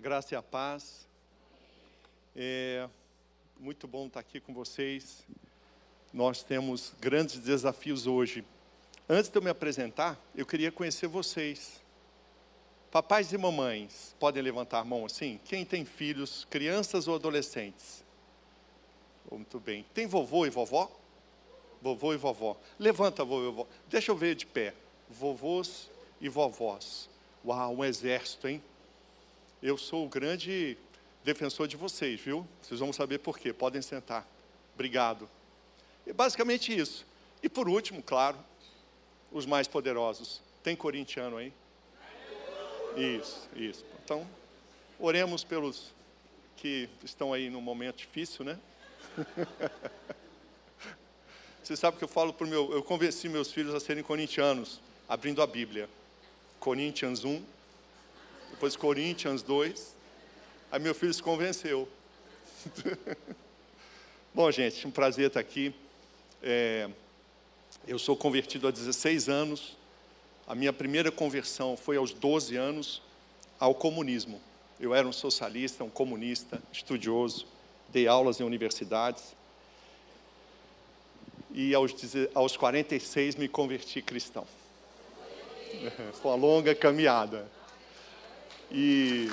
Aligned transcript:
graça 0.00 0.34
e 0.34 0.36
a 0.36 0.42
paz. 0.42 1.06
É 2.34 2.88
muito 3.58 3.86
bom 3.86 4.06
estar 4.06 4.20
aqui 4.20 4.40
com 4.40 4.54
vocês. 4.54 5.26
Nós 6.12 6.42
temos 6.42 6.94
grandes 6.98 7.38
desafios 7.38 8.06
hoje. 8.06 8.44
Antes 9.08 9.30
de 9.30 9.36
eu 9.36 9.42
me 9.42 9.50
apresentar, 9.50 10.18
eu 10.34 10.46
queria 10.46 10.72
conhecer 10.72 11.06
vocês. 11.06 11.80
Papais 12.90 13.32
e 13.32 13.38
mamães, 13.38 14.16
podem 14.18 14.42
levantar 14.42 14.80
a 14.80 14.84
mão 14.84 15.04
assim? 15.04 15.38
Quem 15.44 15.64
tem 15.64 15.84
filhos, 15.84 16.46
crianças 16.50 17.06
ou 17.06 17.14
adolescentes? 17.14 18.02
Muito 19.30 19.60
bem. 19.60 19.84
Tem 19.94 20.06
vovô 20.06 20.46
e 20.46 20.50
vovó? 20.50 20.90
Vovô 21.80 22.14
e 22.14 22.16
vovó. 22.16 22.56
Levanta, 22.78 23.24
vovô 23.24 23.42
e 23.42 23.46
vovó. 23.46 23.66
Deixa 23.88 24.10
eu 24.10 24.16
ver 24.16 24.34
de 24.34 24.46
pé. 24.46 24.74
Vovôs 25.08 25.88
e 26.20 26.28
vovós. 26.28 27.08
Uau, 27.44 27.76
um 27.76 27.84
exército, 27.84 28.48
hein? 28.48 28.62
Eu 29.62 29.76
sou 29.76 30.06
o 30.06 30.08
grande 30.08 30.78
defensor 31.22 31.68
de 31.68 31.76
vocês, 31.76 32.18
viu? 32.20 32.46
Vocês 32.62 32.80
vão 32.80 32.92
saber 32.92 33.18
por 33.18 33.38
quê. 33.38 33.52
Podem 33.52 33.82
sentar. 33.82 34.26
Obrigado. 34.74 35.28
E 36.06 36.12
basicamente 36.12 36.74
isso. 36.76 37.06
E 37.42 37.48
por 37.48 37.68
último, 37.68 38.02
claro, 38.02 38.38
os 39.30 39.44
mais 39.44 39.68
poderosos. 39.68 40.40
Tem 40.62 40.74
corintiano 40.74 41.36
aí? 41.36 41.52
Isso, 42.96 43.48
isso. 43.54 43.84
Então, 44.02 44.26
oremos 44.98 45.44
pelos 45.44 45.92
que 46.56 46.88
estão 47.04 47.32
aí 47.32 47.48
num 47.48 47.60
momento 47.60 47.96
difícil, 47.96 48.44
né? 48.44 48.58
Você 51.62 51.76
sabe 51.76 51.98
que 51.98 52.04
eu 52.04 52.08
falo 52.08 52.32
para 52.32 52.46
o 52.46 52.50
meu. 52.50 52.72
Eu 52.72 52.82
convenci 52.82 53.28
meus 53.28 53.52
filhos 53.52 53.74
a 53.74 53.80
serem 53.80 54.02
corintianos, 54.02 54.80
abrindo 55.08 55.42
a 55.42 55.46
Bíblia. 55.46 55.88
Coríntios 56.58 57.24
1, 57.24 57.42
depois 58.50 58.76
Coríntios 58.76 59.42
2. 59.42 59.96
Aí 60.70 60.80
meu 60.80 60.94
filho 60.94 61.12
se 61.12 61.22
convenceu. 61.22 61.88
Bom, 64.34 64.50
gente, 64.50 64.86
um 64.86 64.90
prazer 64.90 65.28
estar 65.28 65.40
aqui. 65.40 65.74
É, 66.42 66.88
eu 67.86 67.98
sou 67.98 68.16
convertido 68.16 68.68
há 68.68 68.70
16 68.70 69.28
anos. 69.28 69.76
A 70.46 70.54
minha 70.54 70.72
primeira 70.72 71.10
conversão 71.10 71.76
foi 71.76 71.96
aos 71.96 72.12
12 72.12 72.56
anos 72.56 73.02
ao 73.58 73.74
comunismo. 73.74 74.40
Eu 74.78 74.94
era 74.94 75.06
um 75.06 75.12
socialista, 75.12 75.84
um 75.84 75.90
comunista, 75.90 76.62
estudioso, 76.72 77.46
dei 77.88 78.06
aulas 78.06 78.40
em 78.40 78.44
universidades. 78.44 79.36
E 81.52 81.74
aos, 81.74 81.94
aos 82.34 82.56
46 82.56 83.36
me 83.36 83.48
converti 83.48 84.00
cristão. 84.00 84.46
Foi 86.20 86.30
uma 86.30 86.36
longa 86.36 86.74
caminhada. 86.74 87.50
E 88.72 89.28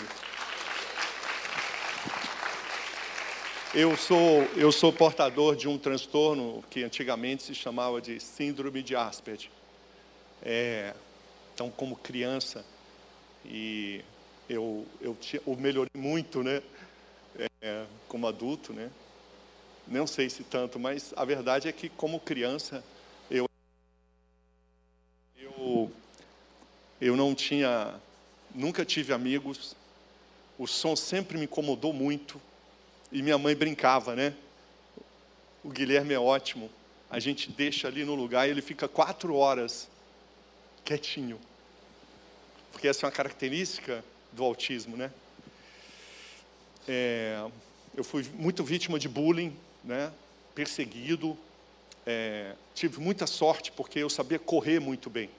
eu 3.72 3.96
sou, 3.96 4.42
eu 4.56 4.72
sou 4.72 4.92
portador 4.92 5.56
de 5.56 5.68
um 5.68 5.78
transtorno 5.78 6.64
que 6.72 6.84
antigamente 6.84 7.44
se 7.44 7.54
chamava 7.54 8.02
de 8.02 8.20
síndrome 8.20 8.82
de 8.82 8.96
Asperger. 8.96 9.52
É, 10.42 10.96
então, 11.54 11.70
como 11.70 11.96
criança, 11.96 12.66
e 13.46 14.04
eu, 14.50 14.84
eu, 15.00 15.16
eu 15.46 15.56
melhorei 15.56 15.92
muito, 15.96 16.42
né? 16.42 16.64
É, 17.62 17.86
como 18.08 18.26
adulto, 18.26 18.74
né? 18.74 18.90
Não 19.88 20.08
sei 20.08 20.32
se 20.32 20.44
tanto, 20.44 20.80
mas 20.80 21.14
a 21.16 21.24
verdade 21.24 21.68
é 21.68 21.72
que 21.72 21.90
como 21.90 22.20
criança 22.20 22.84
eu 23.30 23.48
eu, 25.38 25.92
eu 27.00 27.16
não 27.16 27.36
tinha 27.36 28.02
nunca 28.58 28.84
tive 28.84 29.14
amigos, 29.14 29.76
o 30.58 30.66
som 30.66 30.96
sempre 30.96 31.38
me 31.38 31.46
incomodou 31.46 31.94
muito, 31.94 32.42
e 33.12 33.22
minha 33.22 33.38
mãe 33.38 33.56
brincava, 33.56 34.16
né? 34.16 34.34
O 35.64 35.70
Guilherme 35.70 36.14
é 36.14 36.20
ótimo, 36.20 36.70
a 37.10 37.20
gente 37.20 37.52
deixa 37.52 37.88
ali 37.88 38.04
no 38.04 38.16
lugar 38.16 38.48
e 38.48 38.52
ele 38.52 38.62
fica 38.62 38.88
quatro 38.88 39.36
horas 39.36 39.88
quietinho, 40.84 41.40
porque 42.72 42.88
essa 42.88 43.06
é 43.06 43.08
uma 43.08 43.12
característica 43.12 44.04
do 44.32 44.44
autismo, 44.44 44.98
né? 44.98 45.12
É, 46.88 47.48
eu 47.96 48.04
fui 48.04 48.26
muito 48.34 48.64
vítima 48.64 48.98
de 48.98 49.08
bullying, 49.08 49.56
né? 49.84 50.12
Perseguido, 50.56 51.38
é, 52.06 52.56
tive 52.74 53.00
muita 53.00 53.28
sorte 53.28 53.72
porque 53.72 54.00
eu 54.00 54.10
sabia 54.10 54.40
correr 54.40 54.80
muito 54.80 55.12
bem, 55.12 55.30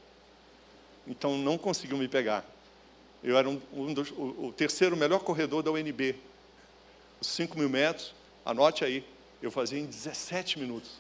então 1.07 1.37
não 1.37 1.59
conseguiu 1.59 1.97
me 1.97 2.07
pegar. 2.07 2.45
Eu 3.23 3.37
era 3.37 3.49
um, 3.49 3.61
um 3.73 3.93
dos, 3.93 4.11
o, 4.11 4.47
o, 4.47 4.55
terceiro 4.57 4.97
melhor 4.97 5.21
corredor 5.21 5.63
da 5.63 5.71
UNB. 5.71 6.15
Os 7.21 7.27
5 7.29 7.59
mil 7.59 7.69
metros, 7.69 8.15
anote 8.45 8.85
aí, 8.85 9.05
eu 9.43 9.51
fazia 9.51 9.79
em 9.79 9.87
17 9.87 10.59
minutos. 10.59 10.91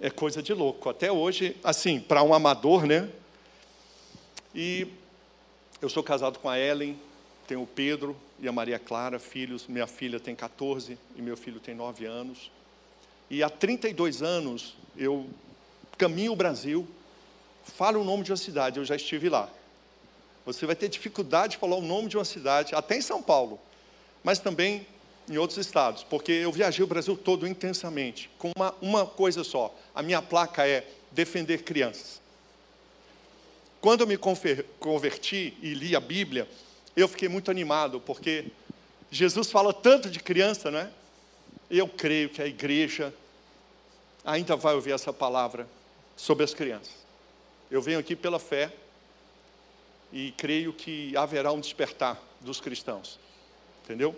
É 0.00 0.10
coisa 0.10 0.42
de 0.42 0.52
louco. 0.52 0.88
Até 0.88 1.10
hoje, 1.10 1.56
assim, 1.62 2.00
para 2.00 2.22
um 2.22 2.34
amador, 2.34 2.84
né? 2.84 3.08
E 4.54 4.88
eu 5.80 5.88
sou 5.88 6.02
casado 6.02 6.38
com 6.38 6.48
a 6.48 6.58
Ellen, 6.58 6.98
tenho 7.46 7.62
o 7.62 7.66
Pedro 7.66 8.16
e 8.40 8.48
a 8.48 8.52
Maria 8.52 8.78
Clara, 8.78 9.18
filhos. 9.18 9.66
Minha 9.66 9.86
filha 9.86 10.18
tem 10.18 10.34
14 10.34 10.98
e 11.14 11.22
meu 11.22 11.36
filho 11.36 11.60
tem 11.60 11.74
9 11.74 12.04
anos. 12.04 12.50
E 13.30 13.42
há 13.42 13.48
32 13.48 14.22
anos 14.22 14.76
eu 14.96 15.28
caminho 15.96 16.32
o 16.32 16.36
Brasil, 16.36 16.86
falo 17.64 18.00
o 18.00 18.04
nome 18.04 18.22
de 18.22 18.30
uma 18.30 18.36
cidade, 18.36 18.78
eu 18.78 18.84
já 18.84 18.96
estive 18.96 19.28
lá. 19.28 19.50
Você 20.46 20.64
vai 20.64 20.76
ter 20.76 20.88
dificuldade 20.88 21.52
de 21.52 21.58
falar 21.58 21.76
o 21.76 21.82
nome 21.82 22.08
de 22.08 22.16
uma 22.16 22.24
cidade, 22.24 22.74
até 22.74 22.96
em 22.96 23.02
São 23.02 23.20
Paulo, 23.20 23.60
mas 24.22 24.38
também 24.38 24.86
em 25.28 25.36
outros 25.36 25.58
estados, 25.58 26.04
porque 26.04 26.30
eu 26.30 26.52
viajei 26.52 26.84
o 26.84 26.86
Brasil 26.86 27.16
todo 27.16 27.48
intensamente, 27.48 28.30
com 28.38 28.52
uma, 28.56 28.74
uma 28.80 29.04
coisa 29.04 29.42
só: 29.42 29.74
a 29.92 30.02
minha 30.02 30.22
placa 30.22 30.66
é 30.66 30.86
defender 31.10 31.64
crianças. 31.64 32.20
Quando 33.80 34.02
eu 34.02 34.06
me 34.06 34.16
converti 34.16 35.54
e 35.60 35.74
li 35.74 35.94
a 35.96 36.00
Bíblia, 36.00 36.48
eu 36.96 37.08
fiquei 37.08 37.28
muito 37.28 37.50
animado, 37.50 38.00
porque 38.00 38.46
Jesus 39.10 39.50
fala 39.50 39.72
tanto 39.72 40.08
de 40.08 40.20
criança, 40.20 40.70
não 40.70 40.78
é? 40.78 40.90
Eu 41.68 41.88
creio 41.88 42.28
que 42.28 42.40
a 42.40 42.46
igreja 42.46 43.12
ainda 44.24 44.56
vai 44.56 44.74
ouvir 44.74 44.92
essa 44.92 45.12
palavra 45.12 45.68
sobre 46.16 46.44
as 46.44 46.54
crianças. 46.54 46.94
Eu 47.70 47.82
venho 47.82 47.98
aqui 47.98 48.14
pela 48.16 48.38
fé, 48.38 48.72
e 50.16 50.32
creio 50.32 50.72
que 50.72 51.14
haverá 51.14 51.52
um 51.52 51.60
despertar 51.60 52.18
dos 52.40 52.58
cristãos. 52.58 53.20
Entendeu? 53.84 54.16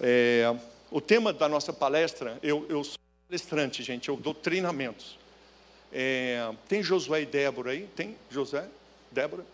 É, 0.00 0.56
o 0.90 1.02
tema 1.02 1.34
da 1.34 1.46
nossa 1.50 1.70
palestra, 1.70 2.38
eu, 2.42 2.64
eu 2.70 2.82
sou 2.82 2.96
palestrante, 3.28 3.82
gente, 3.82 4.08
eu 4.08 4.16
dou 4.16 4.32
treinamentos. 4.32 5.18
É, 5.92 6.50
tem 6.66 6.82
Josué 6.82 7.20
e 7.20 7.26
Débora 7.26 7.72
aí? 7.72 7.86
Tem 7.94 8.16
José? 8.30 8.66
Débora? 9.12 9.44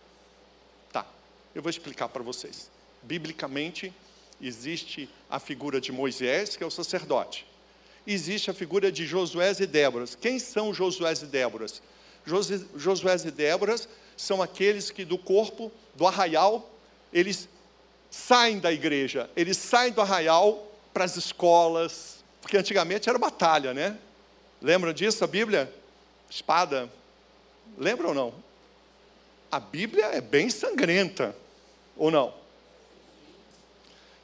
Tá, 0.93 1.05
eu 1.53 1.61
vou 1.61 1.69
explicar 1.69 2.07
para 2.07 2.23
vocês. 2.23 2.71
Biblicamente, 3.01 3.93
existe 4.41 5.09
a 5.29 5.39
figura 5.39 5.81
de 5.81 5.91
Moisés, 5.91 6.55
que 6.55 6.63
é 6.63 6.67
o 6.67 6.71
sacerdote. 6.71 7.45
Existe 8.07 8.49
a 8.49 8.53
figura 8.53 8.89
de 8.89 9.05
Josué 9.05 9.51
e 9.59 9.65
Déboras. 9.65 10.15
Quem 10.15 10.39
são 10.39 10.73
Josué 10.73 11.11
e 11.11 11.25
Déboras? 11.25 11.81
Josué 12.25 13.17
e 13.25 13.31
Déboras 13.31 13.89
são 14.23 14.41
aqueles 14.41 14.89
que 14.89 15.03
do 15.03 15.17
corpo, 15.17 15.69
do 15.95 16.07
arraial, 16.07 16.71
eles 17.11 17.49
saem 18.09 18.57
da 18.57 18.71
igreja, 18.71 19.29
eles 19.35 19.57
saem 19.57 19.91
do 19.91 19.99
arraial 19.99 20.71
para 20.93 21.03
as 21.03 21.17
escolas, 21.17 22.23
porque 22.41 22.55
antigamente 22.57 23.09
era 23.09 23.19
batalha, 23.19 23.73
né? 23.73 23.97
Lembram 24.61 24.93
disso, 24.93 25.23
a 25.25 25.27
Bíblia? 25.27 25.71
Espada. 26.29 26.89
Lembram 27.77 28.09
ou 28.09 28.15
não? 28.15 28.33
A 29.51 29.59
Bíblia 29.59 30.05
é 30.05 30.21
bem 30.21 30.49
sangrenta, 30.49 31.35
ou 31.97 32.09
não? 32.09 32.33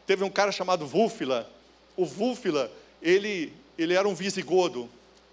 Teve 0.07 0.23
um 0.23 0.29
cara 0.29 0.51
chamado 0.51 0.87
Vúfila. 0.87 1.51
O 1.97 2.05
Vúfila, 2.05 2.71
ele, 3.01 3.51
ele 3.77 3.93
era 3.93 4.07
um 4.07 4.15
visigodo. 4.15 4.89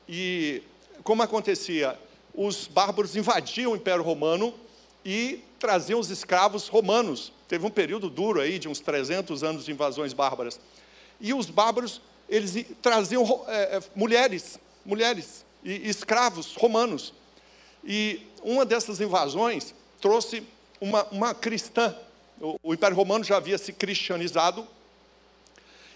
E 0.08 0.60
como 1.04 1.22
acontecia? 1.22 1.96
Os 2.36 2.66
bárbaros 2.66 3.16
invadiam 3.16 3.72
o 3.72 3.76
Império 3.76 4.04
Romano 4.04 4.54
e 5.04 5.42
traziam 5.58 5.98
os 5.98 6.10
escravos 6.10 6.68
romanos. 6.68 7.32
Teve 7.48 7.64
um 7.64 7.70
período 7.70 8.10
duro 8.10 8.40
aí, 8.40 8.58
de 8.58 8.68
uns 8.68 8.78
300 8.78 9.42
anos 9.42 9.64
de 9.64 9.72
invasões 9.72 10.12
bárbaras. 10.12 10.60
E 11.18 11.32
os 11.32 11.46
bárbaros, 11.46 12.02
eles 12.28 12.66
traziam 12.82 13.24
é, 13.48 13.80
mulheres, 13.94 14.60
mulheres 14.84 15.46
e, 15.64 15.72
e 15.72 15.88
escravos 15.88 16.54
romanos. 16.56 17.14
E 17.82 18.20
uma 18.42 18.66
dessas 18.66 19.00
invasões 19.00 19.74
trouxe 20.00 20.42
uma, 20.78 21.04
uma 21.04 21.34
cristã. 21.34 21.96
O, 22.38 22.56
o 22.62 22.74
Império 22.74 22.96
Romano 22.96 23.24
já 23.24 23.38
havia 23.38 23.56
se 23.56 23.72
cristianizado. 23.72 24.66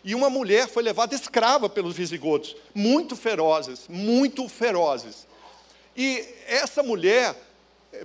E 0.02 0.14
uma 0.14 0.31
mulher 0.31 0.69
foi 0.69 0.82
levada 0.82 1.14
escrava 1.14 1.69
pelos 1.69 1.94
visigodos, 1.94 2.56
muito 2.75 3.14
ferozes, 3.14 3.87
muito 3.87 4.48
ferozes. 4.48 5.26
E 5.96 6.26
essa 6.46 6.82
mulher 6.82 7.34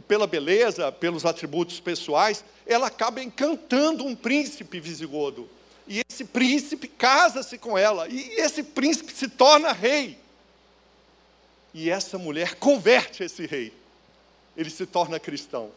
pela 0.07 0.27
beleza, 0.27 0.91
pelos 0.91 1.25
atributos 1.25 1.79
pessoais, 1.79 2.43
ela 2.65 2.87
acaba 2.87 3.21
encantando 3.21 4.03
um 4.03 4.15
príncipe 4.15 4.79
visigodo. 4.79 5.49
E 5.87 6.01
esse 6.09 6.25
príncipe 6.25 6.87
casa-se 6.87 7.57
com 7.57 7.77
ela, 7.77 8.07
e 8.07 8.39
esse 8.39 8.63
príncipe 8.63 9.11
se 9.11 9.27
torna 9.27 9.71
rei. 9.71 10.17
E 11.73 11.89
essa 11.89 12.17
mulher 12.17 12.55
converte 12.55 13.23
esse 13.23 13.45
rei. 13.45 13.71
Ele 14.57 14.69
se 14.69 14.85
torna 14.85 15.19
cristão. 15.19 15.71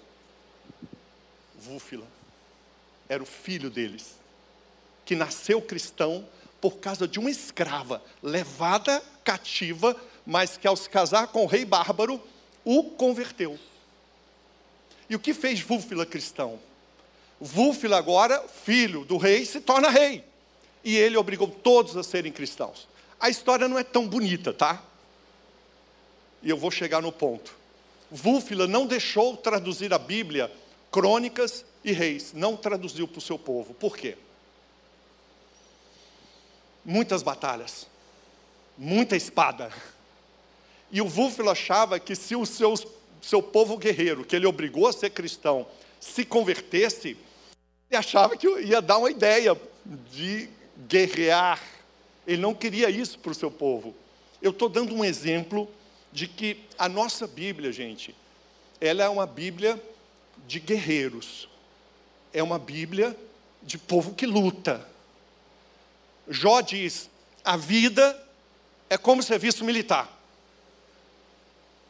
Vúfila 1.59 2.07
era 3.09 3.23
o 3.23 3.27
filho 3.27 3.71
deles, 3.71 4.15
que 5.05 5.17
nasceu 5.17 5.61
cristão 5.63 6.27
por 6.61 6.77
causa 6.77 7.09
de 7.09 7.19
uma 7.19 7.31
escrava 7.31 8.03
levada 8.23 9.03
cativa, 9.25 9.97
mas 10.29 10.59
que 10.59 10.69
ao 10.69 10.77
se 10.77 10.91
casar 10.91 11.29
com 11.29 11.45
o 11.45 11.47
rei 11.47 11.65
bárbaro, 11.65 12.23
o 12.63 12.85
converteu. 12.85 13.59
E 15.09 15.17
o 15.17 15.19
que 15.19 15.33
fez 15.33 15.59
Vúfila 15.61 16.05
cristão? 16.05 16.61
Vúfila 17.41 17.97
agora, 17.97 18.47
filho 18.47 19.07
do 19.07 19.17
rei, 19.17 19.47
se 19.47 19.59
torna 19.59 19.89
rei. 19.89 20.23
E 20.85 20.95
ele 20.95 21.17
obrigou 21.17 21.49
todos 21.49 21.97
a 21.97 22.03
serem 22.03 22.31
cristãos. 22.31 22.87
A 23.19 23.31
história 23.31 23.67
não 23.67 23.79
é 23.79 23.83
tão 23.83 24.07
bonita, 24.07 24.53
tá? 24.53 24.83
E 26.43 26.51
eu 26.51 26.59
vou 26.59 26.71
chegar 26.71 27.01
no 27.01 27.11
ponto. 27.11 27.57
Vúfila 28.11 28.67
não 28.67 28.87
deixou 28.87 29.35
traduzir 29.35 29.95
a 29.95 29.99
Bíblia, 29.99 30.53
crônicas 30.93 31.65
e 31.83 31.91
reis, 31.91 32.35
não 32.35 32.55
traduziu 32.55 33.09
para 33.09 33.19
o 33.19 33.23
seu 33.23 33.39
povo. 33.39 33.73
Por 33.73 33.97
quê? 33.97 34.19
Muitas 36.85 37.23
batalhas, 37.23 37.87
muita 38.77 39.17
espada. 39.17 39.73
E 40.91 41.01
o 41.01 41.07
Wulfil 41.07 41.51
achava 41.51 41.99
que 42.01 42.15
se 42.15 42.35
o 42.35 42.47
seu 42.47 43.43
povo 43.43 43.77
guerreiro, 43.77 44.25
que 44.25 44.35
ele 44.35 44.47
obrigou 44.47 44.87
a 44.87 44.93
ser 44.93 45.11
cristão, 45.11 45.67
se 46.01 46.25
convertesse, 46.25 47.17
ele 47.91 47.99
achava 47.99 48.37
que 48.37 48.47
ia 48.61 48.81
dar 48.81 48.99
uma 48.99 49.11
ideia 49.11 49.59
de 50.11 50.49
guerrear. 50.89 51.61
Ele 52.27 52.41
não 52.41 52.55
queria 52.55 52.91
isso 52.91 53.19
para 53.19 53.33
o 53.33 53.35
seu 53.35 53.51
povo. 53.51 53.95
Eu 54.41 54.51
estou 54.51 54.69
dando 54.69 54.95
um 54.95 55.05
exemplo 55.05 55.69
de 56.13 56.27
que 56.29 56.65
a 56.79 56.89
nossa 56.89 57.27
Bíblia, 57.27 57.73
gente, 57.73 58.15
ela 58.81 59.03
é 59.03 59.09
uma 59.09 59.27
Bíblia 59.27 59.83
de 60.47 60.61
guerreiros. 60.61 61.49
É 62.33 62.43
uma 62.43 62.59
Bíblia 62.59 63.17
de 63.63 63.77
povo 63.79 64.15
que 64.15 64.27
luta. 64.27 64.87
Jó 66.29 66.61
diz: 66.61 67.11
a 67.45 67.57
vida 67.57 68.27
é 68.89 68.97
como 68.97 69.23
serviço 69.23 69.65
militar. 69.65 70.18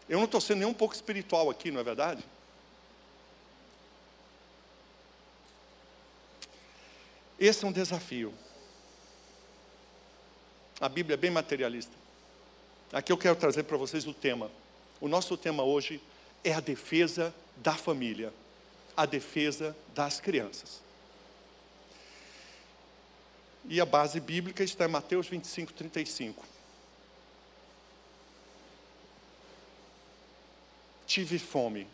Eu 0.09 0.19
não 0.19 0.25
estou 0.25 0.41
sendo 0.41 0.61
nem 0.61 0.69
um 0.69 0.75
pouco 0.75 0.95
espiritual 0.95 1.51
aqui, 1.51 1.71
não 1.71 1.81
é 1.81 1.85
verdade? 1.85 2.25
Esse 7.39 7.65
é 7.65 7.69
um 7.69 7.73
desafio. 7.73 8.33
A 10.81 10.89
Bíblia 10.89 11.15
é 11.15 11.17
bem 11.17 11.31
materialista. 11.31 11.93
Aqui 12.93 13.13
eu 13.13 13.19
quero 13.19 13.37
trazer 13.37 13.65
para 13.65 13.77
vocês 13.77 14.07
o 14.07 14.15
tema. 14.15 14.51
O 15.01 15.09
nosso 15.09 15.37
tema 15.37 15.63
hoje 15.63 16.01
é 16.43 16.53
a 16.53 16.61
defesa 16.61 17.35
da 17.57 17.75
família, 17.75 18.33
a 18.97 19.05
defesa 19.05 19.77
das 19.95 20.21
crianças. 20.21 20.81
E 23.69 23.81
a 23.81 23.85
base 23.85 24.19
bíblica 24.19 24.65
está 24.65 24.87
em 24.87 24.89
Mateus 24.89 25.29
25, 25.29 25.73
35. 25.75 26.58
Tive 31.09 31.39
fome. 31.39 31.89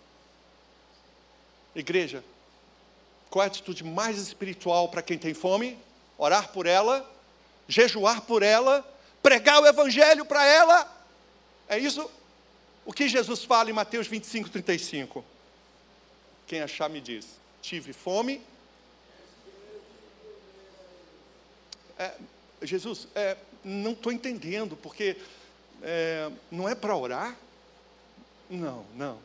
Igreja, 1.74 2.22
qual 3.30 3.44
é 3.44 3.46
a 3.46 3.48
atitude 3.48 3.84
mais 3.84 4.18
espiritual 4.18 4.88
para 4.88 5.02
quem 5.02 5.16
tem 5.16 5.32
fome? 5.32 5.78
Orar 6.18 6.52
por 6.52 6.66
ela, 6.66 7.08
jejuar 7.68 8.22
por 8.22 8.42
ela, 8.42 8.84
pregar 9.22 9.62
o 9.62 9.66
evangelho 9.66 10.24
para 10.24 10.44
ela. 10.44 11.06
É 11.68 11.78
isso 11.78 12.10
o 12.84 12.92
que 12.92 13.08
Jesus 13.08 13.44
fala 13.44 13.70
em 13.70 13.72
Mateus 13.72 14.08
25, 14.08 14.50
35. 14.50 15.24
Quem 16.46 16.60
achar 16.60 16.90
me 16.90 17.00
diz: 17.00 17.26
tive 17.62 17.92
fome. 17.92 18.42
É, 21.96 22.12
Jesus, 22.62 23.06
é, 23.14 23.36
não 23.62 23.92
estou 23.92 24.10
entendendo, 24.10 24.76
porque 24.76 25.16
é, 25.82 26.30
não 26.50 26.68
é 26.68 26.74
para 26.74 26.96
orar? 26.96 27.36
Não, 28.48 28.84
não. 28.94 29.18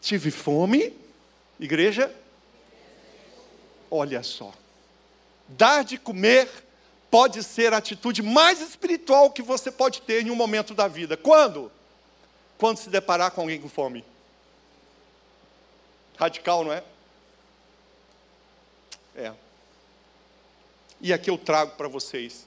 Tive 0.00 0.30
fome, 0.30 0.96
igreja? 1.58 2.14
Olha 3.90 4.22
só. 4.22 4.52
Dar 5.48 5.82
de 5.82 5.98
comer 5.98 6.48
pode 7.10 7.42
ser 7.42 7.72
a 7.72 7.78
atitude 7.78 8.22
mais 8.22 8.60
espiritual 8.60 9.30
que 9.30 9.42
você 9.42 9.70
pode 9.70 10.02
ter 10.02 10.26
em 10.26 10.30
um 10.30 10.36
momento 10.36 10.74
da 10.74 10.86
vida. 10.86 11.16
Quando? 11.16 11.72
Quando 12.58 12.78
se 12.78 12.90
deparar 12.90 13.30
com 13.30 13.42
alguém 13.42 13.60
com 13.60 13.68
fome. 13.68 14.04
Radical, 16.16 16.64
não 16.64 16.72
é? 16.72 16.82
É. 19.14 19.32
E 21.00 21.12
aqui 21.12 21.30
eu 21.30 21.38
trago 21.38 21.76
para 21.76 21.88
vocês. 21.88 22.46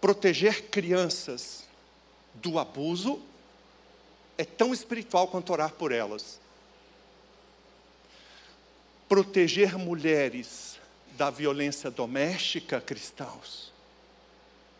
Proteger 0.00 0.68
crianças 0.70 1.67
do 2.42 2.58
abuso 2.58 3.20
é 4.36 4.44
tão 4.44 4.72
espiritual 4.72 5.28
quanto 5.28 5.52
orar 5.52 5.72
por 5.72 5.92
elas. 5.92 6.40
Proteger 9.08 9.76
mulheres 9.76 10.78
da 11.16 11.30
violência 11.30 11.90
doméstica, 11.90 12.80
cristãos, 12.80 13.72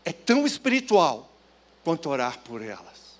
é 0.04 0.12
tão 0.12 0.46
espiritual 0.46 1.28
quanto 1.82 2.08
orar 2.08 2.38
por 2.40 2.62
elas. 2.62 3.18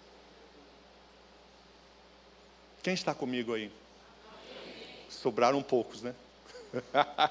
Quem 2.82 2.94
está 2.94 3.12
comigo 3.12 3.54
aí? 3.54 3.72
Sobraram 5.10 5.62
poucos, 5.62 6.02
né? 6.02 6.14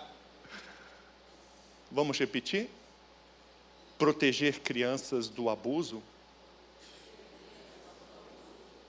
Vamos 1.90 2.20
repetir? 2.20 2.70
Proteger 3.98 4.60
crianças 4.60 5.30
do 5.30 5.50
abuso 5.50 6.04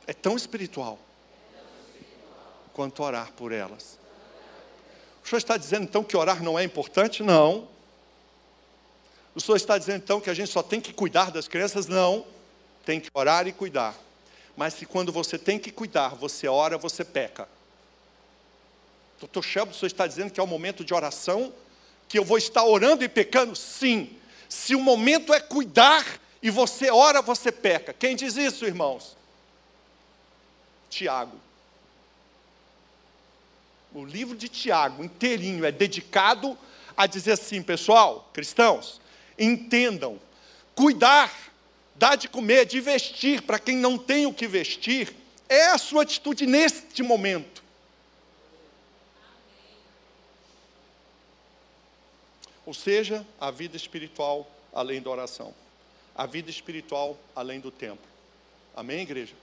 é 0.09 0.15
tão 0.15 0.37
espiritual 0.37 0.99
quanto 2.73 3.03
orar 3.03 3.31
por 3.33 3.53
elas. 3.53 3.99
O 5.23 5.29
senhor 5.29 5.37
está 5.39 5.59
dizendo 5.59 5.83
então 5.83 6.03
que 6.03 6.17
orar 6.17 6.43
não 6.43 6.59
é 6.59 6.65
importante? 6.65 7.23
Não. 7.23 7.69
O 9.35 9.41
senhor 9.41 9.57
está 9.57 9.77
dizendo 9.77 9.99
então 9.99 10.19
que 10.19 10.31
a 10.31 10.35
gente 10.35 10.51
só 10.51 10.63
tem 10.63 10.81
que 10.81 10.95
cuidar 10.95 11.31
das 11.31 11.47
crianças? 11.47 11.87
Não. 11.87 12.27
Tem 12.87 12.99
que 12.99 13.11
orar 13.13 13.47
e 13.47 13.53
cuidar. 13.53 13.95
Mas 14.57 14.73
se 14.73 14.87
quando 14.87 15.13
você 15.13 15.37
tem 15.37 15.59
que 15.59 15.71
cuidar, 15.71 16.15
você 16.15 16.49
ora, 16.49 16.79
você 16.79 17.05
peca. 17.05 17.47
Doutor 19.21 19.45
Shelby, 19.45 19.73
o 19.73 19.75
senhor 19.75 19.89
está 19.89 20.07
dizendo 20.07 20.31
que 20.31 20.41
é 20.41 20.43
o 20.43 20.47
momento 20.47 20.83
de 20.83 20.95
oração, 20.95 21.53
que 22.09 22.19
eu 22.19 22.25
vou 22.25 22.39
estar 22.39 22.65
orando 22.65 23.05
e 23.05 23.09
pecando? 23.11 23.55
Sim. 23.55 24.17
Se 24.49 24.75
o 24.75 24.81
momento 24.81 25.35
é 25.35 25.41
cuidar 25.41 26.19
e 26.43 26.49
você 26.49 26.91
ora, 26.91 27.21
você 27.21 27.53
peca. 27.53 27.93
Quem 27.93 28.17
diz 28.17 28.39
isso, 28.39 28.65
irmãos? 28.65 29.18
Tiago. 30.89 31.39
O 33.95 34.05
livro 34.05 34.37
de 34.37 34.49
Tiago 34.49 35.03
inteirinho 35.03 35.65
é 35.65 35.73
dedicado 35.73 36.57
a 36.97 37.07
dizer 37.07 37.33
assim, 37.33 37.63
pessoal, 37.63 38.29
cristãos, 38.33 39.01
entendam, 39.39 40.21
cuidar, 40.75 41.33
dar 41.95 42.17
de 42.17 42.29
comer, 42.29 42.67
de 42.67 42.81
vestir 42.81 43.43
para 43.43 43.59
quem 43.59 43.77
não 43.77 43.97
tem 43.97 44.27
o 44.27 44.35
que 44.35 44.47
vestir, 44.47 45.15
é 45.49 45.67
a 45.67 45.79
sua 45.79 46.03
atitude 46.03 46.47
neste 46.47 47.03
momento. 47.03 47.63
Ou 52.67 52.75
seja, 52.75 53.27
a 53.41 53.51
vida 53.51 53.77
espiritual 53.77 54.47
além 54.73 55.01
da 55.01 55.09
oração, 55.09 55.55
a 56.15 56.27
vida 56.27 56.51
espiritual 56.51 57.19
além 57.35 57.61
do 57.61 57.71
tempo. 57.71 58.03
Amém, 58.77 59.01
igreja? 59.01 59.35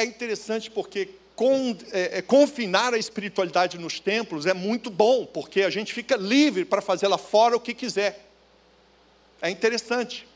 É 0.00 0.04
interessante 0.04 0.70
porque 0.70 1.10
com, 1.36 1.76
é, 1.92 2.18
é, 2.18 2.22
confinar 2.22 2.92
a 2.92 2.98
espiritualidade 2.98 3.78
nos 3.78 3.98
templos 3.98 4.46
é 4.46 4.52
muito 4.52 4.90
bom, 4.90 5.24
porque 5.24 5.62
a 5.62 5.70
gente 5.70 5.94
fica 5.94 6.16
livre 6.16 6.64
para 6.64 6.82
fazer 6.82 7.08
lá 7.08 7.16
fora 7.16 7.56
o 7.56 7.60
que 7.60 7.72
quiser. 7.72 8.26
É 9.40 9.48
interessante. 9.48 10.28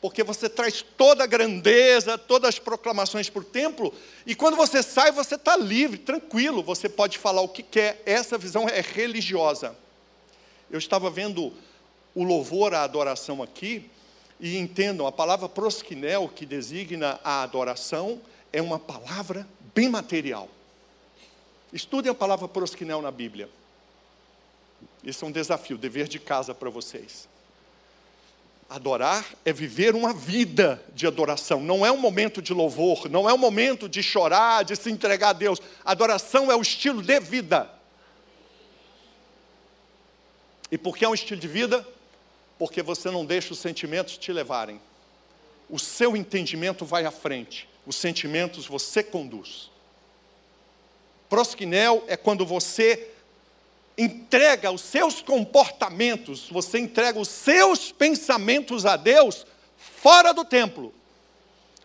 Porque 0.00 0.22
você 0.22 0.48
traz 0.48 0.82
toda 0.82 1.24
a 1.24 1.26
grandeza, 1.26 2.16
todas 2.16 2.50
as 2.50 2.58
proclamações 2.60 3.28
para 3.28 3.40
o 3.40 3.44
templo, 3.44 3.92
e 4.24 4.36
quando 4.36 4.56
você 4.56 4.82
sai, 4.82 5.10
você 5.10 5.34
está 5.34 5.56
livre, 5.56 5.98
tranquilo, 5.98 6.62
você 6.62 6.88
pode 6.88 7.18
falar 7.18 7.40
o 7.40 7.48
que 7.48 7.62
quer. 7.62 8.00
Essa 8.06 8.38
visão 8.38 8.68
é 8.68 8.80
religiosa. 8.80 9.74
Eu 10.70 10.78
estava 10.78 11.10
vendo 11.10 11.52
o 12.14 12.22
louvor, 12.22 12.72
a 12.72 12.82
adoração 12.82 13.42
aqui, 13.42 13.90
E 14.38 14.58
entendam, 14.58 15.06
a 15.06 15.12
palavra 15.12 15.48
prosquinel, 15.48 16.28
que 16.28 16.44
designa 16.44 17.18
a 17.24 17.42
adoração, 17.42 18.20
é 18.52 18.60
uma 18.60 18.78
palavra 18.78 19.46
bem 19.74 19.88
material. 19.88 20.48
Estudem 21.72 22.10
a 22.10 22.14
palavra 22.14 22.46
prosquinel 22.46 23.00
na 23.02 23.10
Bíblia. 23.10 23.48
Esse 25.04 25.22
é 25.24 25.26
um 25.26 25.32
desafio, 25.32 25.78
dever 25.78 26.08
de 26.08 26.18
casa 26.18 26.54
para 26.54 26.68
vocês. 26.68 27.28
Adorar 28.68 29.24
é 29.44 29.52
viver 29.52 29.94
uma 29.94 30.12
vida 30.12 30.82
de 30.92 31.06
adoração, 31.06 31.60
não 31.60 31.86
é 31.86 31.92
um 31.92 31.96
momento 31.96 32.42
de 32.42 32.52
louvor, 32.52 33.08
não 33.08 33.30
é 33.30 33.32
um 33.32 33.38
momento 33.38 33.88
de 33.88 34.02
chorar, 34.02 34.64
de 34.64 34.74
se 34.74 34.90
entregar 34.90 35.30
a 35.30 35.32
Deus. 35.32 35.60
Adoração 35.84 36.50
é 36.50 36.56
o 36.56 36.62
estilo 36.62 37.00
de 37.00 37.20
vida. 37.20 37.70
E 40.70 40.76
por 40.76 40.96
que 40.96 41.04
é 41.04 41.08
um 41.08 41.14
estilo 41.14 41.40
de 41.40 41.46
vida? 41.46 41.86
Porque 42.58 42.82
você 42.82 43.10
não 43.10 43.24
deixa 43.24 43.52
os 43.52 43.58
sentimentos 43.58 44.16
te 44.16 44.32
levarem. 44.32 44.80
O 45.68 45.78
seu 45.78 46.16
entendimento 46.16 46.84
vai 46.84 47.04
à 47.04 47.10
frente, 47.10 47.68
os 47.86 47.96
sentimentos 47.96 48.66
você 48.66 49.02
conduz. 49.02 49.70
Prosquinel 51.28 52.04
é 52.06 52.16
quando 52.16 52.46
você 52.46 53.10
entrega 53.98 54.70
os 54.70 54.82
seus 54.82 55.20
comportamentos, 55.20 56.48
você 56.50 56.78
entrega 56.78 57.18
os 57.18 57.28
seus 57.28 57.90
pensamentos 57.90 58.84
a 58.84 58.96
Deus 58.96 59.46
fora 59.76 60.32
do 60.32 60.44
templo. 60.44 60.94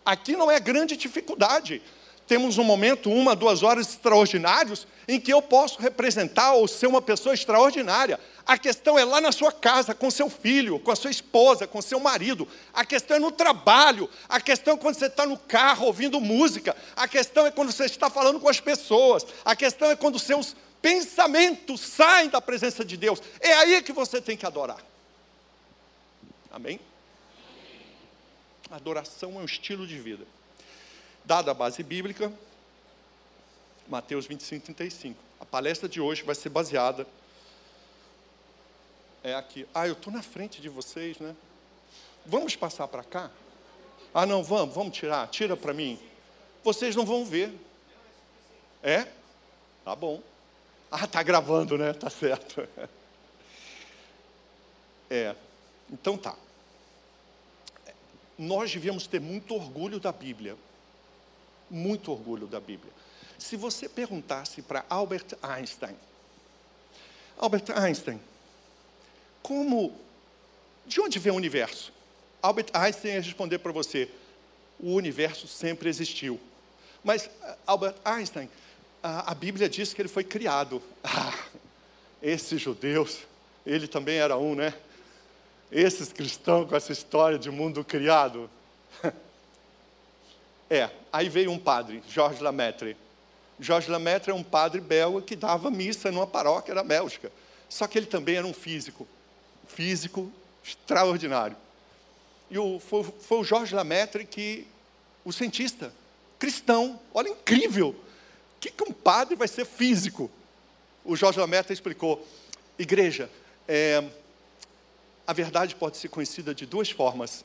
Aqui 0.06 0.36
não 0.36 0.52
é 0.52 0.60
grande 0.60 0.98
dificuldade. 0.98 1.82
Temos 2.28 2.58
um 2.58 2.64
momento, 2.64 3.12
uma, 3.12 3.36
duas 3.36 3.64
horas 3.64 3.90
extraordinários, 3.90 4.88
em 5.08 5.20
que 5.20 5.34
eu 5.34 5.42
posso 5.42 5.80
representar 5.80 6.54
ou 6.54 6.68
ser 6.68 6.88
uma 6.88 7.02
pessoa 7.02 7.34
extraordinária. 7.34 8.20
A 8.46 8.58
questão 8.58 8.98
é 8.98 9.06
lá 9.06 9.22
na 9.22 9.32
sua 9.32 9.52
casa, 9.52 9.94
com 9.94 10.10
seu 10.10 10.30
filho, 10.30 10.80
com 10.80 10.92
a 10.92 10.96
sua 10.96 11.12
esposa, 11.12 11.68
com 11.68 11.82
seu 11.82 12.00
marido. 12.00 12.48
A 12.74 12.84
questão 12.84 13.18
é 13.18 13.20
no 13.20 13.32
trabalho. 13.32 14.10
A 14.28 14.42
questão 14.42 14.74
é 14.74 14.78
quando 14.78 14.96
você 14.96 15.06
está 15.06 15.26
no 15.26 15.38
carro 15.38 15.86
ouvindo 15.86 16.20
música. 16.20 16.76
A 16.96 17.08
questão 17.08 17.46
é 17.46 17.52
quando 17.52 17.72
você 17.72 17.86
está 17.86 18.10
falando 18.10 18.40
com 18.40 18.50
as 18.50 18.60
pessoas. 18.60 19.26
A 19.46 19.56
questão 19.56 19.92
é 19.92 19.96
quando 19.96 20.18
seus 20.20 20.56
pensamentos 20.82 21.82
saem 21.82 22.30
da 22.30 22.42
presença 22.42 22.84
de 22.84 22.98
Deus. 22.98 23.22
É 23.40 23.54
aí 23.54 23.82
que 23.82 23.94
você 23.94 24.20
tem 24.20 24.36
que 24.36 24.46
adorar. 24.46 24.84
Amém? 26.52 26.80
Adoração 28.70 29.34
é 29.34 29.38
um 29.38 29.46
estilo 29.46 29.86
de 29.86 30.00
vida. 30.00 30.26
Dada 31.24 31.52
a 31.52 31.54
base 31.54 31.84
bíblica, 31.84 32.32
Mateus 33.88 34.26
25, 34.26 34.66
35. 34.66 35.20
A 35.40 35.46
palestra 35.46 35.88
de 35.88 36.02
hoje 36.02 36.24
vai 36.24 36.34
ser 36.34 36.50
baseada. 36.50 37.06
É 39.24 39.36
aqui. 39.36 39.68
Ah, 39.74 39.88
eu 39.88 39.94
estou 39.94 40.12
na 40.12 40.24
frente 40.24 40.62
de 40.62 40.70
vocês, 40.70 41.20
né? 41.20 41.36
Vamos 42.26 42.56
passar 42.56 42.88
para 42.88 43.04
cá? 43.04 43.30
Ah, 44.14 44.26
não, 44.26 44.44
vamos, 44.44 44.74
vamos 44.74 44.98
tirar. 44.98 45.28
Tira 45.28 45.56
para 45.56 45.74
mim. 45.74 46.00
Vocês 46.64 46.96
não 46.96 47.06
vão 47.06 47.26
ver. 47.26 47.54
É? 48.82 49.08
Tá 49.86 49.96
bom. 49.96 50.22
Ah, 50.92 51.08
tá 51.08 51.22
gravando, 51.24 51.78
né? 51.78 51.94
Tá 51.94 52.10
certo. 52.10 52.68
É. 55.14 55.36
Então 55.92 56.18
tá. 56.18 56.34
Nós 58.38 58.72
devíamos 58.72 59.08
ter 59.08 59.20
muito 59.20 59.54
orgulho 59.54 60.00
da 60.00 60.10
Bíblia. 60.10 60.56
Muito 61.70 62.14
orgulho 62.14 62.48
da 62.48 62.62
Bíblia. 62.62 62.94
Se 63.38 63.58
você 63.58 63.90
perguntasse 63.90 64.62
para 64.62 64.86
Albert 64.90 65.36
Einstein, 65.44 65.98
Albert 67.38 67.72
Einstein, 67.76 68.22
como, 69.42 69.94
de 70.86 71.02
onde 71.02 71.20
vem 71.20 71.32
o 71.32 71.36
universo? 71.36 71.92
Albert 72.42 72.68
Einstein 72.74 73.14
ia 73.14 73.22
responder 73.22 73.60
para 73.60 73.72
você, 73.72 74.10
o 74.80 74.94
universo 74.94 75.48
sempre 75.48 75.90
existiu. 75.90 76.40
Mas 77.04 77.30
Albert 77.66 77.96
Einstein, 78.04 78.50
a, 79.02 79.32
a 79.32 79.36
Bíblia 79.36 79.70
diz 79.70 79.94
que 79.94 80.02
ele 80.02 80.10
foi 80.10 80.24
criado. 80.24 80.82
Ah, 81.04 81.34
esses 82.22 82.62
judeus, 82.62 83.22
ele 83.66 83.88
também 83.88 84.18
era 84.18 84.38
um, 84.38 84.54
né? 84.54 84.76
Esses 85.72 86.14
cristãos 86.14 86.70
com 86.70 86.76
essa 86.76 86.92
história 86.92 87.40
de 87.40 87.50
mundo 87.50 87.84
criado. 87.84 88.50
É, 90.70 90.90
aí 91.12 91.28
veio 91.28 91.52
um 91.52 91.60
padre, 91.60 92.02
Georges 92.08 92.40
Lamaitre. 92.40 92.96
Georges 93.60 93.90
Lamaitre 93.90 94.32
é 94.32 94.34
um 94.34 94.42
padre 94.42 94.80
belga 94.80 95.22
que 95.22 95.36
dava 95.36 95.70
missa 95.70 96.10
numa 96.10 96.26
paróquia 96.26 96.74
da 96.74 96.82
Bélgica. 96.82 97.30
Só 97.68 97.88
que 97.88 97.98
ele 97.98 98.06
também 98.06 98.38
era 98.38 98.48
um 98.48 98.54
físico, 98.54 99.06
físico 99.74 100.32
extraordinário. 100.64 101.58
E 102.50 102.58
o, 102.58 102.80
foi, 102.80 103.04
foi 103.04 103.40
o 103.40 103.44
Georges 103.44 103.72
Lamaitre 103.72 104.26
que, 104.26 104.68
o 105.24 105.32
cientista, 105.32 105.94
cristão, 106.38 107.00
olha, 107.14 107.30
incrível, 107.30 107.96
que, 108.62 108.70
que 108.70 108.84
um 108.84 108.94
padre 108.94 109.36
vai 109.36 109.48
ser 109.48 109.66
físico? 109.66 110.30
O 111.04 111.16
Jorge 111.16 111.40
Lameta 111.40 111.74
explicou: 111.74 112.26
igreja, 112.78 113.30
é, 113.68 114.08
a 115.26 115.34
verdade 115.34 115.76
pode 115.76 115.98
ser 115.98 116.10
conhecida 116.10 116.54
de 116.54 116.68
duas 116.68 116.92
formas. 116.92 117.44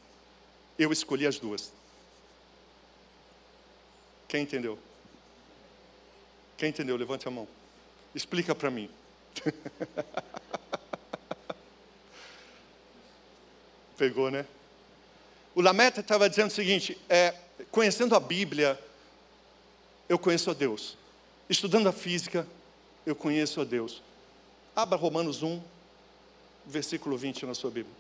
Eu 0.79 0.93
escolhi 0.93 1.27
as 1.27 1.39
duas. 1.39 1.73
Quem 4.29 4.43
entendeu? 4.43 4.79
Quem 6.59 6.69
entendeu? 6.69 6.97
Levante 6.97 7.27
a 7.27 7.31
mão. 7.31 7.49
Explica 8.15 8.55
para 8.55 8.71
mim. 8.71 8.91
Pegou, 13.97 14.31
né? 14.31 14.47
O 15.55 15.63
Lameta 15.63 16.01
estava 16.01 16.29
dizendo 16.29 16.49
o 16.49 16.55
seguinte: 16.55 16.99
é, 17.09 17.35
conhecendo 17.71 18.15
a 18.15 18.21
Bíblia, 18.21 18.79
eu 20.09 20.19
conheço 20.19 20.51
a 20.51 20.55
Deus. 20.55 20.97
Estudando 21.49 21.89
a 21.89 21.93
física, 21.93 22.47
eu 23.07 23.17
conheço 23.17 23.61
a 23.61 23.65
Deus. 23.65 24.03
Abra 24.75 24.99
Romanos 24.99 25.43
1, 25.43 25.63
versículo 26.67 27.17
20 27.17 27.47
na 27.47 27.55
sua 27.55 27.71
Bíblia. 27.71 27.95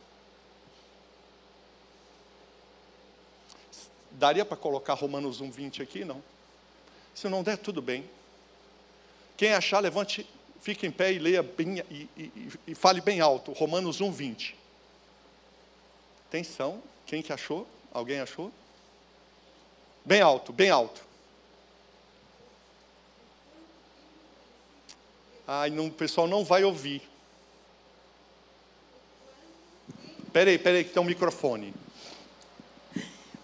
Daria 4.10 4.44
para 4.44 4.56
colocar 4.56 4.94
Romanos 4.94 5.40
1, 5.40 5.50
20 5.50 5.82
aqui? 5.82 6.04
Não. 6.04 6.22
Se 7.14 7.28
não 7.28 7.42
der, 7.42 7.56
tudo 7.56 7.80
bem. 7.80 8.08
Quem 9.36 9.52
achar, 9.52 9.80
levante, 9.80 10.26
fique 10.60 10.86
em 10.86 10.90
pé 10.90 11.12
e 11.12 11.18
leia 11.18 11.42
bem 11.42 11.82
e, 11.90 12.08
e, 12.16 12.52
e 12.68 12.74
fale 12.74 13.00
bem 13.00 13.20
alto. 13.20 13.52
Romanos 13.52 14.00
1, 14.00 14.10
20. 14.10 14.65
Atenção, 16.36 16.82
quem 17.06 17.22
que 17.22 17.32
achou? 17.32 17.66
Alguém 17.90 18.20
achou? 18.20 18.52
Bem 20.04 20.20
alto, 20.20 20.52
bem 20.52 20.68
alto. 20.68 21.02
Ai, 25.48 25.70
não, 25.70 25.86
o 25.86 25.90
pessoal 25.90 26.28
não 26.28 26.44
vai 26.44 26.62
ouvir. 26.62 27.00
Peraí, 30.30 30.58
peraí, 30.58 30.84
que 30.84 30.90
tem 30.90 31.02
um 31.02 31.06
microfone. 31.06 31.72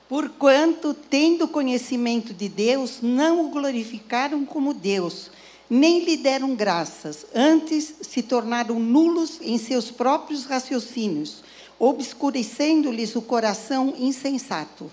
Porquanto, 0.07 0.93
tendo 0.93 1.49
conhecimento 1.49 2.35
de 2.35 2.47
Deus, 2.47 3.01
não 3.01 3.47
o 3.47 3.49
glorificaram 3.49 4.45
como 4.45 4.75
Deus, 4.75 5.31
nem 5.71 6.05
lhe 6.05 6.19
deram 6.19 6.55
graças, 6.55 7.25
antes 7.35 7.95
se 8.03 8.23
tornaram 8.23 8.79
nulos 8.79 9.41
em 9.41 9.57
seus 9.57 9.91
próprios 9.91 10.45
raciocínios, 10.45 11.43
obscurecendo-lhes 11.79 13.15
o 13.17 13.23
coração 13.23 13.95
insensato. 13.99 14.91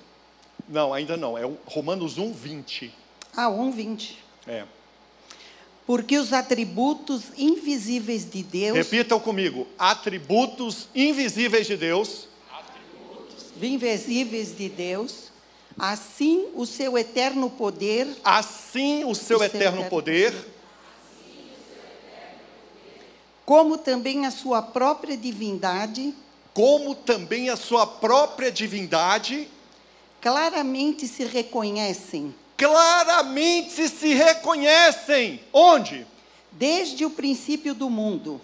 Não, 0.67 0.93
ainda 0.93 1.17
não, 1.17 1.37
é 1.37 1.49
Romanos 1.65 2.17
1, 2.17 2.31
20. 2.31 2.93
Ah, 3.35 3.49
1, 3.49 3.71
20. 3.71 4.19
É. 4.47 4.65
Porque 5.85 6.19
os 6.19 6.33
atributos 6.33 7.23
invisíveis 7.35 8.29
de 8.29 8.43
Deus. 8.43 8.77
Repitam 8.77 9.19
comigo: 9.19 9.65
atributos 9.77 10.87
invisíveis 10.93 11.65
de 11.65 11.75
Deus. 11.75 12.27
Atributos 12.51 13.45
invisíveis 13.59 14.55
de 14.55 14.69
Deus. 14.69 15.29
Assim 15.79 16.47
o 16.53 16.67
seu 16.67 16.95
eterno 16.95 17.49
poder. 17.49 18.07
Assim 18.23 19.03
o 19.05 19.15
seu, 19.15 19.39
o 19.39 19.43
eterno, 19.43 19.49
seu 19.49 19.69
eterno 19.69 19.89
poder. 19.89 20.33
Como 23.43 23.75
também 23.75 24.27
a 24.27 24.31
sua 24.31 24.61
própria 24.61 25.17
divindade. 25.17 26.13
Como 26.53 26.95
também 26.95 27.49
a 27.49 27.55
sua 27.55 27.85
própria 27.85 28.51
divindade. 28.51 29.47
Claramente 30.21 31.07
se 31.07 31.23
reconhecem 31.23 32.33
claramente 32.59 33.87
se 33.87 34.13
reconhecem. 34.13 35.39
Onde? 35.53 36.05
Desde 36.51 37.05
o 37.05 37.09
princípio 37.09 37.73
do 37.73 37.89
mundo, 37.89 38.41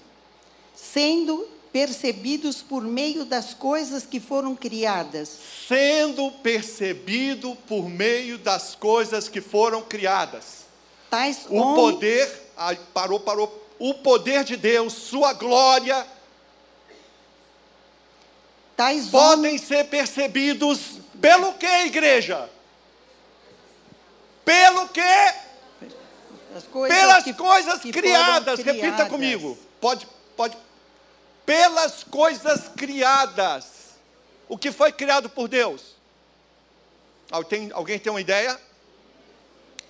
sendo 0.73 1.45
percebidos 1.73 2.61
por 2.61 2.81
meio 2.81 3.25
das 3.25 3.53
coisas 3.53 4.05
que 4.05 4.21
foram 4.21 4.55
criadas. 4.55 5.37
Sendo 5.67 6.31
percebido 6.31 7.57
por 7.67 7.89
meio 7.89 8.37
das 8.37 8.73
coisas 8.73 9.27
que 9.27 9.41
foram 9.41 9.81
criadas. 9.81 10.63
Tais 11.09 11.45
o 11.49 11.55
homens... 11.55 11.75
poder, 11.75 12.51
ai, 12.55 12.79
parou, 12.93 13.19
parou. 13.19 13.63
O 13.77 13.93
poder 13.95 14.45
de 14.45 14.55
Deus, 14.55 14.93
sua 14.93 15.33
glória. 15.33 16.07
Tais 18.75 19.07
podem 19.07 19.57
ser 19.57 19.85
percebidos 19.85 20.99
pelo 21.21 21.53
que, 21.53 21.65
igreja? 21.85 22.49
Pelo 24.43 24.89
que? 24.89 25.01
As 26.55 26.63
coisas 26.71 26.97
Pelas 26.97 27.23
que- 27.23 27.33
coisas 27.33 27.79
que 27.81 27.91
criadas. 27.91 28.59
foram 28.59 28.73
Repita 28.73 28.79
criadas. 28.93 29.07
comigo. 29.09 29.57
Pode, 29.81 30.07
pode. 30.35 30.57
Pelas 31.45 32.03
coisas 32.03 32.67
criadas. 32.75 33.65
O 34.47 34.57
que 34.57 34.71
foi 34.71 34.91
criado 34.91 35.29
por 35.29 35.47
Deus? 35.47 35.95
Alguém, 37.31 37.71
alguém 37.73 37.97
tem 37.97 38.11
uma 38.11 38.21
ideia? 38.21 38.59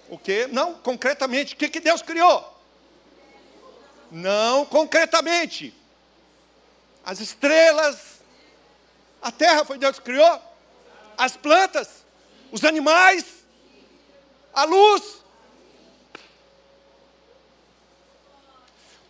O 0.09 0.17
que? 0.17 0.47
Não, 0.47 0.75
concretamente. 0.75 1.53
O 1.53 1.57
que, 1.57 1.67
que 1.69 1.79
Deus 1.79 2.01
criou? 2.01 2.53
Não, 4.11 4.65
concretamente. 4.65 5.73
As 7.03 7.19
estrelas. 7.19 8.14
A 9.25 9.31
terra 9.31 9.65
foi 9.65 9.79
Deus 9.79 9.97
que 9.97 10.05
criou. 10.05 10.39
As 11.17 11.35
plantas. 11.35 12.05
Os 12.51 12.63
animais. 12.63 13.43
A 14.53 14.65
luz. 14.65 15.23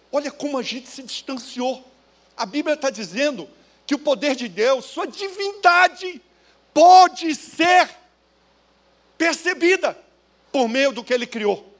Olha 0.10 0.32
como 0.32 0.58
a 0.58 0.64
gente 0.64 0.88
se 0.88 1.04
distanciou. 1.04 1.84
A 2.38 2.46
Bíblia 2.46 2.76
está 2.76 2.90
dizendo 2.90 3.50
que 3.86 3.94
o 3.94 4.00
poder 4.00 4.38
de 4.38 4.48
Deus, 4.48 4.86
sua 4.86 5.06
divindade, 5.06 6.22
pode 6.74 7.36
ser 7.36 7.90
percebida 9.18 10.02
por 10.50 10.70
meio 10.70 10.94
do 10.94 11.04
que 11.04 11.14
ele 11.14 11.28
criou. 11.28 11.76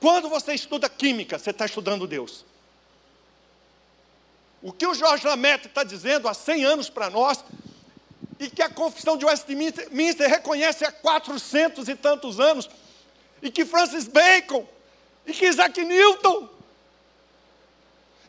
Quando 0.00 0.30
você 0.30 0.54
estuda 0.54 0.88
química, 0.88 1.38
você 1.38 1.50
está 1.50 1.66
estudando 1.66 2.06
Deus. 2.06 2.46
O 4.62 4.72
que 4.72 4.86
o 4.86 4.94
Jorge 4.94 5.26
Lamette 5.26 5.66
está 5.66 5.82
dizendo 5.82 6.28
há 6.28 6.34
100 6.34 6.64
anos 6.64 6.88
para 6.88 7.10
nós, 7.10 7.44
e 8.38 8.48
que 8.48 8.62
a 8.62 8.70
confissão 8.70 9.16
de 9.16 9.24
Westminster 9.24 10.28
reconhece 10.28 10.84
há 10.84 10.92
400 10.92 11.88
e 11.88 11.94
tantos 11.96 12.38
anos, 12.38 12.70
e 13.42 13.50
que 13.50 13.64
Francis 13.64 14.06
Bacon, 14.06 14.66
e 15.26 15.32
que 15.32 15.46
Isaac 15.46 15.84
Newton, 15.84 16.48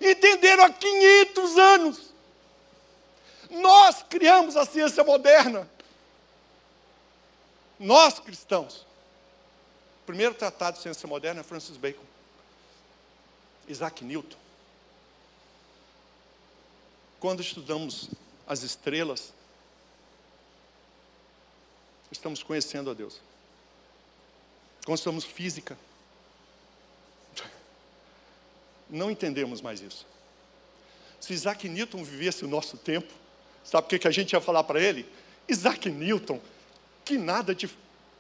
entenderam 0.02 0.66
há 0.66 0.70
500 0.70 1.58
anos. 1.58 2.14
Nós 3.50 4.04
criamos 4.10 4.58
a 4.58 4.66
ciência 4.66 5.04
moderna. 5.04 5.70
Nós 7.80 8.20
cristãos. 8.20 8.86
O 10.02 10.06
primeiro 10.06 10.34
tratado 10.34 10.78
de 10.78 10.84
ciência 10.84 11.08
moderna 11.08 11.42
é 11.42 11.44
Francis 11.44 11.78
Bacon. 11.78 12.04
Isaac 13.68 14.04
Newton. 14.04 14.43
Quando 17.24 17.40
estudamos 17.40 18.10
as 18.46 18.64
estrelas, 18.64 19.32
estamos 22.12 22.44
conhecendo 22.44 22.92
a 22.92 22.94
Deus. 22.94 23.22
Quando 24.84 24.98
estudamos 24.98 25.24
física, 25.24 25.78
não 28.90 29.10
entendemos 29.10 29.62
mais 29.62 29.80
isso. 29.80 30.06
Se 31.18 31.32
Isaac 31.32 31.70
Newton 31.70 32.04
vivesse 32.04 32.44
o 32.44 32.48
nosso 32.50 32.76
tempo, 32.76 33.14
sabe 33.64 33.96
o 33.96 33.98
que 33.98 34.06
a 34.06 34.12
gente 34.12 34.34
ia 34.34 34.42
falar 34.42 34.66
para 34.66 34.82
ele? 34.82 35.10
Isaac 35.48 35.90
Newton, 35.90 36.42
que 37.06 37.18
nada 37.18 37.56
de 37.56 37.70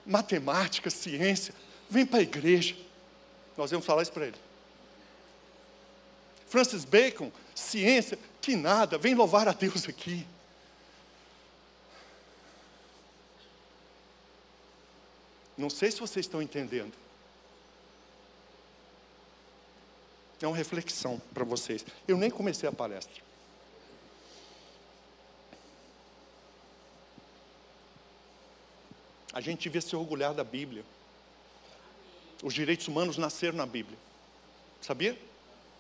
matemática, 0.06 0.90
ciência, 0.90 1.54
vem 1.90 2.06
para 2.06 2.20
a 2.20 2.24
igreja. 2.24 2.74
Nós 3.58 3.70
íamos 3.70 3.86
falar 3.86 4.04
isso 4.04 4.14
para 4.14 4.28
ele. 4.28 4.38
Francis 6.54 6.86
Bacon, 6.86 7.32
ciência, 7.56 8.16
que 8.40 8.56
nada, 8.56 8.96
vem 8.96 9.16
louvar 9.16 9.48
a 9.48 9.54
Deus 9.54 9.90
aqui. 9.90 10.24
Não 15.58 15.68
sei 15.68 15.90
se 15.90 16.00
vocês 16.00 16.28
estão 16.28 16.44
entendendo. 16.44 16.94
É 20.40 20.46
uma 20.46 20.56
reflexão 20.56 21.20
para 21.34 21.44
vocês. 21.44 21.84
Eu 22.08 22.18
nem 22.18 22.30
comecei 22.30 22.70
a 22.70 22.72
palestra. 22.72 23.24
A 29.34 29.42
gente 29.42 29.63
devia 29.63 29.82
se 29.82 29.96
orgulhar 29.96 30.36
da 30.36 30.44
Bíblia. 30.44 30.86
Os 32.44 32.54
direitos 32.54 32.88
humanos 32.88 33.18
nasceram 33.18 33.58
na 33.58 33.66
Bíblia. 33.66 33.98
Sabia? 34.80 35.33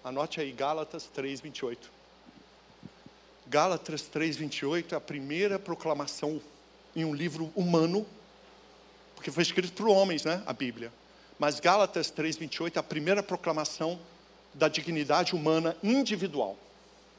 Anote 0.03 0.41
aí 0.41 0.51
Gálatas 0.51 1.05
3, 1.05 1.39
28. 1.39 1.89
Gálatas 3.47 4.01
3, 4.03 4.35
28 4.35 4.95
é 4.95 4.97
a 4.97 5.01
primeira 5.01 5.57
proclamação 5.57 6.41
em 6.93 7.05
um 7.05 7.13
livro 7.13 7.53
humano, 7.55 8.05
porque 9.15 9.31
foi 9.31 9.43
escrito 9.43 9.71
por 9.71 9.87
homens, 9.87 10.25
né? 10.25 10.43
A 10.45 10.51
Bíblia. 10.51 10.91
Mas 11.39 11.61
Gálatas 11.61 12.09
3, 12.09 12.35
28 12.35 12.77
é 12.77 12.79
a 12.79 12.83
primeira 12.83 13.23
proclamação 13.23 13.97
da 14.53 14.67
dignidade 14.67 15.33
humana 15.33 15.77
individual. 15.81 16.57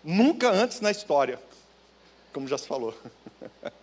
Nunca 0.03 0.51
antes 0.51 0.81
na 0.81 0.91
história, 0.91 1.41
como 2.35 2.47
já 2.47 2.59
se 2.59 2.67
falou. 2.67 2.95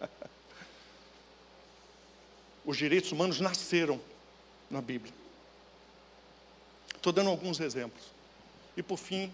Os 2.64 2.78
direitos 2.78 3.12
humanos 3.12 3.40
nasceram 3.40 4.00
na 4.70 4.80
Bíblia. 4.80 5.12
Estou 6.96 7.12
dando 7.12 7.32
alguns 7.32 7.60
exemplos. 7.60 8.21
E 8.76 8.84
por 8.84 8.98
fim, 8.98 9.32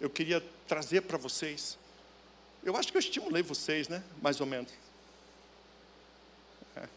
eu 0.00 0.08
queria 0.08 0.42
trazer 0.66 1.02
para 1.02 1.18
vocês. 1.18 1.78
Eu 2.62 2.76
acho 2.76 2.90
que 2.90 2.96
eu 2.96 3.00
estimulei 3.00 3.42
vocês, 3.42 3.88
né? 3.88 4.02
Mais 4.20 4.40
ou 4.40 4.46
menos. 4.46 4.72
É. 6.76 6.88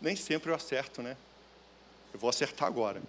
Nem 0.00 0.16
sempre 0.16 0.50
eu 0.50 0.54
acerto, 0.54 1.02
né? 1.02 1.16
Eu 2.12 2.18
vou 2.18 2.30
acertar 2.30 2.68
agora. 2.68 3.02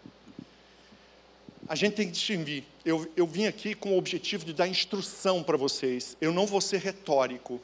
A 1.68 1.76
gente 1.76 1.96
tem 1.96 2.08
que 2.08 2.14
distinguir. 2.14 2.64
Eu, 2.84 3.12
eu 3.16 3.26
vim 3.26 3.48
aqui 3.48 3.74
com 3.74 3.94
o 3.94 3.98
objetivo 3.98 4.46
de 4.46 4.54
dar 4.54 4.68
instrução 4.68 5.44
para 5.44 5.58
vocês. 5.58 6.16
Eu 6.22 6.32
não 6.32 6.46
vou 6.46 6.62
ser 6.62 6.80
retórico. 6.80 7.60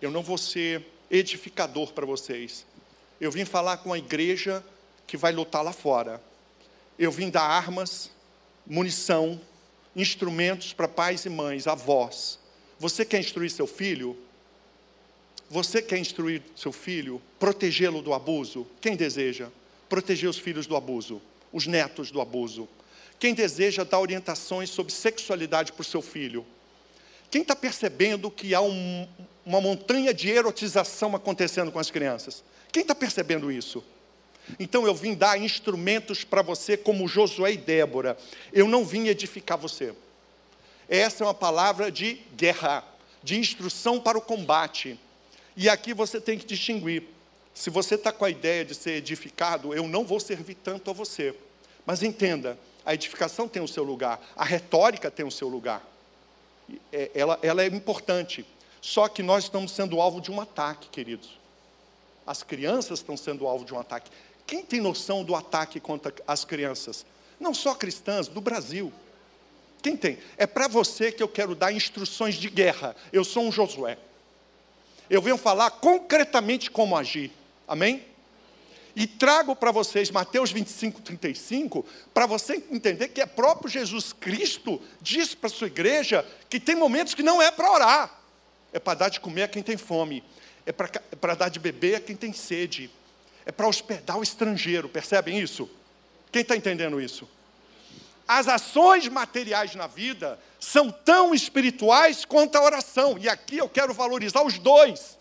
Eu 0.00 0.10
não 0.10 0.22
vou 0.22 0.38
ser 0.38 0.86
edificador 1.10 1.92
para 1.92 2.06
vocês. 2.06 2.64
Eu 3.20 3.30
vim 3.30 3.44
falar 3.44 3.78
com 3.78 3.92
a 3.92 3.98
igreja 3.98 4.64
que 5.06 5.16
vai 5.16 5.32
lutar 5.32 5.62
lá 5.62 5.72
fora. 5.72 6.22
Eu 6.98 7.10
vim 7.10 7.30
dar 7.30 7.42
armas, 7.42 8.10
munição, 8.68 9.40
instrumentos 9.96 10.72
para 10.72 10.86
pais 10.86 11.24
e 11.24 11.30
mães, 11.30 11.66
avós. 11.66 12.38
Você 12.78 13.04
quer 13.04 13.18
instruir 13.18 13.50
seu 13.50 13.66
filho? 13.66 14.16
Você 15.50 15.80
quer 15.80 15.98
instruir 15.98 16.42
seu 16.54 16.70
filho, 16.70 17.22
protegê-lo 17.38 18.02
do 18.02 18.12
abuso? 18.12 18.66
Quem 18.80 18.94
deseja? 18.94 19.48
Proteger 19.88 20.28
os 20.28 20.38
filhos 20.38 20.66
do 20.66 20.76
abuso, 20.76 21.22
os 21.50 21.66
netos 21.66 22.10
do 22.10 22.20
abuso. 22.20 22.68
Quem 23.18 23.32
deseja 23.32 23.82
dar 23.82 23.98
orientações 23.98 24.68
sobre 24.68 24.92
sexualidade 24.92 25.72
para 25.72 25.80
o 25.80 25.84
seu 25.84 26.02
filho? 26.02 26.44
Quem 27.30 27.42
está 27.42 27.56
percebendo 27.56 28.30
que 28.30 28.54
há 28.54 28.60
um, 28.60 29.08
uma 29.44 29.60
montanha 29.60 30.12
de 30.12 30.28
erotização 30.28 31.16
acontecendo 31.16 31.72
com 31.72 31.78
as 31.78 31.90
crianças? 31.90 32.44
Quem 32.70 32.82
está 32.82 32.94
percebendo 32.94 33.50
isso? 33.50 33.82
Então 34.58 34.86
eu 34.86 34.94
vim 34.94 35.14
dar 35.14 35.40
instrumentos 35.40 36.24
para 36.24 36.42
você, 36.42 36.76
como 36.76 37.08
Josué 37.08 37.52
e 37.52 37.56
Débora. 37.56 38.16
Eu 38.52 38.68
não 38.68 38.84
vim 38.84 39.08
edificar 39.08 39.58
você. 39.58 39.94
Essa 40.88 41.22
é 41.22 41.26
uma 41.26 41.34
palavra 41.34 41.90
de 41.90 42.14
guerra, 42.36 42.84
de 43.22 43.38
instrução 43.38 44.00
para 44.00 44.16
o 44.16 44.22
combate. 44.22 44.98
E 45.56 45.68
aqui 45.68 45.92
você 45.92 46.20
tem 46.20 46.38
que 46.38 46.46
distinguir. 46.46 47.02
Se 47.52 47.70
você 47.70 47.96
está 47.96 48.12
com 48.12 48.24
a 48.24 48.30
ideia 48.30 48.64
de 48.64 48.74
ser 48.74 48.92
edificado, 48.92 49.74
eu 49.74 49.88
não 49.88 50.04
vou 50.04 50.20
servir 50.20 50.54
tanto 50.54 50.90
a 50.90 50.94
você. 50.94 51.34
Mas 51.84 52.02
entenda, 52.02 52.58
a 52.86 52.94
edificação 52.94 53.48
tem 53.48 53.60
o 53.60 53.68
seu 53.68 53.82
lugar, 53.82 54.20
a 54.36 54.44
retórica 54.44 55.10
tem 55.10 55.26
o 55.26 55.30
seu 55.30 55.48
lugar. 55.48 55.84
É, 56.92 57.10
ela, 57.14 57.38
ela 57.42 57.62
é 57.62 57.66
importante. 57.66 58.46
Só 58.80 59.08
que 59.08 59.22
nós 59.22 59.44
estamos 59.44 59.72
sendo 59.72 60.00
alvo 60.00 60.20
de 60.20 60.30
um 60.30 60.40
ataque, 60.40 60.88
queridos. 60.88 61.38
As 62.26 62.42
crianças 62.42 63.00
estão 63.00 63.16
sendo 63.16 63.46
alvo 63.46 63.64
de 63.64 63.74
um 63.74 63.80
ataque. 63.80 64.10
Quem 64.48 64.62
tem 64.62 64.80
noção 64.80 65.22
do 65.22 65.34
ataque 65.34 65.78
contra 65.78 66.12
as 66.26 66.42
crianças? 66.42 67.04
Não 67.38 67.52
só 67.52 67.74
cristãs, 67.74 68.28
do 68.28 68.40
Brasil. 68.40 68.90
Quem 69.82 69.94
tem? 69.94 70.18
É 70.38 70.46
para 70.46 70.66
você 70.66 71.12
que 71.12 71.22
eu 71.22 71.28
quero 71.28 71.54
dar 71.54 71.70
instruções 71.70 72.34
de 72.34 72.48
guerra. 72.48 72.96
Eu 73.12 73.24
sou 73.24 73.44
um 73.44 73.52
Josué. 73.52 73.98
Eu 75.10 75.20
venho 75.20 75.36
falar 75.36 75.70
concretamente 75.72 76.70
como 76.70 76.96
agir. 76.96 77.30
Amém? 77.68 78.02
E 78.96 79.06
trago 79.06 79.54
para 79.54 79.70
vocês 79.70 80.10
Mateus 80.10 80.50
25, 80.50 81.02
35, 81.02 81.84
para 82.14 82.24
você 82.24 82.54
entender 82.70 83.08
que 83.08 83.20
é 83.20 83.26
próprio 83.26 83.68
Jesus 83.68 84.14
Cristo 84.14 84.80
diz 85.02 85.34
para 85.34 85.48
a 85.48 85.52
sua 85.52 85.66
igreja 85.66 86.26
que 86.48 86.58
tem 86.58 86.74
momentos 86.74 87.14
que 87.14 87.22
não 87.22 87.40
é 87.40 87.50
para 87.50 87.70
orar, 87.70 88.20
é 88.72 88.78
para 88.78 88.98
dar 88.98 89.08
de 89.10 89.20
comer 89.20 89.42
a 89.42 89.48
quem 89.48 89.62
tem 89.62 89.76
fome, 89.76 90.24
é 90.64 90.72
para, 90.72 90.90
é 91.12 91.36
dar 91.36 91.50
de 91.50 91.60
beber 91.60 91.96
a 91.96 92.00
quem 92.00 92.16
tem 92.16 92.32
sede, 92.32 92.90
é 93.48 93.50
para 93.50 93.66
hospedar 93.66 94.18
o 94.18 94.22
estrangeiro, 94.22 94.90
percebem 94.90 95.40
isso? 95.40 95.70
Quem 96.30 96.42
está 96.42 96.54
entendendo 96.54 97.00
isso? 97.00 97.26
As 98.28 98.46
ações 98.46 99.08
materiais 99.08 99.74
na 99.74 99.86
vida 99.86 100.38
são 100.60 100.90
tão 100.90 101.34
espirituais 101.34 102.26
quanto 102.26 102.56
a 102.56 102.62
oração. 102.62 103.16
E 103.18 103.26
aqui 103.26 103.56
eu 103.56 103.66
quero 103.66 103.94
valorizar 103.94 104.42
os 104.42 104.58
dois. 104.58 105.16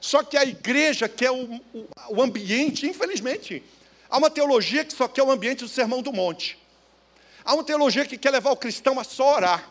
Só 0.00 0.22
que 0.22 0.38
a 0.38 0.46
igreja 0.46 1.10
quer 1.10 1.30
o, 1.30 1.60
o, 1.74 1.86
o 2.08 2.22
ambiente, 2.22 2.86
infelizmente. 2.86 3.62
Há 4.08 4.16
uma 4.16 4.30
teologia 4.30 4.82
que 4.82 4.94
só 4.94 5.06
quer 5.06 5.22
o 5.22 5.30
ambiente 5.30 5.58
do 5.58 5.68
sermão 5.68 6.00
do 6.00 6.14
monte. 6.14 6.58
Há 7.44 7.52
uma 7.52 7.64
teologia 7.64 8.06
que 8.06 8.16
quer 8.16 8.30
levar 8.30 8.52
o 8.52 8.56
cristão 8.56 8.98
a 8.98 9.04
só 9.04 9.34
orar. 9.34 9.68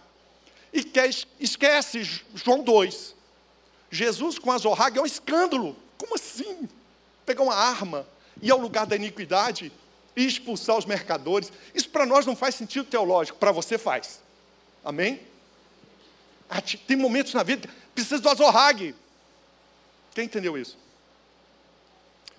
E 0.72 0.84
quer, 0.84 1.10
esquece 1.40 2.04
João 2.36 2.62
2. 2.62 3.16
Jesus 3.90 4.38
com 4.38 4.52
a 4.52 4.58
zorraga 4.60 5.00
é 5.00 5.02
um 5.02 5.06
escândalo. 5.08 5.76
Como 5.98 6.14
assim? 6.14 6.70
Pegar 7.26 7.44
uma 7.44 7.56
arma 7.56 8.06
ir 8.42 8.52
ao 8.52 8.60
lugar 8.60 8.86
da 8.86 8.96
iniquidade 8.96 9.72
e 10.16 10.26
expulsar 10.26 10.78
os 10.78 10.86
mercadores. 10.86 11.52
Isso 11.74 11.90
para 11.90 12.06
nós 12.06 12.26
não 12.26 12.36
faz 12.36 12.56
sentido 12.56 12.86
teológico, 12.86 13.38
para 13.38 13.52
você 13.52 13.78
faz. 13.78 14.22
Amém? 14.84 15.20
Tem 16.88 16.96
momentos 16.96 17.34
na 17.34 17.44
vida 17.44 17.68
que 17.68 17.74
precisa 17.94 18.20
do 18.20 18.30
azorrague. 18.30 18.96
Quem 20.14 20.26
entendeu 20.26 20.58
isso? 20.58 20.78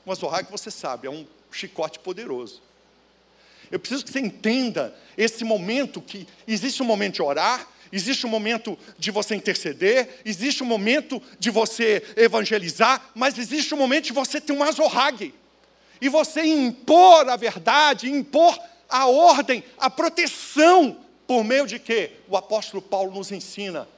Um 0.06 0.12
azorrague, 0.12 0.50
você 0.50 0.70
sabe, 0.70 1.08
é 1.08 1.10
um 1.10 1.26
chicote 1.50 1.98
poderoso. 1.98 2.62
Eu 3.70 3.80
preciso 3.80 4.04
que 4.04 4.12
você 4.12 4.20
entenda 4.20 4.96
esse 5.18 5.44
momento 5.44 6.00
que 6.00 6.28
existe 6.46 6.82
um 6.82 6.86
momento 6.86 7.14
de 7.14 7.22
orar, 7.22 7.66
existe 7.92 8.26
um 8.26 8.28
momento 8.28 8.78
de 8.98 9.10
você 9.10 9.34
interceder, 9.34 10.20
existe 10.24 10.62
um 10.62 10.66
momento 10.66 11.22
de 11.38 11.50
você 11.50 12.02
evangelizar, 12.16 13.10
mas 13.14 13.38
existe 13.38 13.74
um 13.74 13.78
momento 13.78 14.06
de 14.06 14.12
você 14.12 14.40
ter 14.40 14.52
um 14.52 14.62
azorrague. 14.62 15.34
E 16.00 16.08
você 16.08 16.42
impor 16.44 17.28
a 17.28 17.36
verdade, 17.36 18.10
impor 18.10 18.58
a 18.88 19.06
ordem, 19.06 19.64
a 19.78 19.88
proteção, 19.88 20.98
por 21.26 21.42
meio 21.42 21.66
de 21.66 21.78
quê? 21.78 22.12
O 22.28 22.36
apóstolo 22.36 22.82
Paulo 22.82 23.12
nos 23.12 23.32
ensina. 23.32 23.88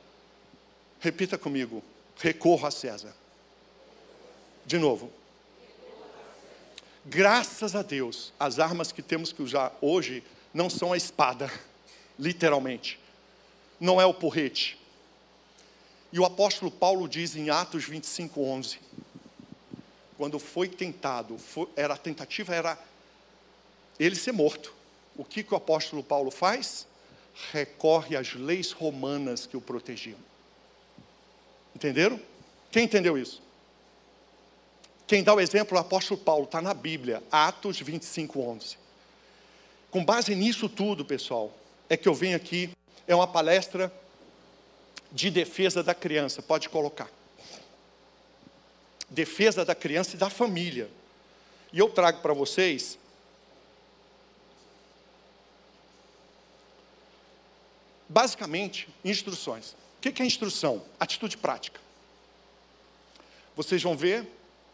Repita 1.01 1.37
comigo: 1.37 1.83
recorra 2.17 2.69
a 2.69 2.71
César. 2.71 3.15
De 4.65 4.79
novo. 4.79 5.13
Graças 7.05 7.75
a 7.75 7.81
Deus, 7.81 8.35
as 8.39 8.59
armas 8.59 8.93
que 8.93 9.01
temos 9.01 9.33
que 9.33 9.43
usar 9.43 9.75
hoje 9.81 10.23
não 10.53 10.69
são 10.69 10.93
a 10.93 10.97
espada, 10.97 11.51
literalmente. 12.19 12.99
Não 13.81 14.01
é 14.01 14.07
o 14.07 14.15
porrete. 14.15 14.79
E 16.13 16.19
o 16.19 16.25
apóstolo 16.25 16.71
Paulo 16.71 17.09
diz 17.09 17.37
em 17.37 17.51
Atos 17.51 17.85
25, 17.85 18.43
11: 18.43 18.79
quando 20.17 20.39
foi 20.39 20.69
tentado, 20.69 21.39
foi, 21.39 21.69
era 21.77 21.95
a 21.95 21.97
tentativa 21.97 22.55
era 22.55 22.79
ele 24.01 24.17
ser 24.17 24.33
morto. 24.33 24.75
O 25.17 25.25
que, 25.25 25.43
que 25.43 25.53
o 25.53 25.57
apóstolo 25.57 26.03
Paulo 26.03 26.31
faz? 26.31 26.87
Recorre 27.53 28.17
às 28.17 28.35
leis 28.35 28.73
romanas 28.73 29.47
que 29.47 29.57
o 29.57 29.61
protegiam. 29.61 30.19
Entenderam? 31.75 32.21
Quem 32.71 32.85
entendeu 32.85 33.17
isso? 33.17 33.41
Quem 35.07 35.23
dá 35.23 35.33
o 35.33 35.41
exemplo 35.41 35.77
é 35.77 35.81
o 35.81 35.83
apóstolo 35.83 36.21
Paulo, 36.21 36.45
está 36.45 36.61
na 36.61 36.75
Bíblia, 36.75 37.23
Atos 37.31 37.81
25, 37.81 38.41
11. 38.41 38.77
Com 39.91 40.05
base 40.05 40.35
nisso 40.35 40.69
tudo, 40.69 41.05
pessoal, 41.05 41.57
é 41.89 41.97
que 41.97 42.09
eu 42.09 42.15
venho 42.15 42.37
aqui, 42.37 42.71
é 43.07 43.15
uma 43.15 43.27
palestra 43.27 43.93
de 45.11 45.31
defesa 45.31 45.83
da 45.83 45.95
criança, 45.95 46.43
pode 46.43 46.69
colocar. 46.69 47.11
Defesa 49.09 49.65
da 49.65 49.75
criança 49.75 50.17
e 50.17 50.19
da 50.19 50.29
família. 50.29 50.91
E 51.73 51.79
eu 51.79 51.89
trago 51.89 52.21
para 52.21 52.35
vocês 52.35 52.99
basicamente 58.09 58.89
instruções. 59.05 59.73
O 59.99 60.01
que 60.01 60.23
é 60.23 60.27
instrução? 60.27 60.85
Atitude 61.01 61.37
prática. 61.37 61.81
Vocês 63.57 63.83
vão 63.83 63.97
ver 63.97 64.27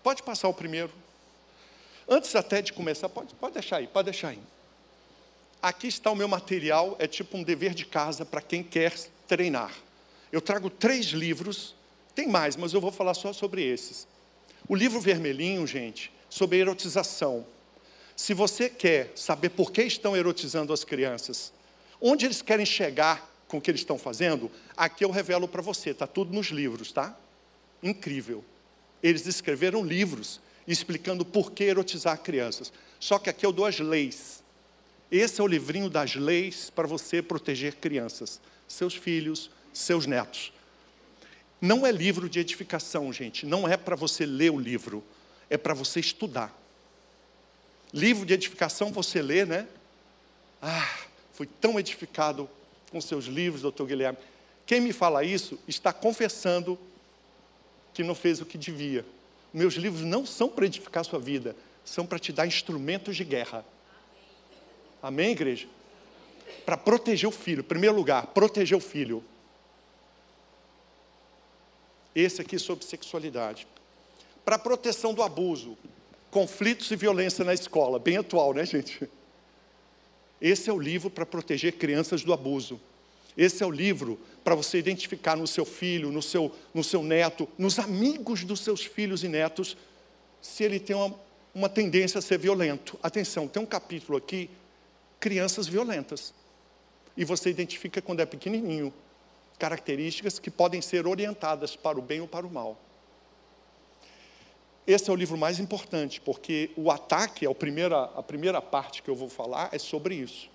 Pode 0.05 0.23
passar 0.23 0.49
o 0.49 0.55
primeiro. 0.55 0.93
Antes 2.07 2.37
até 2.37 2.61
de 2.61 2.75
começar, 2.75 3.09
pode, 3.09 3.35
pode 3.35 3.55
deixar 3.55 3.79
aí, 3.79 3.87
pode 3.87 4.05
deixar 4.05 4.29
aí. 4.29 4.41
Aqui 5.65 5.87
está 5.87 6.11
o 6.11 6.15
meu 6.15 6.29
material, 6.29 6.95
é 6.99 7.07
tipo 7.07 7.39
um 7.39 7.43
dever 7.43 7.73
de 7.73 7.87
casa 7.87 8.23
para 8.27 8.43
quem 8.43 8.63
quer 8.63 8.93
treinar. 9.27 9.73
Eu 10.31 10.43
trago 10.43 10.69
três 10.69 11.07
livros, 11.07 11.75
tem 12.15 12.29
mais, 12.29 12.55
mas 12.55 12.75
eu 12.75 12.83
vou 12.83 12.93
falar 12.93 13.15
só 13.15 13.33
sobre 13.33 13.65
esses. 13.65 14.07
O 14.69 14.75
livro 14.75 15.01
vermelhinho, 15.01 15.67
gente, 15.67 16.13
sobre 16.29 16.59
erotização. 16.59 17.47
Se 18.15 18.35
você 18.35 18.69
quer 18.69 19.13
saber 19.17 19.49
por 19.49 19.73
que 19.73 19.83
estão 19.83 20.15
erotizando 20.15 20.71
as 20.71 20.85
crianças, 20.85 21.51
onde 21.99 22.27
eles 22.27 22.43
querem 22.43 22.67
chegar 22.67 23.27
com 23.49 23.57
o 23.57 23.61
que 23.63 23.71
eles 23.71 23.81
estão 23.81 23.97
fazendo, 23.97 24.51
aqui 24.77 25.03
eu 25.03 25.11
revelo 25.11 25.49
para 25.49 25.63
você, 25.63 25.93
está 25.93 26.07
tudo 26.07 26.35
nos 26.35 26.49
livros, 26.49 26.93
tá? 26.93 27.17
Incrível 27.83 28.45
eles 29.05 29.27
escreveram 29.27 29.85
livros 29.85 30.41
explicando 30.67 31.27
por 31.27 31.53
que 31.53 31.63
erotizar 31.63 32.19
crianças. 32.19 32.73
Só 32.99 33.19
que 33.19 33.29
aqui 33.29 33.45
eu 33.45 33.53
dou 33.53 33.67
as 33.67 33.79
leis. 33.79 34.43
Esse 35.11 35.41
é 35.41 35.45
o 35.45 35.47
livrinho 35.47 35.89
das 35.89 36.15
leis 36.15 36.71
para 36.71 36.87
você 36.87 37.23
proteger 37.23 37.77
crianças, 37.77 38.41
seus 38.67 38.95
filhos, 38.95 39.51
seus 39.73 40.07
netos. 40.07 40.53
Não 41.61 41.87
é 41.87 41.93
livro 41.93 42.29
de 42.29 42.41
edificação, 42.41 43.13
gente. 43.13 43.47
Não 43.47 43.67
é 43.67 43.77
para 43.77 43.97
você 43.97 44.27
ler 44.27 44.51
o 44.51 44.59
livro, 44.59 45.03
é 45.49 45.57
para 45.57 45.75
você 45.75 46.01
estudar. 46.01 46.55
Livro 47.93 48.27
de 48.27 48.35
edificação 48.35 48.93
você 48.93 49.23
lê, 49.23 49.45
né? 49.45 49.69
Ah, 50.61 50.99
fui 51.33 51.47
tão 51.47 51.79
edificado 51.79 52.49
com 52.91 53.01
seus 53.01 53.27
livros, 53.27 53.63
doutor 53.63 53.87
Guilherme. 53.87 54.19
Quem 54.67 54.81
me 54.81 54.93
fala 54.93 55.25
isso 55.25 55.59
está 55.69 55.93
confessando 55.93 56.79
que 57.93 58.03
não 58.03 58.15
fez 58.15 58.41
o 58.41 58.47
que 58.47 58.59
devia. 58.59 59.05
Meus 59.53 59.75
livros 59.75 60.03
não 60.03 60.27
são 60.27 60.49
para 60.49 60.67
edificar 60.67 61.05
sua 61.05 61.19
vida, 61.19 61.55
são 61.85 62.05
para 62.05 62.19
te 62.19 62.33
dar 62.33 62.47
instrumentos 62.47 63.17
de 63.17 63.25
guerra. 63.25 63.65
Amém, 65.05 65.33
igreja? 65.33 65.69
Para 66.65 66.79
proteger 66.79 67.29
o 67.29 67.31
filho, 67.31 67.61
em 67.61 67.65
primeiro 67.65 67.95
lugar, 67.95 68.29
proteger 68.29 68.75
o 68.75 68.81
filho. 68.81 69.23
Esse 72.15 72.41
aqui 72.41 72.59
sobre 72.59 72.87
sexualidade. 72.87 73.67
Para 74.47 74.59
proteção 74.59 75.13
do 75.13 75.23
abuso, 75.23 75.77
conflitos 76.31 76.91
e 76.91 76.97
violência 76.97 77.45
na 77.45 77.53
escola, 77.53 77.99
bem 77.99 78.17
atual, 78.17 78.55
né, 78.55 78.65
gente? 78.65 79.07
Esse 80.41 80.71
é 80.71 80.73
o 80.73 80.81
livro 80.81 81.11
para 81.11 81.27
proteger 81.27 81.75
crianças 81.75 82.25
do 82.25 82.33
abuso. 82.33 82.81
Esse 83.37 83.63
é 83.63 83.67
o 83.67 83.71
livro 83.71 84.19
para 84.43 84.55
você 84.55 84.79
identificar 84.79 85.37
no 85.37 85.47
seu 85.47 85.67
filho, 85.67 86.11
no 86.11 86.23
seu, 86.23 86.51
no 86.73 86.83
seu 86.83 87.03
neto, 87.03 87.47
nos 87.59 87.79
amigos 87.79 88.43
dos 88.43 88.61
seus 88.61 88.83
filhos 88.83 89.23
e 89.23 89.29
netos, 89.29 89.77
se 90.41 90.65
ele 90.65 90.81
tem 90.81 90.97
uma, 90.97 91.15
uma 91.55 91.69
tendência 91.69 92.21
a 92.21 92.23
ser 92.23 92.39
violento. 92.39 92.99
Atenção, 93.03 93.47
tem 93.47 93.63
um 93.63 93.67
capítulo 93.67 94.17
aqui, 94.17 94.49
crianças 95.25 95.67
violentas. 95.67 96.35
E 97.17 97.25
você 97.25 97.49
identifica 97.49 98.03
quando 98.03 98.21
é 98.21 98.27
pequenininho, 98.27 98.93
características 99.59 100.39
que 100.39 100.51
podem 100.51 100.83
ser 100.83 101.07
orientadas 101.07 101.75
para 101.75 101.99
o 101.99 102.03
bem 102.03 102.21
ou 102.21 102.29
para 102.29 102.47
o 102.47 102.51
mal. 102.51 102.79
Esse 104.87 105.09
é 105.09 105.13
o 105.15 105.17
livro 105.17 105.39
mais 105.39 105.59
importante, 105.59 106.21
porque 106.21 106.73
o 106.77 106.91
ataque, 106.91 107.47
a 107.47 107.55
primeira, 107.55 108.03
a 108.15 108.23
primeira 108.23 108.61
parte 108.61 109.03
que 109.03 109.09
eu 109.09 109.17
vou 109.17 109.31
falar, 109.31 109.71
é 109.73 109.79
sobre 109.79 110.15
isso. 110.15 110.51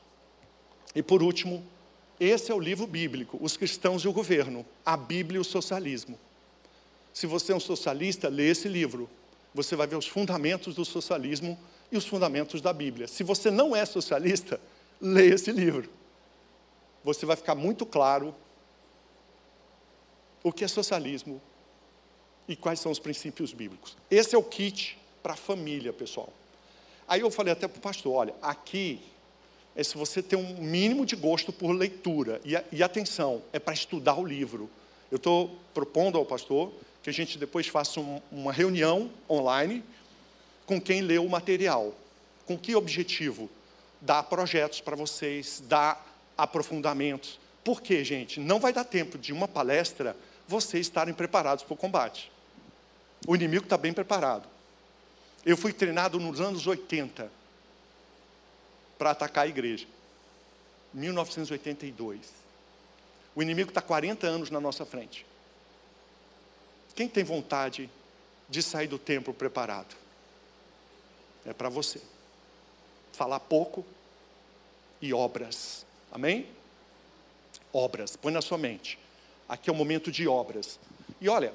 E 0.93 1.01
por 1.01 1.23
último, 1.23 1.65
esse 2.19 2.51
é 2.51 2.53
o 2.53 2.59
livro 2.59 2.85
bíblico, 2.85 3.39
Os 3.41 3.57
Cristãos 3.57 4.03
e 4.03 4.07
o 4.07 4.13
Governo, 4.13 4.63
a 4.85 4.95
Bíblia 4.95 5.39
e 5.39 5.41
o 5.41 5.43
Socialismo. 5.43 6.19
Se 7.11 7.25
você 7.25 7.53
é 7.53 7.55
um 7.55 7.59
socialista, 7.59 8.29
lê 8.29 8.51
esse 8.51 8.67
livro. 8.67 9.09
Você 9.51 9.75
vai 9.75 9.87
ver 9.87 9.95
os 9.95 10.05
fundamentos 10.05 10.75
do 10.75 10.85
socialismo 10.85 11.57
e 11.91 11.97
os 11.97 12.05
fundamentos 12.05 12.61
da 12.61 12.71
Bíblia. 12.71 13.07
Se 13.07 13.23
você 13.23 13.49
não 13.49 13.75
é 13.75 13.85
socialista, 13.85 14.59
lê 15.01 15.27
esse 15.27 15.51
livro. 15.51 15.89
Você 17.03 17.25
vai 17.25 17.35
ficar 17.35 17.55
muito 17.55 17.85
claro 17.85 18.35
o 20.43 20.51
que 20.51 20.63
é 20.63 20.67
socialismo 20.67 21.41
e 22.47 22.55
quais 22.55 22.79
são 22.79 22.91
os 22.91 22.99
princípios 22.99 23.53
bíblicos. 23.53 23.95
Esse 24.09 24.35
é 24.35 24.37
o 24.37 24.43
kit 24.43 24.97
para 25.21 25.33
a 25.33 25.37
família, 25.37 25.93
pessoal. 25.93 26.29
Aí 27.07 27.21
eu 27.21 27.31
falei 27.31 27.53
até 27.53 27.67
para 27.67 27.77
o 27.77 27.81
pastor: 27.81 28.13
olha, 28.13 28.35
aqui 28.41 29.01
é 29.75 29.83
se 29.83 29.97
você 29.97 30.21
tem 30.21 30.37
um 30.37 30.61
mínimo 30.61 31.05
de 31.05 31.15
gosto 31.15 31.53
por 31.53 31.71
leitura. 31.71 32.41
E, 32.43 32.57
e 32.71 32.83
atenção, 32.83 33.41
é 33.53 33.59
para 33.59 33.73
estudar 33.73 34.15
o 34.15 34.25
livro. 34.25 34.69
Eu 35.11 35.17
estou 35.17 35.57
propondo 35.73 36.17
ao 36.17 36.25
pastor 36.25 36.71
que 37.01 37.09
a 37.09 37.13
gente 37.13 37.37
depois 37.37 37.67
faça 37.67 37.99
um, 37.99 38.21
uma 38.31 38.51
reunião 38.51 39.09
online 39.29 39.83
com 40.69 40.79
quem 40.79 41.01
leu 41.01 41.25
o 41.25 41.29
material. 41.29 41.95
Com 42.45 42.55
que 42.55 42.75
objetivo? 42.75 43.49
Dar 43.99 44.21
projetos 44.21 44.79
para 44.79 44.95
vocês, 44.95 45.63
dar 45.65 46.05
aprofundamentos. 46.37 47.39
Por 47.63 47.81
quê, 47.81 48.03
gente? 48.03 48.39
Não 48.39 48.59
vai 48.59 48.71
dar 48.71 48.83
tempo 48.83 49.17
de 49.17 49.33
uma 49.33 49.47
palestra 49.47 50.15
vocês 50.47 50.85
estarem 50.85 51.11
preparados 51.11 51.63
para 51.63 51.73
o 51.73 51.77
combate. 51.77 52.31
O 53.27 53.35
inimigo 53.35 53.63
está 53.63 53.79
bem 53.79 53.91
preparado. 53.91 54.47
Eu 55.43 55.57
fui 55.57 55.73
treinado 55.73 56.19
nos 56.19 56.39
anos 56.39 56.67
80 56.67 57.31
para 58.95 59.09
atacar 59.09 59.45
a 59.45 59.47
igreja. 59.47 59.87
1982. 60.93 62.27
O 63.35 63.41
inimigo 63.41 63.71
está 63.71 63.81
40 63.81 64.27
anos 64.27 64.51
na 64.51 64.59
nossa 64.59 64.85
frente. 64.85 65.25
Quem 66.93 67.09
tem 67.09 67.23
vontade 67.23 67.89
de 68.47 68.61
sair 68.61 68.87
do 68.87 68.99
templo 68.99 69.33
preparado? 69.33 70.08
É 71.49 71.53
para 71.53 71.67
você. 71.67 71.99
Falar 73.11 73.39
pouco 73.39 73.83
e 75.01 75.11
obras. 75.11 75.83
Amém? 76.11 76.47
Obras. 77.73 78.15
Põe 78.15 78.31
na 78.31 78.41
sua 78.41 78.57
mente. 78.57 78.99
Aqui 79.47 79.67
é 79.67 79.73
o 79.73 79.75
momento 79.75 80.11
de 80.11 80.27
obras. 80.27 80.79
E 81.19 81.27
olha, 81.27 81.51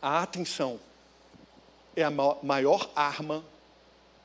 a 0.00 0.22
atenção 0.22 0.80
é 1.94 2.02
a 2.02 2.10
maior 2.10 2.90
arma 2.96 3.44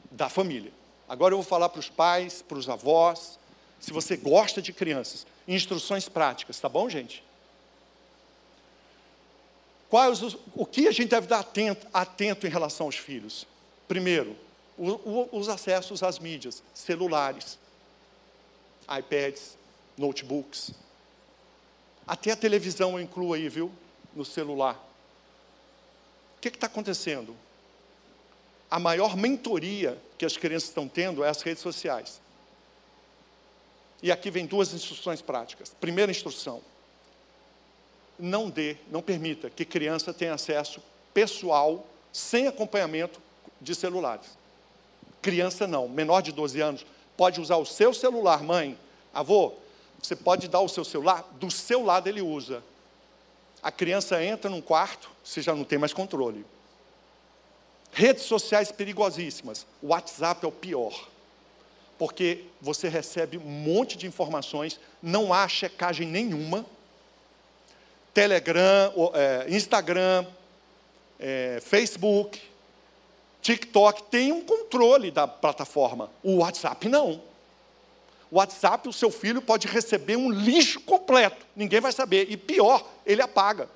da 0.10 0.30
família. 0.30 0.72
Agora 1.10 1.34
eu 1.34 1.40
vou 1.40 1.46
falar 1.46 1.68
para 1.68 1.80
os 1.80 1.90
pais, 1.90 2.42
para 2.42 2.58
os 2.58 2.70
avós, 2.70 3.38
se 3.78 3.92
você 3.92 4.16
gosta 4.16 4.62
de 4.62 4.72
crianças, 4.72 5.28
instruções 5.46 6.08
práticas, 6.08 6.62
tá 6.62 6.70
bom, 6.70 6.90
gente? 6.90 7.22
Quais 9.90 10.22
o 10.56 10.66
que 10.66 10.88
a 10.88 10.92
gente 10.92 11.10
deve 11.10 11.28
dar 11.28 11.40
atento, 11.40 11.86
atento 11.94 12.48
em 12.48 12.50
relação 12.50 12.86
aos 12.86 12.96
filhos? 12.96 13.46
Primeiro, 13.88 14.36
o, 14.78 14.92
o, 14.92 15.30
os 15.32 15.48
acessos 15.48 16.04
às 16.04 16.20
mídias, 16.20 16.64
celulares, 16.74 17.58
iPads, 18.90 19.58
notebooks. 19.98 20.72
Até 22.06 22.32
a 22.32 22.36
televisão 22.36 22.94
eu 22.94 23.02
incluo 23.02 23.34
aí, 23.34 23.50
viu? 23.50 23.72
No 24.16 24.26
celular. 24.26 24.76
O 26.38 26.42
que 26.42 26.50
está 26.50 26.68
acontecendo? 26.68 27.36
A 28.70 28.80
maior 28.80 29.16
mentoria 29.16 29.98
que 30.18 30.26
as 30.26 30.38
crianças 30.38 30.70
estão 30.70 30.88
tendo 30.88 31.24
é 31.24 31.30
as 31.30 31.42
redes 31.42 31.64
sociais. 31.64 32.22
E 34.02 34.12
aqui 34.12 34.30
vem 34.30 34.46
duas 34.46 34.74
instruções 34.74 35.22
práticas. 35.22 35.74
Primeira 35.80 36.12
instrução: 36.12 36.62
não 38.20 38.50
dê, 38.50 38.78
não 38.90 39.02
permita 39.02 39.50
que 39.50 39.66
criança 39.66 40.14
tenha 40.14 40.34
acesso 40.34 40.82
pessoal, 41.14 41.88
sem 42.12 42.48
acompanhamento 42.48 43.20
de 43.66 43.76
celulares. 43.76 44.38
Criança 45.22 45.68
não, 45.68 45.90
menor 45.90 46.22
de 46.22 46.32
12 46.32 46.62
anos, 46.62 46.86
pode 47.18 47.42
usar 47.42 47.58
o 47.58 47.66
seu 47.66 47.94
celular, 47.94 48.42
mãe, 48.44 48.78
avô, 49.14 49.54
você 50.02 50.16
pode 50.16 50.48
dar 50.48 50.62
o 50.62 50.70
seu 50.70 50.86
celular, 50.86 51.28
do 51.34 51.50
seu 51.50 51.84
lado 51.84 52.08
ele 52.08 52.22
usa. 52.22 52.64
A 53.62 53.72
criança 53.72 54.24
entra 54.24 54.50
num 54.50 54.62
quarto, 54.62 55.10
você 55.24 55.42
já 55.42 55.56
não 55.56 55.64
tem 55.64 55.80
mais 55.80 55.92
controle. 55.92 56.46
Redes 57.92 58.24
sociais 58.26 58.72
perigosíssimas. 58.72 59.66
O 59.82 59.88
WhatsApp 59.88 60.46
é 60.46 60.48
o 60.48 60.52
pior. 60.52 61.10
Porque 61.98 62.44
você 62.62 62.90
recebe 62.90 63.38
um 63.38 63.42
monte 63.42 63.98
de 63.98 64.06
informações, 64.06 64.80
não 65.02 65.34
há 65.34 65.48
checagem 65.48 66.06
nenhuma. 66.06 66.66
Telegram, 68.14 68.94
é, 69.14 69.46
Instagram, 69.50 70.26
é, 71.20 71.60
Facebook, 71.64 72.42
TikTok 73.46 74.06
tem 74.06 74.32
um 74.32 74.44
controle 74.44 75.12
da 75.12 75.28
plataforma. 75.28 76.10
O 76.24 76.38
WhatsApp 76.38 76.90
não. 76.90 77.22
O 78.32 78.38
WhatsApp, 78.38 78.90
o 78.90 78.94
seu 78.94 79.12
filho 79.12 79.40
pode 79.40 79.68
receber 79.68 80.16
um 80.16 80.32
lixo 80.32 80.80
completo, 80.82 81.46
ninguém 81.56 81.80
vai 81.80 81.92
saber. 81.92 82.26
E 82.32 82.36
pior, 82.38 82.84
ele 83.06 83.22
apaga. 83.22 83.70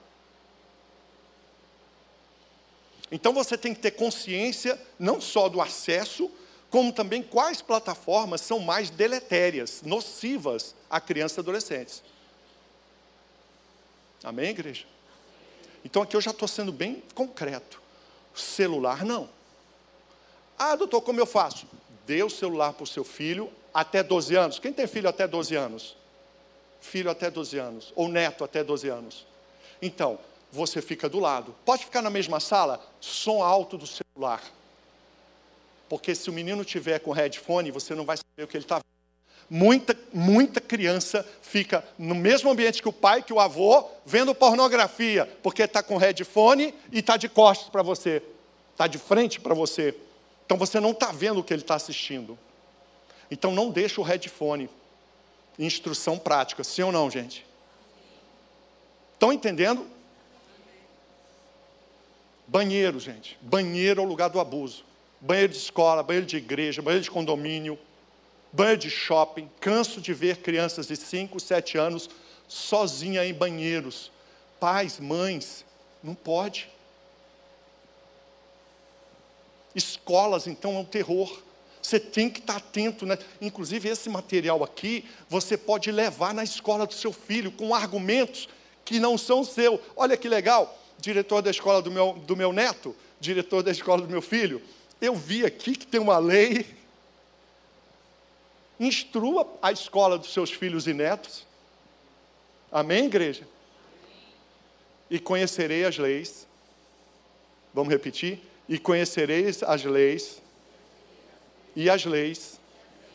Então 3.11 3.31
você 3.31 3.55
tem 3.55 3.75
que 3.75 3.79
ter 3.79 3.91
consciência 3.91 4.81
não 4.97 5.21
só 5.21 5.47
do 5.47 5.61
acesso, 5.61 6.31
como 6.71 6.91
também 6.91 7.21
quais 7.21 7.61
plataformas 7.61 8.41
são 8.41 8.57
mais 8.57 8.89
deletérias, 8.89 9.83
nocivas 9.83 10.73
a 10.89 10.99
crianças 10.99 11.37
e 11.37 11.41
adolescentes. 11.41 12.03
Amém, 14.23 14.49
igreja? 14.49 14.87
Então 15.85 16.01
aqui 16.01 16.15
eu 16.15 16.21
já 16.21 16.31
estou 16.31 16.47
sendo 16.47 16.71
bem 16.71 17.03
concreto. 17.13 17.79
Celular 18.33 19.05
não. 19.05 19.37
Ah, 20.59 20.75
doutor, 20.75 21.01
como 21.01 21.21
eu 21.21 21.25
faço? 21.25 21.65
Dê 22.05 22.21
o 22.21 22.29
celular 22.29 22.73
para 22.73 22.83
o 22.83 22.87
seu 22.87 23.05
filho 23.05 23.49
até 23.73 24.03
12 24.03 24.35
anos. 24.35 24.59
Quem 24.59 24.73
tem 24.73 24.85
filho 24.85 25.07
até 25.07 25.25
12 25.25 25.55
anos? 25.55 25.95
Filho 26.81 27.09
até 27.09 27.31
12 27.31 27.57
anos. 27.57 27.93
Ou 27.95 28.09
neto 28.09 28.43
até 28.43 28.61
12 28.61 28.89
anos. 28.89 29.25
Então, 29.81 30.19
você 30.51 30.81
fica 30.81 31.07
do 31.07 31.17
lado. 31.17 31.55
Pode 31.63 31.85
ficar 31.85 32.01
na 32.01 32.09
mesma 32.09 32.41
sala? 32.41 32.85
Som 32.99 33.41
alto 33.41 33.77
do 33.77 33.87
celular. 33.87 34.43
Porque 35.87 36.13
se 36.13 36.29
o 36.29 36.33
menino 36.33 36.65
tiver 36.65 36.99
com 36.99 37.11
headphone, 37.13 37.71
você 37.71 37.95
não 37.95 38.03
vai 38.03 38.17
saber 38.17 38.43
o 38.43 38.47
que 38.47 38.57
ele 38.57 38.65
está 38.65 38.75
vendo. 38.75 38.83
Muita, 39.49 39.97
muita 40.13 40.59
criança 40.59 41.25
fica 41.41 41.83
no 41.97 42.13
mesmo 42.13 42.51
ambiente 42.51 42.81
que 42.81 42.89
o 42.89 42.93
pai, 42.93 43.23
que 43.23 43.33
o 43.33 43.39
avô, 43.39 43.85
vendo 44.05 44.35
pornografia, 44.35 45.25
porque 45.41 45.63
está 45.63 45.81
com 45.81 45.97
headphone 45.97 46.73
e 46.91 46.99
está 46.99 47.17
de 47.17 47.29
costas 47.29 47.69
para 47.69 47.81
você, 47.81 48.21
está 48.73 48.85
de 48.85 48.99
frente 48.99 49.39
para 49.39 49.55
você. 49.55 49.95
Então 50.49 50.57
você 50.57 50.79
não 50.79 50.89
está 50.89 51.11
vendo 51.11 51.41
o 51.41 51.43
que 51.43 51.53
ele 51.53 51.61
está 51.61 51.75
assistindo. 51.75 52.35
Então 53.29 53.51
não 53.51 53.69
deixa 53.69 54.01
o 54.01 54.03
headphone. 54.03 54.67
Instrução 55.59 56.17
prática, 56.17 56.63
sim 56.63 56.81
ou 56.81 56.91
não, 56.91 57.07
gente? 57.07 57.45
Estão 59.13 59.31
entendendo? 59.31 59.85
Banheiro, 62.47 62.99
gente. 62.99 63.37
Banheiro 63.39 64.01
é 64.01 64.03
o 64.03 64.07
lugar 64.07 64.27
do 64.31 64.39
abuso. 64.39 64.83
Banheiro 65.21 65.53
de 65.53 65.59
escola, 65.59 66.01
banheiro 66.01 66.25
de 66.25 66.37
igreja, 66.37 66.81
banheiro 66.81 67.03
de 67.03 67.11
condomínio, 67.11 67.77
banheiro 68.51 68.79
de 68.79 68.89
shopping. 68.89 69.47
Canso 69.59 70.01
de 70.01 70.15
ver 70.15 70.37
crianças 70.37 70.87
de 70.87 70.95
5, 70.95 71.39
7 71.39 71.77
anos 71.77 72.09
sozinha 72.47 73.23
em 73.23 73.35
banheiros. 73.35 74.11
Pais, 74.59 74.99
mães, 74.99 75.63
não 76.03 76.15
pode. 76.15 76.67
Escolas, 79.79 80.45
então, 80.45 80.75
é 80.75 80.79
um 80.79 80.85
terror. 80.85 81.41
Você 81.81 81.99
tem 81.99 82.29
que 82.29 82.39
estar 82.39 82.57
atento, 82.57 83.05
né? 83.05 83.17
Inclusive, 83.41 83.89
esse 83.89 84.09
material 84.09 84.63
aqui, 84.63 85.05
você 85.27 85.57
pode 85.57 85.91
levar 85.91 86.33
na 86.33 86.43
escola 86.43 86.85
do 86.85 86.93
seu 86.93 87.11
filho 87.11 87.51
com 87.51 87.73
argumentos 87.73 88.47
que 88.85 88.99
não 88.99 89.17
são 89.17 89.43
seu. 89.43 89.81
Olha 89.95 90.15
que 90.15 90.29
legal 90.29 90.77
diretor 90.99 91.41
da 91.41 91.49
escola 91.49 91.81
do 91.81 91.91
meu, 91.91 92.13
do 92.13 92.35
meu 92.35 92.51
neto, 92.51 92.95
diretor 93.19 93.63
da 93.63 93.71
escola 93.71 94.01
do 94.01 94.09
meu 94.09 94.21
filho, 94.21 94.61
eu 95.01 95.15
vi 95.15 95.45
aqui 95.45 95.75
que 95.75 95.87
tem 95.87 95.99
uma 95.99 96.17
lei. 96.17 96.65
Instrua 98.79 99.47
a 99.61 99.71
escola 99.71 100.17
dos 100.17 100.31
seus 100.31 100.51
filhos 100.51 100.87
e 100.87 100.93
netos. 100.93 101.45
Amém, 102.71 103.05
igreja? 103.05 103.47
E 105.09 105.19
conhecerei 105.19 105.85
as 105.85 105.97
leis. 105.97 106.47
Vamos 107.73 107.91
repetir? 107.91 108.41
E 108.69 108.77
conhecereis 108.77 109.61
as 109.63 109.83
leis, 109.83 110.41
e 111.75 111.89
as 111.89 112.05
leis 112.05 112.59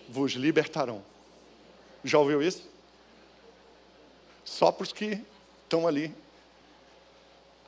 vos 0.09 0.33
libertarão. 0.33 1.03
Já 2.05 2.19
ouviu 2.19 2.43
isso? 2.43 2.69
Só 4.45 4.71
para 4.71 4.83
os 4.83 4.93
que 4.93 5.19
estão 5.65 5.87
ali 5.87 6.15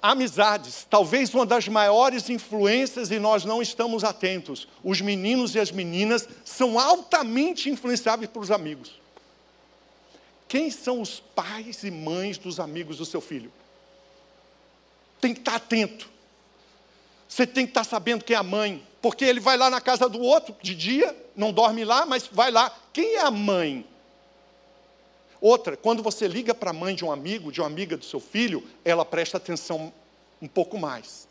amizades, 0.03 0.87
talvez 0.88 1.35
uma 1.35 1.44
das 1.44 1.66
maiores 1.66 2.31
influências 2.31 3.11
e 3.11 3.18
nós 3.18 3.44
não 3.44 3.61
estamos 3.61 4.05
atentos. 4.05 4.68
Os 4.85 5.01
meninos 5.01 5.55
e 5.55 5.59
as 5.59 5.72
meninas 5.72 6.29
são 6.44 6.79
altamente 6.79 7.68
influenciáveis 7.68 8.31
pelos 8.31 8.51
amigos. 8.51 9.01
Quem 10.49 10.70
são 10.70 11.01
os 11.01 11.18
pais 11.18 11.83
e 11.83 11.90
mães 11.90 12.38
dos 12.38 12.61
amigos 12.61 12.99
do 12.99 13.05
seu 13.05 13.20
filho? 13.20 13.51
Tem 15.20 15.35
que 15.35 15.40
estar 15.40 15.57
atento. 15.57 16.09
Você 17.37 17.46
tem 17.46 17.66
que 17.66 17.70
estar 17.72 17.85
sabendo 17.85 18.25
quem 18.25 18.35
é 18.35 18.38
a 18.38 18.42
mãe, 18.42 18.83
porque 19.03 19.22
ele 19.22 19.40
vai 19.40 19.59
lá 19.59 19.68
na 19.68 19.79
casa 19.79 20.09
do 20.09 20.22
outro 20.22 20.57
de 20.62 20.75
dia, 20.75 21.14
não 21.37 21.53
dorme 21.53 21.85
lá, 21.85 22.07
mas 22.07 22.27
vai 22.27 22.51
lá. 22.51 22.75
Quem 22.94 23.16
é 23.16 23.20
a 23.20 23.31
mãe? 23.31 23.87
Outra, 25.38 25.77
quando 25.77 26.03
você 26.03 26.27
liga 26.27 26.55
para 26.55 26.70
a 26.70 26.72
mãe 26.72 26.94
de 26.94 27.05
um 27.05 27.12
amigo, 27.12 27.53
de 27.53 27.61
uma 27.61 27.66
amiga 27.66 27.94
do 27.94 28.07
seu 28.07 28.20
filho, 28.20 28.66
ela 28.83 29.05
presta 29.05 29.37
atenção 29.37 29.92
um 30.40 30.49
pouco 30.49 30.79
mais. 30.79 31.29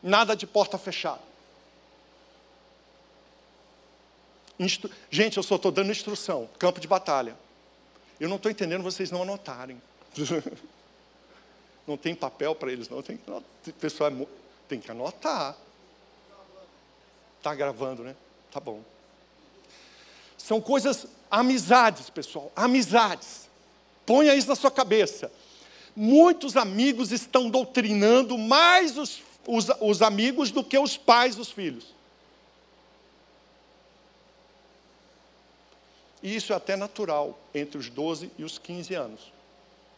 Nada 0.00 0.36
de 0.36 0.46
porta 0.46 0.78
fechada. 0.78 1.22
Instru... 4.56 4.88
Gente, 5.10 5.38
eu 5.38 5.42
só 5.42 5.56
estou 5.56 5.72
dando 5.72 5.90
instrução, 5.90 6.48
campo 6.56 6.78
de 6.78 6.86
batalha. 6.86 7.36
Eu 8.20 8.28
não 8.28 8.36
estou 8.36 8.48
entendendo 8.48 8.84
vocês 8.84 9.10
não 9.10 9.22
anotarem. 9.22 9.82
não 11.84 11.96
tem 11.96 12.14
papel 12.14 12.54
para 12.54 12.70
eles, 12.70 12.88
não. 12.88 13.02
Tem 13.02 13.18
que, 13.64 13.72
pessoal, 13.72 14.08
é 14.08 14.45
tem 14.68 14.80
que 14.80 14.90
anotar. 14.90 15.56
Está 17.38 17.54
gravando, 17.54 18.02
né? 18.02 18.16
Tá 18.50 18.60
bom. 18.60 18.82
São 20.36 20.60
coisas, 20.60 21.06
amizades, 21.30 22.10
pessoal, 22.10 22.52
amizades. 22.54 23.48
Ponha 24.04 24.34
isso 24.34 24.48
na 24.48 24.54
sua 24.54 24.70
cabeça. 24.70 25.30
Muitos 25.94 26.56
amigos 26.56 27.10
estão 27.10 27.48
doutrinando 27.48 28.36
mais 28.36 28.96
os, 28.98 29.22
os, 29.46 29.66
os 29.80 30.02
amigos 30.02 30.50
do 30.50 30.62
que 30.62 30.78
os 30.78 30.96
pais 30.96 31.36
dos 31.36 31.50
filhos. 31.50 31.94
E 36.22 36.34
isso 36.34 36.52
é 36.52 36.56
até 36.56 36.76
natural 36.76 37.38
entre 37.54 37.78
os 37.78 37.88
12 37.88 38.30
e 38.38 38.44
os 38.44 38.58
15 38.58 38.94
anos. 38.94 39.32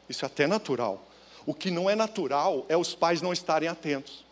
Isso 0.09 0.25
é 0.25 0.27
até 0.27 0.47
natural. 0.47 1.03
O 1.47 1.55
que 1.55 1.71
não 1.71 1.89
é 1.89 1.95
natural 1.95 2.67
é 2.69 2.77
os 2.77 2.95
pais 2.95 3.23
não 3.23 3.33
estarem 3.33 3.69
atentos. 3.69 4.25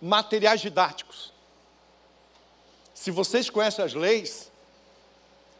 Materiais 0.00 0.60
didáticos. 0.60 1.32
Se 2.94 3.10
vocês 3.10 3.48
conhecem 3.50 3.84
as 3.84 3.94
leis, 3.94 4.50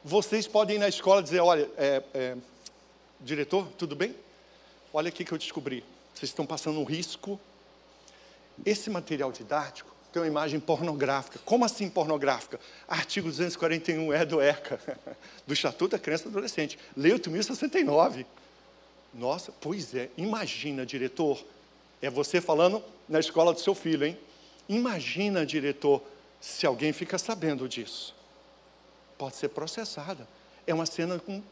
vocês 0.05 0.47
podem 0.47 0.77
ir 0.77 0.79
na 0.79 0.89
escola 0.89 1.21
e 1.21 1.25
dizer: 1.25 1.41
olha, 1.41 1.69
é, 1.77 2.03
é, 2.15 2.37
diretor, 3.21 3.69
tudo 3.79 3.97
bem? 3.97 4.15
Olha 4.93 5.09
aqui 5.09 5.25
que 5.25 5.33
eu 5.33 5.39
descobri. 5.39 5.85
Vocês 6.15 6.31
estão 6.31 6.47
passando 6.47 6.81
um 6.81 6.85
risco. 6.85 7.39
Esse 8.65 8.91
material 8.91 9.31
didático 9.31 9.95
tem 10.13 10.23
uma 10.23 10.29
imagem 10.29 10.59
pornográfica. 10.59 11.39
Como 11.45 11.65
assim 11.65 11.89
pornográfica? 11.89 12.59
Artigo 12.89 13.29
241 13.29 14.13
é 14.13 14.25
do 14.25 14.41
ECA, 14.41 14.81
do 15.47 15.53
Estatuto 15.53 15.93
da 15.93 15.99
Criança 15.99 16.25
e 16.25 16.27
do 16.27 16.39
Adolescente. 16.39 16.79
Lei 16.97 17.13
8.069. 17.13 18.27
Nossa, 19.15 19.53
pois 19.61 19.95
é, 19.95 20.11
imagina, 20.17 20.85
diretor, 20.85 21.43
é 22.03 22.11
você 22.11 22.41
falando 22.41 22.83
na 23.09 23.21
escola 23.21 23.53
do 23.53 23.61
seu 23.61 23.75
filho, 23.75 24.07
hein? 24.07 24.19
Imagina, 24.69 25.47
diretor, 25.47 26.03
se 26.41 26.67
alguém 26.67 26.93
fica 26.93 27.19
sabendo 27.19 27.69
disso. 27.69 28.15
Pode 29.17 29.37
ser 29.37 29.49
processada. 29.49 30.29
É 30.67 30.75
uma 30.75 30.87
cena 30.87 31.19
com 31.19 31.43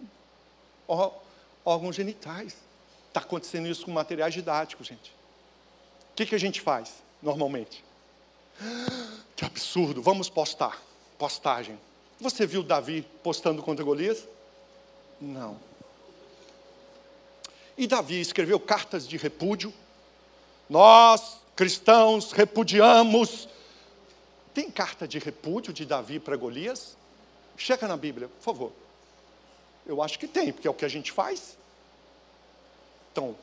órgãos 1.64 1.96
genitais. 1.96 2.56
Está 3.08 3.20
acontecendo 3.20 3.66
isso 3.66 3.86
com 3.86 3.90
materiais 3.90 4.34
didáticos, 4.34 4.86
gente. 4.86 5.10
O 6.12 6.14
que, 6.16 6.26
que 6.26 6.34
a 6.34 6.38
gente 6.38 6.60
faz, 6.60 7.02
normalmente? 7.22 7.84
Que 9.36 9.44
absurdo, 9.44 10.00
vamos 10.00 10.30
postar. 10.30 10.80
Postagem. 11.18 11.78
Você 12.18 12.46
viu 12.46 12.62
Davi 12.62 13.06
postando 13.22 13.62
contra 13.62 13.84
Golias? 13.84 14.26
Não. 15.20 15.60
E 17.76 17.86
Davi 17.86 18.18
escreveu 18.18 18.58
cartas 18.58 19.06
de 19.06 19.18
repúdio. 19.18 19.74
Nós, 20.70 21.36
cristãos, 21.56 22.32
repudiamos. 22.32 23.48
Tem 24.52 24.70
carta 24.70 25.08
de 25.08 25.18
repúdio 25.18 25.72
de 25.72 25.86
Davi 25.86 26.20
para 26.20 26.36
Golias? 26.36 26.96
Checa 27.56 27.88
na 27.88 27.96
Bíblia, 27.96 28.28
por 28.28 28.42
favor. 28.42 28.72
Eu 29.86 30.02
acho 30.02 30.18
que 30.18 30.28
tem, 30.28 30.52
porque 30.52 30.68
é 30.68 30.70
o 30.70 30.74
que 30.74 30.84
a 30.84 30.88
gente 30.88 31.10
faz. 31.10 31.56
Então, 33.10 33.34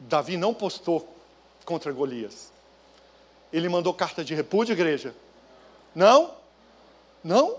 Davi 0.00 0.36
não 0.36 0.52
postou 0.52 1.08
contra 1.64 1.92
Golias. 1.92 2.52
Ele 3.52 3.68
mandou 3.68 3.94
carta 3.94 4.24
de 4.24 4.34
repúdio, 4.34 4.72
igreja? 4.72 5.14
Não? 5.94 6.34
Não? 7.22 7.58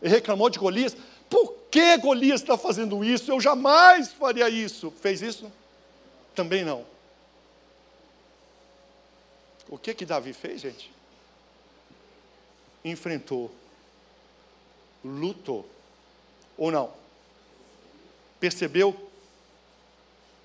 Ele 0.00 0.14
reclamou 0.14 0.48
de 0.48 0.58
Golias. 0.58 0.96
Por 1.28 1.54
que 1.70 1.98
Golias 1.98 2.40
está 2.40 2.56
fazendo 2.56 3.04
isso? 3.04 3.30
Eu 3.30 3.40
jamais 3.40 4.12
faria 4.12 4.48
isso. 4.48 4.90
Fez 4.90 5.20
isso? 5.20 5.50
Também 6.34 6.64
não. 6.64 6.86
O 9.68 9.78
que 9.78 9.94
que 9.94 10.04
Davi 10.04 10.32
fez, 10.32 10.60
gente? 10.60 10.90
Enfrentou, 12.84 13.50
lutou, 15.04 15.68
ou 16.56 16.70
não? 16.70 16.92
Percebeu? 18.40 19.10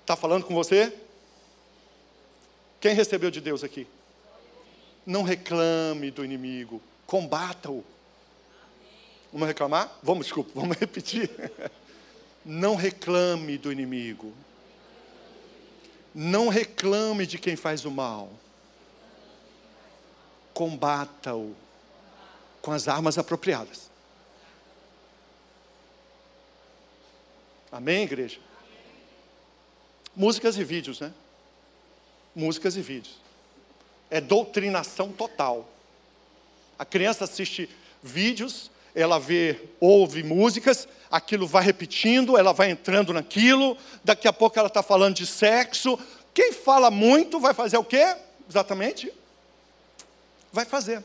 Está 0.02 0.14
falando 0.14 0.44
com 0.44 0.54
você? 0.54 0.96
Quem 2.80 2.94
recebeu 2.94 3.30
de 3.30 3.40
Deus 3.40 3.64
aqui? 3.64 3.86
Não 5.04 5.22
reclame 5.22 6.10
do 6.10 6.24
inimigo, 6.24 6.80
combata-o. 7.06 7.84
Vamos 9.32 9.48
reclamar? 9.48 9.98
Vamos, 10.02 10.26
desculpa, 10.26 10.52
vamos 10.58 10.76
repetir. 10.76 11.30
Não 12.44 12.76
reclame 12.76 13.58
do 13.58 13.72
inimigo. 13.72 14.32
Não 16.18 16.48
reclame 16.48 17.26
de 17.26 17.38
quem 17.38 17.56
faz 17.56 17.84
o 17.84 17.90
mal. 17.90 18.32
Combata-o 20.54 21.54
com 22.62 22.72
as 22.72 22.88
armas 22.88 23.18
apropriadas. 23.18 23.90
Amém, 27.70 28.04
igreja? 28.04 28.40
Músicas 30.16 30.56
e 30.56 30.64
vídeos, 30.64 31.00
né? 31.00 31.12
Músicas 32.34 32.76
e 32.76 32.80
vídeos 32.80 33.26
é 34.10 34.20
doutrinação 34.20 35.12
total. 35.12 35.68
A 36.78 36.84
criança 36.84 37.24
assiste 37.24 37.68
vídeos, 38.02 38.70
ela 38.96 39.20
vê, 39.20 39.60
ouve 39.78 40.22
músicas, 40.22 40.88
aquilo 41.10 41.46
vai 41.46 41.62
repetindo, 41.62 42.38
ela 42.38 42.54
vai 42.54 42.70
entrando 42.70 43.12
naquilo, 43.12 43.76
daqui 44.02 44.26
a 44.26 44.32
pouco 44.32 44.58
ela 44.58 44.68
está 44.68 44.82
falando 44.82 45.16
de 45.16 45.26
sexo. 45.26 45.98
Quem 46.32 46.50
fala 46.50 46.90
muito 46.90 47.38
vai 47.38 47.52
fazer 47.52 47.76
o 47.76 47.84
quê? 47.84 48.16
Exatamente? 48.48 49.12
Vai 50.50 50.64
fazer. 50.64 51.04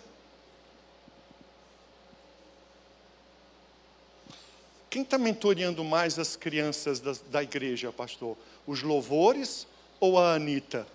Quem 4.90 5.02
está 5.02 5.18
mentoreando 5.18 5.84
mais 5.84 6.18
as 6.18 6.38
crianças 6.38 7.02
da, 7.02 7.14
da 7.30 7.44
igreja, 7.44 7.92
pastor? 7.92 8.38
Os 8.66 8.82
louvores 8.82 9.68
ou 10.00 10.18
a 10.18 10.34
Anitta? 10.36 10.88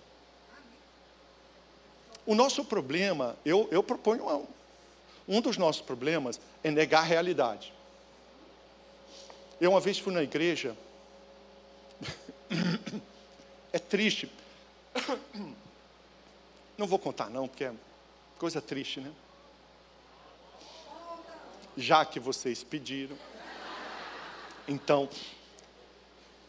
O 2.25 2.33
nosso 2.33 2.65
problema, 2.65 3.37
eu, 3.45 3.67
eu 3.71 3.83
proponho 3.83 4.27
um, 4.27 4.56
um 5.27 5.41
dos 5.41 5.57
nossos 5.57 5.81
problemas 5.81 6.39
é 6.63 6.71
negar 6.71 7.01
a 7.01 7.05
realidade. 7.05 7.73
Eu 9.59 9.71
uma 9.71 9.79
vez 9.79 9.97
fui 9.97 10.13
na 10.13 10.23
igreja, 10.23 10.77
é 13.73 13.79
triste. 13.79 14.31
Não 16.77 16.85
vou 16.85 16.99
contar 16.99 17.27
não, 17.31 17.47
porque 17.47 17.63
é 17.63 17.73
coisa 18.37 18.61
triste, 18.61 18.99
né? 18.99 19.11
Já 21.75 22.05
que 22.05 22.19
vocês 22.19 22.63
pediram. 22.63 23.17
Então, 24.67 25.09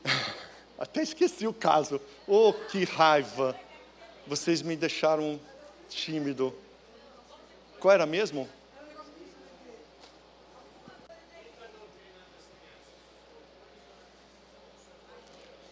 até 0.79 1.03
esqueci 1.03 1.47
o 1.47 1.55
caso. 1.55 1.99
Oh, 2.27 2.53
que 2.53 2.85
raiva! 2.85 3.59
Vocês 4.27 4.61
me 4.61 4.77
deixaram 4.77 5.41
tímido. 5.89 6.55
Qual 7.81 7.95
era 7.95 8.05
mesmo? 8.05 8.47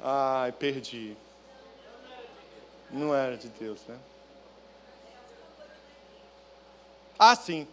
Ai, 0.09 0.53
perdi. 0.53 1.17
Não 2.93 3.13
era 3.13 3.37
de 3.37 3.49
Deus, 3.49 3.81
né? 3.89 3.99
Ah, 7.19 7.35
sim. 7.35 7.67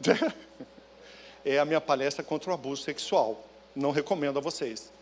É 1.44 1.58
a 1.58 1.64
minha 1.64 1.80
palestra 1.80 2.22
contra 2.22 2.52
o 2.52 2.54
abuso 2.54 2.84
sexual. 2.84 3.44
Não 3.74 3.90
recomendo 3.90 4.38
a 4.38 4.40
vocês. 4.40 4.92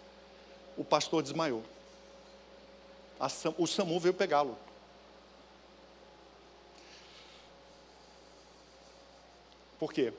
O 0.74 0.82
pastor 0.82 1.22
desmaiou. 1.22 1.62
o 3.58 3.66
SAMU 3.66 4.00
veio 4.00 4.14
pegá-lo. 4.14 4.56
Por 9.78 9.92
quê? 9.92 10.14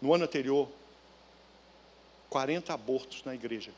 No 0.00 0.14
ano 0.14 0.24
anterior, 0.24 0.70
40 2.32 2.72
abortos 2.72 3.22
na 3.24 3.34
igreja. 3.34 3.70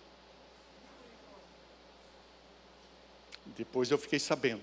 Depois 3.47 3.91
eu 3.91 3.99
fiquei 3.99 4.21
sabendo. 4.21 4.63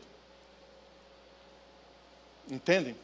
Entendem? 2.50 2.96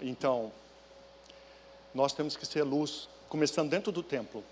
Então, 0.00 0.50
nós 1.94 2.14
temos 2.14 2.34
que 2.34 2.46
ser 2.46 2.62
luz, 2.62 3.10
começando 3.28 3.68
dentro 3.68 3.92
do 3.92 4.02
templo. 4.02 4.42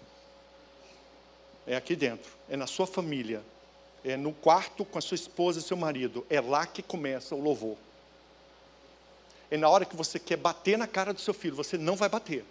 É 1.66 1.76
aqui 1.76 1.96
dentro, 1.96 2.30
é 2.46 2.58
na 2.58 2.66
sua 2.66 2.86
família, 2.86 3.42
é 4.04 4.18
no 4.18 4.34
quarto 4.34 4.84
com 4.84 4.98
a 4.98 5.00
sua 5.00 5.14
esposa 5.14 5.60
e 5.60 5.62
seu 5.62 5.78
marido. 5.78 6.26
É 6.28 6.42
lá 6.42 6.66
que 6.66 6.82
começa 6.82 7.34
o 7.34 7.40
louvor. 7.40 7.78
É 9.50 9.56
na 9.56 9.70
hora 9.70 9.86
que 9.86 9.96
você 9.96 10.18
quer 10.18 10.36
bater 10.36 10.76
na 10.76 10.86
cara 10.86 11.14
do 11.14 11.20
seu 11.22 11.32
filho, 11.32 11.56
você 11.56 11.78
não 11.78 11.96
vai 11.96 12.10
bater. 12.10 12.44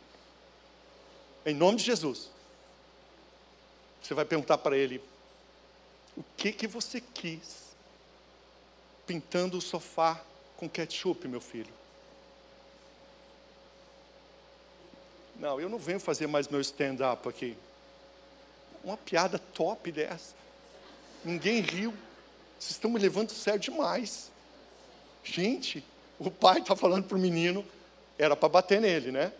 Em 1.47 1.53
nome 1.53 1.77
de 1.77 1.85
Jesus. 1.85 2.29
Você 4.01 4.13
vai 4.13 4.25
perguntar 4.25 4.57
para 4.57 4.75
ele: 4.77 5.01
o 6.17 6.23
que 6.35 6.51
que 6.51 6.67
você 6.67 6.99
quis 6.99 7.67
pintando 9.05 9.57
o 9.57 9.61
sofá 9.61 10.21
com 10.57 10.67
ketchup, 10.67 11.25
meu 11.25 11.39
filho? 11.39 11.73
Não, 15.37 15.61
eu 15.61 15.69
não 15.69 15.79
venho 15.79 16.01
fazer 16.01 16.27
mais 16.27 16.49
meu 16.49 16.59
stand-up 16.59 17.29
aqui. 17.29 17.55
Uma 18.83 18.97
piada 18.97 19.39
top 19.39 19.89
dessa. 19.89 20.35
Ninguém 21.23 21.61
riu. 21.61 21.93
Vocês 22.59 22.71
estão 22.71 22.91
me 22.91 22.99
levando 22.99 23.29
sério 23.29 23.61
demais. 23.61 24.29
Gente, 25.23 25.81
o 26.19 26.29
pai 26.29 26.59
está 26.59 26.75
falando 26.75 27.05
para 27.05 27.15
o 27.15 27.21
menino, 27.21 27.65
era 28.17 28.35
para 28.35 28.49
bater 28.49 28.81
nele, 28.81 29.13
né? 29.13 29.31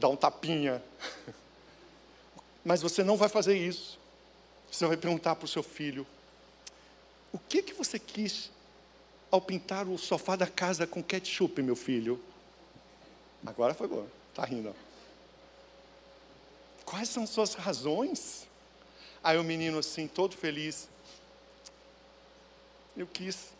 Dar 0.00 0.08
um 0.08 0.16
tapinha. 0.16 0.82
Mas 2.64 2.82
você 2.82 3.04
não 3.04 3.16
vai 3.16 3.28
fazer 3.28 3.56
isso. 3.56 3.98
Você 4.70 4.86
vai 4.86 4.96
perguntar 4.96 5.36
para 5.36 5.44
o 5.44 5.48
seu 5.48 5.62
filho: 5.62 6.06
o 7.32 7.38
que, 7.38 7.62
que 7.62 7.74
você 7.74 7.98
quis 7.98 8.50
ao 9.30 9.40
pintar 9.40 9.86
o 9.86 9.98
sofá 9.98 10.36
da 10.36 10.46
casa 10.46 10.86
com 10.86 11.02
ketchup, 11.02 11.62
meu 11.62 11.76
filho? 11.76 12.20
Agora 13.44 13.74
foi 13.74 13.86
bom, 13.86 14.06
está 14.30 14.44
rindo. 14.44 14.74
Quais 16.84 17.08
são 17.08 17.26
suas 17.26 17.54
razões? 17.54 18.48
Aí 19.22 19.38
o 19.38 19.44
menino, 19.44 19.78
assim, 19.78 20.08
todo 20.08 20.34
feliz, 20.34 20.88
eu 22.96 23.06
quis 23.06 23.50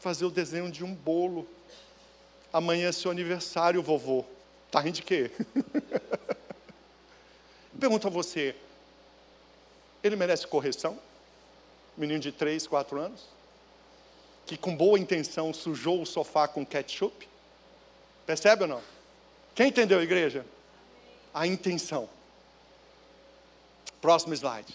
fazer 0.00 0.24
o 0.24 0.30
desenho 0.30 0.70
de 0.70 0.84
um 0.84 0.94
bolo. 0.94 1.48
Amanhã 2.52 2.88
é 2.88 2.92
seu 2.92 3.10
aniversário, 3.10 3.82
vovô. 3.82 4.24
Tá 4.70 4.80
rindo 4.80 4.96
de 4.96 5.02
quê? 5.02 5.30
Pergunto 7.78 8.08
a 8.08 8.10
você, 8.10 8.56
ele 10.02 10.16
merece 10.16 10.46
correção? 10.46 10.98
Menino 11.96 12.20
de 12.20 12.32
3, 12.32 12.66
4 12.66 13.00
anos? 13.00 13.26
Que 14.46 14.56
com 14.56 14.76
boa 14.76 14.98
intenção 14.98 15.52
sujou 15.54 16.02
o 16.02 16.06
sofá 16.06 16.48
com 16.48 16.64
ketchup? 16.66 17.28
Percebe 18.26 18.62
ou 18.62 18.68
não? 18.68 18.82
Quem 19.54 19.68
entendeu, 19.68 20.02
igreja? 20.02 20.44
A 21.32 21.46
intenção. 21.46 22.08
Próximo 24.00 24.34
slide. 24.34 24.74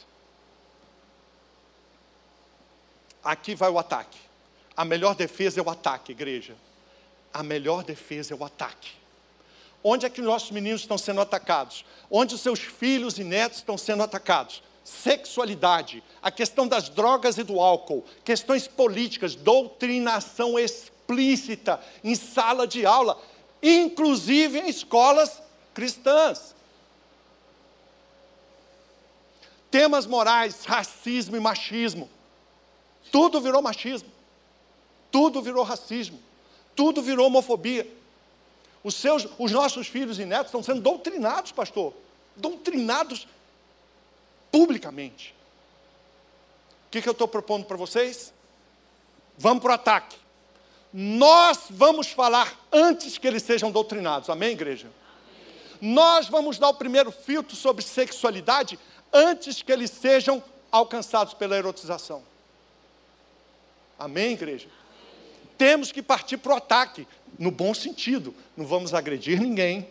Aqui 3.24 3.56
vai 3.56 3.70
o 3.70 3.80
ataque. 3.80 4.20
A 4.76 4.84
melhor 4.84 5.16
defesa 5.16 5.60
é 5.60 5.64
o 5.64 5.70
ataque, 5.70 6.12
igreja. 6.12 6.56
A 7.34 7.44
melhor 7.44 7.84
defesa 7.84 8.34
é 8.34 8.38
o 8.38 8.44
ataque. 8.44 9.03
Onde 9.84 10.06
é 10.06 10.10
que 10.10 10.22
nossos 10.22 10.52
meninos 10.52 10.82
estão 10.82 10.98
sendo 10.98 11.20
atacados? 11.20 11.84
Onde 12.10 12.36
os 12.36 12.42
seus 12.42 12.60
filhos 12.60 13.20
e 13.20 13.24
netos 13.24 13.58
estão 13.58 13.78
sendo 13.78 14.02
atacados? 14.02 14.64
Sexualidade, 14.84 16.04
a 16.22 16.32
questão 16.32 16.68
das 16.68 16.90
drogas 16.90 17.38
e 17.38 17.44
do 17.44 17.60
álcool, 17.60 18.04
questões 18.24 18.68
políticas, 18.68 19.36
doutrinação 19.36 20.58
explícita 20.58 21.80
em 22.04 22.16
sala 22.16 22.66
de 22.66 22.86
aula, 22.86 23.22
inclusive 23.62 24.60
em 24.60 24.70
escolas 24.70 25.42
cristãs. 25.74 26.56
Temas 29.70 30.06
morais, 30.06 30.66
racismo 30.66 31.36
e 31.36 31.40
machismo. 31.40 32.10
Tudo 33.12 33.42
virou 33.42 33.62
machismo. 33.62 34.10
Tudo 35.12 35.42
virou 35.42 35.64
racismo. 35.64 36.20
Tudo 36.76 37.02
virou 37.02 37.28
homofobia. 37.28 37.88
Os, 38.84 38.96
seus, 38.96 39.28
os 39.40 39.52
nossos 39.52 39.88
filhos 39.88 40.20
e 40.20 40.26
netos 40.26 40.48
estão 40.48 40.62
sendo 40.62 40.82
doutrinados, 40.82 41.52
pastor. 41.52 41.94
Doutrinados 42.36 43.28
publicamente. 44.52 45.34
O 46.88 46.92
que, 46.92 47.02
que 47.02 47.08
eu 47.08 47.14
estou 47.14 47.28
propondo 47.28 47.66
para 47.66 47.78
vocês? 47.78 48.34
Vamos 49.38 49.64
para 49.64 49.72
o 49.72 49.76
ataque. 49.76 50.18
Nós 50.94 51.66
vamos 51.70 52.08
falar 52.08 52.56
antes 52.72 53.18
que 53.18 53.28
eles 53.28 53.42
sejam 53.42 53.72
doutrinados. 53.72 54.30
Amém, 54.30 54.52
igreja? 54.52 54.88
Amém. 55.82 55.94
Nós 55.94 56.28
vamos 56.28 56.60
dar 56.60 56.70
o 56.70 56.76
primeiro 56.76 57.12
filtro 57.12 57.56
sobre 57.56 57.84
sexualidade 57.84 58.78
antes 59.12 59.62
que 59.62 59.72
eles 59.72 59.90
sejam 59.90 60.44
alcançados 60.72 61.34
pela 61.34 61.58
erotização. 61.58 62.24
Amém, 63.98 64.34
igreja? 64.34 64.68
Temos 65.64 65.94
que 65.94 66.02
partir 66.02 66.36
para 66.36 66.56
o 66.56 66.58
ataque, 66.58 67.08
no 67.40 67.50
bom 67.50 67.74
sentido. 67.74 68.36
Não 68.58 68.66
vamos 68.66 68.94
agredir 68.94 69.40
ninguém, 69.40 69.88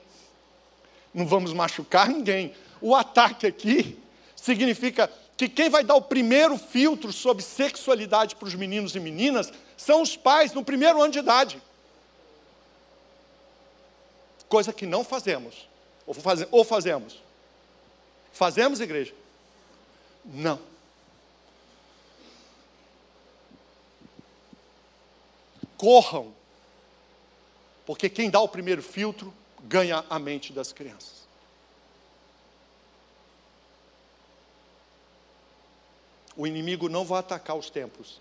não 1.14 1.26
vamos 1.26 1.54
machucar 1.54 2.10
ninguém. 2.10 2.54
O 2.78 2.94
ataque 2.94 3.46
aqui 3.46 3.98
significa 4.36 5.10
que 5.34 5.48
quem 5.48 5.70
vai 5.70 5.82
dar 5.82 5.94
o 5.94 6.02
primeiro 6.02 6.58
filtro 6.58 7.10
sobre 7.10 7.42
sexualidade 7.42 8.36
para 8.36 8.48
os 8.48 8.54
meninos 8.54 8.94
e 8.94 9.00
meninas 9.00 9.50
são 9.74 10.02
os 10.02 10.14
pais 10.14 10.52
no 10.52 10.62
primeiro 10.62 11.00
ano 11.00 11.10
de 11.10 11.20
idade. 11.20 11.62
Coisa 14.46 14.74
que 14.74 14.84
não 14.84 15.02
fazemos. 15.02 15.66
Ou, 16.06 16.12
faz, 16.12 16.46
ou 16.50 16.64
fazemos. 16.64 17.18
Fazemos, 18.30 18.78
igreja? 18.78 19.14
Não. 20.22 20.60
Corram, 25.82 26.32
porque 27.84 28.08
quem 28.08 28.30
dá 28.30 28.38
o 28.38 28.46
primeiro 28.46 28.80
filtro 28.80 29.34
ganha 29.64 30.04
a 30.08 30.16
mente 30.16 30.52
das 30.52 30.72
crianças. 30.72 31.26
O 36.36 36.46
inimigo 36.46 36.88
não 36.88 37.04
vai 37.04 37.18
atacar 37.18 37.56
os 37.56 37.68
templos. 37.68 38.20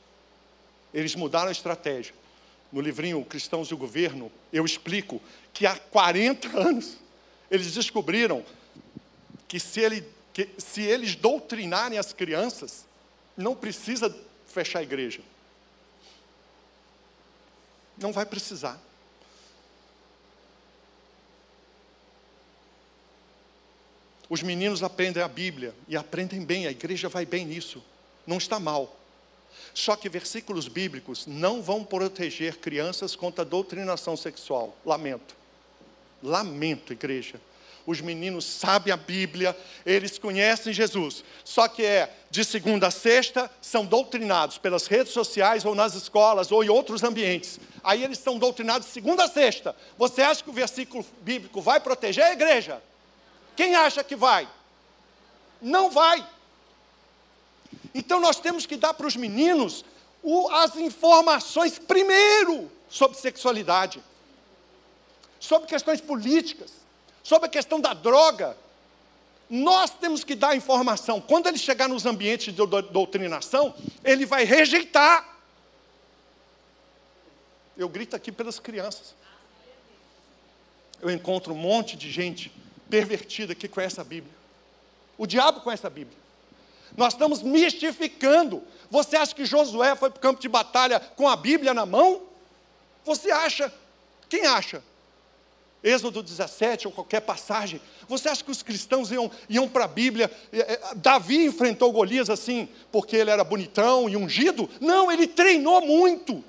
Eles 0.92 1.14
mudaram 1.14 1.50
a 1.50 1.52
estratégia. 1.52 2.16
No 2.72 2.82
livrinho 2.82 3.24
Cristãos 3.24 3.68
e 3.68 3.76
o 3.76 3.78
Governo, 3.78 4.32
eu 4.52 4.66
explico 4.66 5.22
que 5.54 5.68
há 5.68 5.78
40 5.78 6.58
anos 6.58 6.98
eles 7.52 7.72
descobriram 7.76 8.44
que 9.48 9.60
se, 9.60 9.82
ele, 9.82 10.04
que 10.34 10.50
se 10.58 10.82
eles 10.82 11.14
doutrinarem 11.14 12.00
as 12.00 12.12
crianças, 12.12 12.88
não 13.38 13.56
precisa 13.56 14.12
fechar 14.48 14.80
a 14.80 14.84
igreja. 14.84 15.22
Não 18.02 18.12
vai 18.12 18.26
precisar. 18.26 18.80
Os 24.28 24.42
meninos 24.42 24.82
aprendem 24.82 25.22
a 25.22 25.28
Bíblia 25.28 25.76
e 25.88 25.96
aprendem 25.96 26.44
bem, 26.44 26.66
a 26.66 26.72
igreja 26.72 27.08
vai 27.08 27.26
bem 27.26 27.46
nisso. 27.46 27.84
Não 28.26 28.38
está 28.38 28.60
mal. 28.60 28.98
Só 29.74 29.96
que 29.96 30.10
versículos 30.10 30.68
bíblicos 30.68 31.28
não 31.28 31.62
vão 31.62 31.84
proteger 31.84 32.58
crianças 32.58 33.16
contra 33.16 33.44
a 33.44 33.48
doutrinação 33.48 34.16
sexual. 34.16 34.76
Lamento. 34.86 35.36
Lamento, 36.24 36.94
igreja 36.94 37.40
os 37.86 38.00
meninos 38.02 38.46
sabem 38.46 38.94
a 38.94 38.98
Bíblia, 38.98 39.58
eles 39.86 40.18
conhecem 40.18 40.72
Jesus. 40.72 41.24
Só 41.44 41.68
que 41.68 41.84
é 41.84 42.16
de 42.30 42.46
segunda 42.46 42.88
a 42.88 42.92
sexta, 42.92 43.50
são 43.62 43.86
doutrinados 43.86 44.58
pelas 44.58 44.88
redes 44.88 45.12
sociais 45.12 45.66
ou 45.66 45.74
nas 45.74 45.96
escolas 45.96 46.52
ou 46.52 46.64
em 46.64 46.70
outros 46.70 47.04
ambientes. 47.04 47.60
Aí 47.84 48.04
eles 48.04 48.20
são 48.20 48.38
doutrinados 48.38 48.88
de 48.88 48.94
segunda 48.94 49.24
a 49.26 49.28
sexta. 49.28 49.76
Você 49.98 50.22
acha 50.22 50.44
que 50.44 50.50
o 50.50 50.54
versículo 50.54 51.06
bíblico 51.22 51.62
vai 51.62 51.80
proteger 51.80 52.24
a 52.24 52.34
igreja? 52.34 52.82
Quem 53.56 53.76
acha 53.76 54.04
que 54.04 54.16
vai? 54.16 54.48
Não 55.62 55.90
vai. 55.90 56.26
Então 57.94 58.20
nós 58.20 58.40
temos 58.40 58.66
que 58.66 58.78
dar 58.78 58.94
para 58.94 59.08
os 59.08 59.16
meninos 59.16 59.84
as 60.52 60.76
informações 60.76 61.80
primeiro 61.80 62.72
sobre 62.90 63.18
sexualidade, 63.18 64.02
sobre 65.40 65.68
questões 65.68 66.00
políticas 66.00 66.81
sobre 67.32 67.48
a 67.48 67.50
questão 67.50 67.80
da 67.80 67.94
droga, 67.94 68.58
nós 69.50 69.90
temos 69.90 70.22
que 70.22 70.36
dar 70.36 70.54
informação. 70.54 71.22
Quando 71.22 71.48
ele 71.48 71.58
chegar 71.58 71.88
nos 71.88 72.06
ambientes 72.06 72.54
de 72.54 72.62
doutrinação, 72.92 73.74
ele 74.04 74.26
vai 74.26 74.44
rejeitar. 74.44 75.40
Eu 77.78 77.88
grito 77.88 78.18
aqui 78.18 78.34
pelas 78.34 78.60
crianças. 78.60 79.16
Eu 81.02 81.10
encontro 81.10 81.54
um 81.54 81.58
monte 81.58 81.96
de 81.96 82.12
gente 82.12 82.52
pervertida 82.90 83.56
que 83.56 83.70
conhece 83.70 84.02
a 84.02 84.04
Bíblia. 84.04 84.36
O 85.18 85.26
diabo 85.26 85.62
conhece 85.62 85.88
a 85.88 85.90
Bíblia. 85.90 86.18
Nós 86.98 87.14
estamos 87.14 87.42
mistificando. 87.42 88.62
Você 88.90 89.16
acha 89.16 89.34
que 89.34 89.46
Josué 89.46 89.96
foi 89.96 90.10
para 90.10 90.18
o 90.18 90.22
campo 90.22 90.42
de 90.42 90.50
batalha 90.50 91.00
com 91.00 91.30
a 91.30 91.38
Bíblia 91.38 91.74
na 91.74 91.86
mão? 91.86 92.24
Você 93.06 93.32
acha? 93.32 93.74
Quem 94.28 94.46
acha? 94.46 94.84
Êxodo 95.84 96.22
17 96.22 96.88
ou 96.88 96.94
qualquer 96.94 97.22
passagem. 97.22 97.82
Você 98.08 98.30
acha 98.30 98.44
que 98.44 98.52
os 98.52 98.62
cristãos 98.62 99.12
iam, 99.12 99.32
iam 99.50 99.68
para 99.68 99.86
a 99.86 99.88
Bíblia? 99.88 100.30
É, 100.54 100.74
é, 100.74 100.82
Davi 100.96 101.46
enfrentou 101.46 101.92
Golias 101.92 102.30
assim, 102.30 102.70
porque 102.92 103.16
ele 103.16 103.32
era 103.32 103.44
bonitão 103.44 104.08
e 104.08 104.16
ungido? 104.16 104.70
Não, 104.80 105.12
ele 105.12 105.26
treinou 105.26 105.82
muito. 105.82 106.44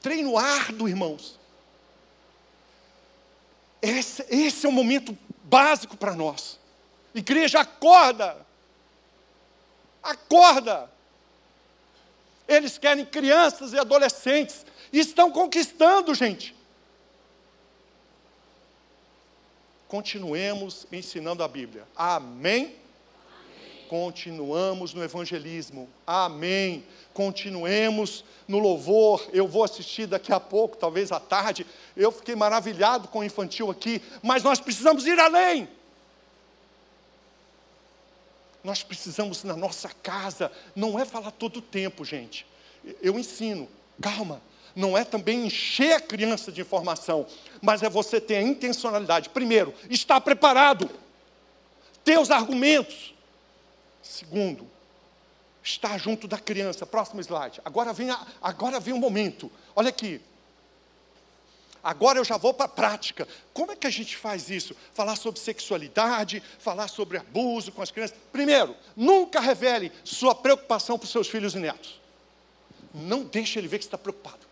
Treino 0.00 0.38
árduo, 0.38 0.88
irmãos. 0.88 1.38
Esse, 3.82 4.24
esse 4.30 4.64
é 4.64 4.68
o 4.68 4.72
momento 4.72 5.16
básico 5.44 5.96
para 5.96 6.14
nós. 6.14 6.58
Igreja, 7.14 7.60
acorda! 7.60 8.46
Acorda! 10.02 10.90
Eles 12.48 12.78
querem 12.78 13.04
crianças 13.04 13.72
e 13.72 13.78
adolescentes. 13.78 14.64
E 14.90 14.98
estão 14.98 15.30
conquistando, 15.30 16.14
gente. 16.14 16.54
Continuemos 19.92 20.86
ensinando 20.90 21.42
a 21.42 21.48
Bíblia. 21.48 21.86
Amém? 21.94 22.76
Continuamos 23.90 24.94
no 24.94 25.04
evangelismo. 25.04 25.86
Amém. 26.06 26.82
Continuemos 27.12 28.24
no 28.48 28.58
louvor. 28.58 29.28
Eu 29.34 29.46
vou 29.46 29.62
assistir 29.62 30.06
daqui 30.06 30.32
a 30.32 30.40
pouco, 30.40 30.78
talvez 30.78 31.12
à 31.12 31.20
tarde. 31.20 31.66
Eu 31.94 32.10
fiquei 32.10 32.34
maravilhado 32.34 33.06
com 33.08 33.18
o 33.18 33.24
infantil 33.24 33.70
aqui, 33.70 34.00
mas 34.22 34.42
nós 34.42 34.58
precisamos 34.58 35.06
ir 35.06 35.20
além. 35.20 35.68
Nós 38.64 38.82
precisamos 38.82 39.44
na 39.44 39.54
nossa 39.54 39.90
casa, 39.90 40.50
não 40.74 40.98
é 40.98 41.04
falar 41.04 41.32
todo 41.32 41.58
o 41.58 41.62
tempo, 41.62 42.02
gente. 42.02 42.46
Eu 43.02 43.18
ensino, 43.18 43.68
calma. 44.00 44.40
Não 44.74 44.96
é 44.96 45.04
também 45.04 45.46
encher 45.46 45.94
a 45.94 46.00
criança 46.00 46.50
de 46.50 46.60
informação, 46.60 47.26
mas 47.60 47.82
é 47.82 47.90
você 47.90 48.20
ter 48.20 48.36
a 48.36 48.42
intencionalidade. 48.42 49.28
Primeiro, 49.28 49.74
estar 49.90 50.20
preparado, 50.20 50.90
ter 52.04 52.18
os 52.18 52.30
argumentos. 52.30 53.14
Segundo, 54.02 54.68
estar 55.62 55.98
junto 55.98 56.26
da 56.26 56.38
criança. 56.38 56.86
Próximo 56.86 57.20
slide. 57.20 57.60
Agora 57.64 57.92
vem, 57.92 58.10
a, 58.10 58.26
agora 58.42 58.80
vem 58.80 58.94
o 58.94 58.98
momento. 58.98 59.50
Olha 59.76 59.90
aqui. 59.90 60.20
Agora 61.82 62.18
eu 62.18 62.24
já 62.24 62.36
vou 62.36 62.54
para 62.54 62.66
a 62.66 62.68
prática. 62.68 63.26
Como 63.52 63.72
é 63.72 63.76
que 63.76 63.86
a 63.86 63.90
gente 63.90 64.16
faz 64.16 64.48
isso? 64.48 64.74
Falar 64.94 65.16
sobre 65.16 65.40
sexualidade, 65.40 66.42
falar 66.58 66.86
sobre 66.86 67.18
abuso 67.18 67.72
com 67.72 67.82
as 67.82 67.90
crianças. 67.90 68.16
Primeiro, 68.30 68.76
nunca 68.96 69.40
revele 69.40 69.90
sua 70.04 70.34
preocupação 70.34 70.96
para 70.96 71.06
os 71.06 71.10
seus 71.10 71.28
filhos 71.28 71.54
e 71.54 71.58
netos. 71.58 72.00
Não 72.94 73.24
deixe 73.24 73.58
ele 73.58 73.66
ver 73.66 73.78
que 73.78 73.84
está 73.84 73.98
preocupado. 73.98 74.51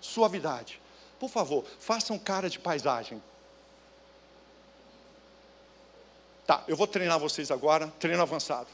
Suavidade. 0.00 0.80
Por 1.18 1.28
favor, 1.28 1.64
faça 1.78 2.12
um 2.12 2.18
cara 2.18 2.48
de 2.48 2.58
paisagem. 2.58 3.22
Tá, 6.46 6.64
eu 6.66 6.76
vou 6.76 6.86
treinar 6.86 7.18
vocês 7.18 7.50
agora, 7.50 7.88
treino 7.98 8.22
avançado. 8.22 8.68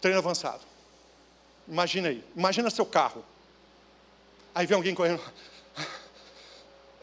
Treino 0.00 0.18
avançado. 0.18 0.62
Imagina 1.68 2.08
aí, 2.08 2.24
imagina 2.34 2.70
seu 2.70 2.86
carro. 2.86 3.24
Aí 4.54 4.66
vem 4.66 4.76
alguém 4.76 4.94
correndo. 4.94 5.22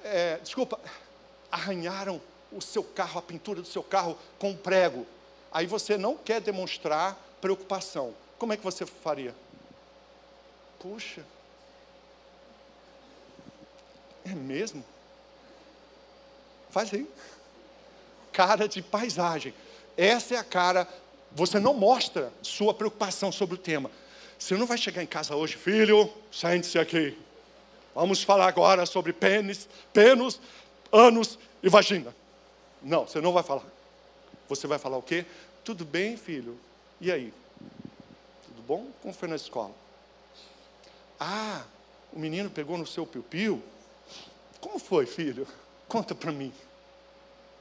É, 0.06 0.38
desculpa, 0.40 0.78
arranharam 1.50 2.22
o 2.52 2.60
seu 2.60 2.84
carro, 2.84 3.20
a 3.20 3.22
pintura 3.22 3.62
do 3.62 3.68
seu 3.68 3.82
carro 3.82 4.18
com 4.38 4.50
um 4.50 4.58
prego. 4.58 5.08
Aí 5.50 5.66
você 5.66 5.98
não 5.98 6.18
quer 6.18 6.42
demonstrar 6.42 7.18
preocupação. 7.40 8.14
Como 8.38 8.52
é 8.52 8.58
que 8.58 8.64
você 8.64 8.86
faria? 8.86 9.34
Puxa, 10.80 11.26
é 14.26 14.30
mesmo? 14.30 14.84
Faz 16.70 16.94
aí 16.94 17.08
cara 18.34 18.68
de 18.68 18.82
paisagem. 18.82 19.54
Essa 19.96 20.34
é 20.34 20.38
a 20.38 20.44
cara. 20.44 20.88
Você 21.32 21.60
não 21.60 21.74
mostra 21.74 22.34
sua 22.42 22.74
preocupação 22.74 23.32
sobre 23.32 23.56
o 23.56 23.58
tema. 23.58 23.90
Você 24.38 24.56
não 24.56 24.66
vai 24.66 24.78
chegar 24.78 25.02
em 25.02 25.08
casa 25.08 25.36
hoje, 25.36 25.56
filho, 25.56 26.12
sente-se 26.32 26.78
aqui. 26.78 27.18
Vamos 27.96 28.24
falar 28.24 28.48
agora 28.48 28.86
sobre 28.86 29.14
pênis, 29.14 29.70
pênis, 29.94 30.40
anos 30.92 31.40
e 31.62 31.70
vagina. 31.70 32.14
Não, 32.82 33.08
você 33.08 33.22
não 33.22 33.32
vai 33.32 33.44
falar. 33.44 33.64
Você 34.50 34.68
vai 34.68 34.78
falar 34.78 34.98
o 34.98 35.02
quê? 35.02 35.26
Tudo 35.64 35.86
bem, 35.86 36.18
filho? 36.18 36.60
E 37.00 37.12
aí? 37.12 37.34
Tudo 38.48 38.62
bom? 38.68 38.88
Como 39.02 39.14
foi 39.14 39.30
na 39.30 39.36
escola? 39.36 39.72
Ah, 41.20 41.64
o 42.12 42.20
menino 42.20 42.50
pegou 42.50 42.78
no 42.78 42.86
seu 42.86 43.06
piu-piu? 43.06 43.64
Como 44.64 44.80
foi, 44.80 45.06
filho? 45.06 45.46
Conta 45.90 46.16
para 46.16 46.32
mim. 46.32 46.54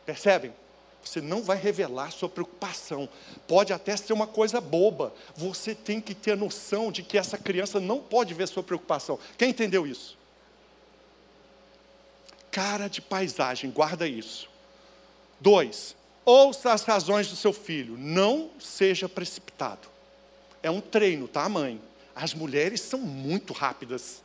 Percebem? 0.06 0.54
Você 1.02 1.20
não 1.20 1.42
vai 1.42 1.56
revelar 1.56 2.12
sua 2.12 2.28
preocupação. 2.28 3.08
Pode 3.48 3.72
até 3.72 3.96
ser 3.96 4.12
uma 4.12 4.28
coisa 4.28 4.60
boba. 4.60 5.12
Você 5.34 5.74
tem 5.74 6.00
que 6.00 6.14
ter 6.14 6.30
a 6.30 6.36
noção 6.36 6.92
de 6.92 7.02
que 7.02 7.18
essa 7.18 7.36
criança 7.36 7.80
não 7.80 7.98
pode 7.98 8.32
ver 8.34 8.46
sua 8.46 8.62
preocupação. 8.62 9.18
Quem 9.36 9.50
entendeu 9.50 9.84
isso? 9.84 10.16
Cara 12.52 12.86
de 12.86 13.02
paisagem, 13.02 13.72
guarda 13.72 14.06
isso. 14.06 14.48
Dois, 15.40 15.96
ouça 16.24 16.72
as 16.72 16.84
razões 16.84 17.26
do 17.26 17.34
seu 17.34 17.52
filho. 17.52 17.98
Não 17.98 18.48
seja 18.60 19.08
precipitado. 19.08 19.88
É 20.62 20.70
um 20.70 20.80
treino, 20.80 21.26
tá, 21.26 21.48
mãe? 21.48 21.82
As 22.14 22.32
mulheres 22.32 22.80
são 22.80 23.00
muito 23.00 23.52
rápidas. 23.52 24.21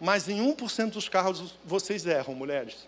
Mas 0.00 0.28
em 0.28 0.38
1% 0.40 0.90
dos 0.90 1.08
carros 1.08 1.54
vocês 1.64 2.06
erram, 2.06 2.34
mulheres. 2.34 2.86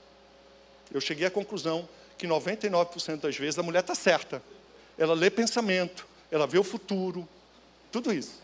Eu 0.93 1.01
cheguei 1.01 1.27
à 1.27 1.31
conclusão 1.31 1.89
que 2.17 2.27
99% 2.27 3.21
das 3.21 3.37
vezes 3.37 3.59
a 3.59 3.63
mulher 3.63 3.81
está 3.81 3.95
certa. 3.95 4.43
Ela 4.99 5.15
lê 5.15 5.31
pensamento, 5.31 6.07
ela 6.31 6.47
vê 6.47 6.59
o 6.59 6.65
futuro, 6.65 7.29
tudo 7.91 8.13
isso. 8.13 8.41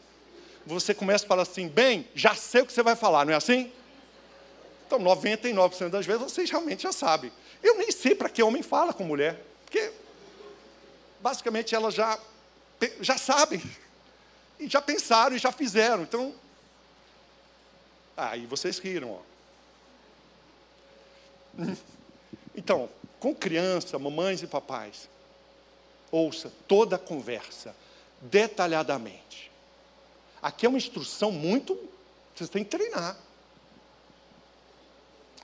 Você 0.64 0.94
começa 0.94 1.24
a 1.24 1.28
falar 1.28 1.42
assim, 1.42 1.68
bem, 1.68 2.08
já 2.14 2.34
sei 2.34 2.62
o 2.62 2.66
que 2.66 2.72
você 2.72 2.82
vai 2.82 2.96
falar, 2.96 3.24
não 3.24 3.32
é 3.32 3.36
assim? 3.36 3.70
Então, 4.86 4.98
99% 4.98 5.90
das 5.90 6.06
vezes 6.06 6.22
vocês 6.22 6.50
realmente 6.50 6.84
já 6.84 6.92
sabem. 6.92 7.32
Eu 7.62 7.76
nem 7.76 7.90
sei 7.90 8.14
para 8.14 8.28
que 8.28 8.42
homem 8.42 8.62
fala 8.62 8.92
com 8.92 9.04
mulher, 9.04 9.40
porque 9.64 9.92
basicamente 11.20 11.74
elas 11.74 11.94
já, 11.94 12.18
já 13.00 13.18
sabem, 13.18 13.62
e 14.58 14.68
já 14.68 14.80
pensaram 14.80 15.36
e 15.36 15.38
já 15.38 15.52
fizeram. 15.52 16.02
Então, 16.02 16.34
aí 18.16 18.46
vocês 18.46 18.78
riram. 18.78 19.12
Ó. 19.12 19.20
Então, 22.58 22.88
com 23.20 23.34
criança, 23.34 23.98
mamães 23.98 24.42
e 24.42 24.46
papais, 24.46 25.10
ouça 26.10 26.50
toda 26.66 26.96
a 26.96 26.98
conversa, 26.98 27.76
detalhadamente. 28.22 29.50
Aqui 30.40 30.64
é 30.64 30.68
uma 30.68 30.78
instrução 30.78 31.30
muito. 31.30 31.78
Vocês 32.34 32.48
têm 32.48 32.64
que 32.64 32.70
treinar. 32.70 33.16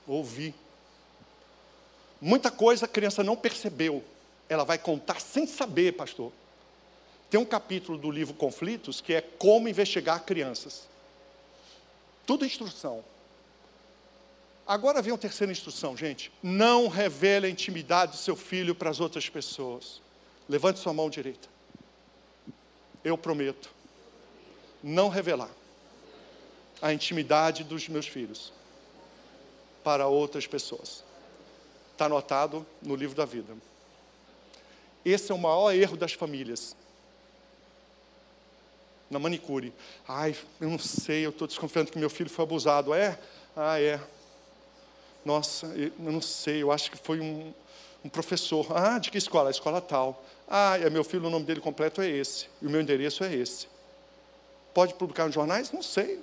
Ouvir. 0.07 0.55
Muita 2.19 2.49
coisa 2.49 2.85
a 2.85 2.87
criança 2.87 3.23
não 3.23 3.35
percebeu. 3.35 4.03
Ela 4.49 4.63
vai 4.63 4.77
contar 4.77 5.19
sem 5.19 5.45
saber, 5.45 5.93
pastor. 5.93 6.31
Tem 7.29 7.39
um 7.39 7.45
capítulo 7.45 7.97
do 7.97 8.09
livro 8.09 8.33
Conflitos 8.33 9.01
que 9.01 9.13
é 9.13 9.21
como 9.21 9.67
investigar 9.67 10.23
crianças. 10.23 10.87
Tudo 12.25 12.45
instrução. 12.45 13.03
Agora 14.65 15.01
vem 15.01 15.13
a 15.13 15.17
terceira 15.17 15.51
instrução, 15.51 15.95
gente. 15.95 16.31
Não 16.41 16.87
revele 16.87 17.47
a 17.47 17.49
intimidade 17.49 18.13
do 18.13 18.17
seu 18.17 18.35
filho 18.35 18.73
para 18.73 18.89
as 18.89 18.99
outras 18.99 19.29
pessoas. 19.29 20.01
Levante 20.47 20.79
sua 20.79 20.93
mão 20.93 21.09
direita. 21.09 21.49
Eu 23.03 23.17
prometo 23.17 23.69
não 24.81 25.09
revelar 25.09 25.49
a 26.81 26.93
intimidade 26.93 27.63
dos 27.63 27.87
meus 27.87 28.07
filhos 28.07 28.53
para 29.83 30.07
outras 30.07 30.47
pessoas. 30.47 31.03
Está 31.91 32.05
anotado 32.05 32.65
no 32.81 32.95
livro 32.95 33.15
da 33.15 33.25
vida. 33.25 33.55
Esse 35.05 35.31
é 35.31 35.35
o 35.35 35.37
maior 35.37 35.73
erro 35.73 35.97
das 35.97 36.13
famílias. 36.13 36.75
Na 39.13 39.19
manicure. 39.19 39.71
Ai, 40.07 40.35
eu 40.59 40.69
não 40.69 40.79
sei, 40.79 41.23
eu 41.25 41.29
estou 41.29 41.47
desconfiando 41.47 41.91
que 41.91 41.99
meu 41.99 42.09
filho 42.09 42.29
foi 42.29 42.43
abusado. 42.43 42.93
É? 42.93 43.17
Ah, 43.55 43.79
é. 43.79 43.99
Nossa, 45.23 45.67
eu 45.67 45.93
não 45.99 46.19
sei, 46.19 46.63
eu 46.63 46.71
acho 46.71 46.89
que 46.89 46.97
foi 46.97 47.19
um, 47.19 47.53
um 48.03 48.09
professor. 48.09 48.65
Ah, 48.75 48.97
de 48.97 49.11
que 49.11 49.17
escola? 49.17 49.49
A 49.49 49.51
escola 49.51 49.79
tal. 49.79 50.25
Ah, 50.47 50.77
é 50.79 50.89
meu 50.89 51.03
filho, 51.03 51.27
o 51.27 51.29
nome 51.29 51.45
dele 51.45 51.61
completo 51.61 52.01
é 52.01 52.09
esse. 52.09 52.47
E 52.59 52.65
o 52.65 52.69
meu 52.69 52.81
endereço 52.81 53.23
é 53.23 53.33
esse. 53.33 53.67
Pode 54.73 54.95
publicar 54.95 55.25
nos 55.25 55.35
jornais? 55.35 55.71
Não 55.71 55.83
sei. 55.83 56.19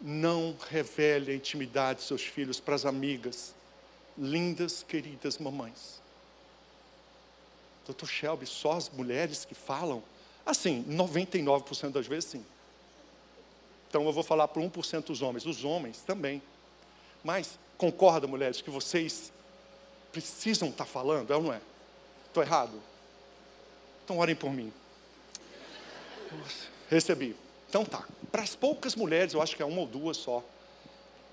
Não 0.00 0.56
revele 0.70 1.30
a 1.30 1.34
intimidade 1.34 2.00
de 2.00 2.06
seus 2.06 2.22
filhos 2.22 2.58
para 2.58 2.74
as 2.74 2.86
amigas, 2.86 3.54
lindas, 4.16 4.82
queridas 4.82 5.36
mamães. 5.36 5.99
Doutor 7.90 8.08
Shelby, 8.08 8.46
só 8.46 8.72
as 8.72 8.88
mulheres 8.88 9.44
que 9.44 9.54
falam? 9.54 10.00
Assim, 10.46 10.84
99% 10.88 11.90
das 11.90 12.06
vezes 12.06 12.30
sim. 12.30 12.46
Então 13.88 14.04
eu 14.04 14.12
vou 14.12 14.22
falar 14.22 14.46
para 14.46 14.62
1% 14.62 15.06
dos 15.06 15.22
homens, 15.22 15.44
os 15.44 15.64
homens 15.64 16.00
também. 16.06 16.40
Mas 17.24 17.58
concorda, 17.76 18.28
mulheres, 18.28 18.62
que 18.62 18.70
vocês 18.70 19.32
precisam 20.12 20.68
estar 20.68 20.84
tá 20.84 20.90
falando, 20.90 21.32
é 21.32 21.36
ou 21.36 21.42
não 21.42 21.52
é? 21.52 21.60
Estou 22.28 22.44
errado? 22.44 22.80
Então 24.04 24.18
orem 24.18 24.36
por 24.36 24.52
mim. 24.52 24.72
Recebi. 26.88 27.34
Então 27.68 27.84
tá. 27.84 28.06
Para 28.30 28.42
as 28.42 28.54
poucas 28.54 28.94
mulheres, 28.94 29.34
eu 29.34 29.42
acho 29.42 29.56
que 29.56 29.62
é 29.62 29.66
uma 29.66 29.80
ou 29.80 29.86
duas 29.88 30.16
só, 30.16 30.44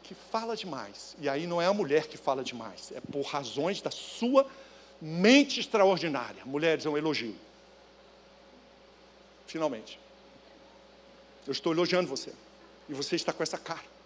que 0.01 0.15
fala 0.15 0.55
demais. 0.55 1.15
E 1.19 1.29
aí 1.29 1.45
não 1.45 1.61
é 1.61 1.67
a 1.67 1.73
mulher 1.73 2.07
que 2.07 2.17
fala 2.17 2.43
demais, 2.43 2.91
é 2.95 2.99
por 2.99 3.21
razões 3.21 3.79
da 3.79 3.91
sua 3.91 4.47
mente 5.01 5.59
extraordinária. 5.59 6.43
Mulheres, 6.45 6.85
é 6.85 6.89
um 6.89 6.97
elogio. 6.97 7.35
Finalmente. 9.45 9.99
Eu 11.45 11.51
estou 11.51 11.71
elogiando 11.71 12.09
você. 12.09 12.33
E 12.89 12.93
você 12.93 13.15
está 13.15 13.31
com 13.31 13.43
essa 13.43 13.57
cara. 13.57 13.97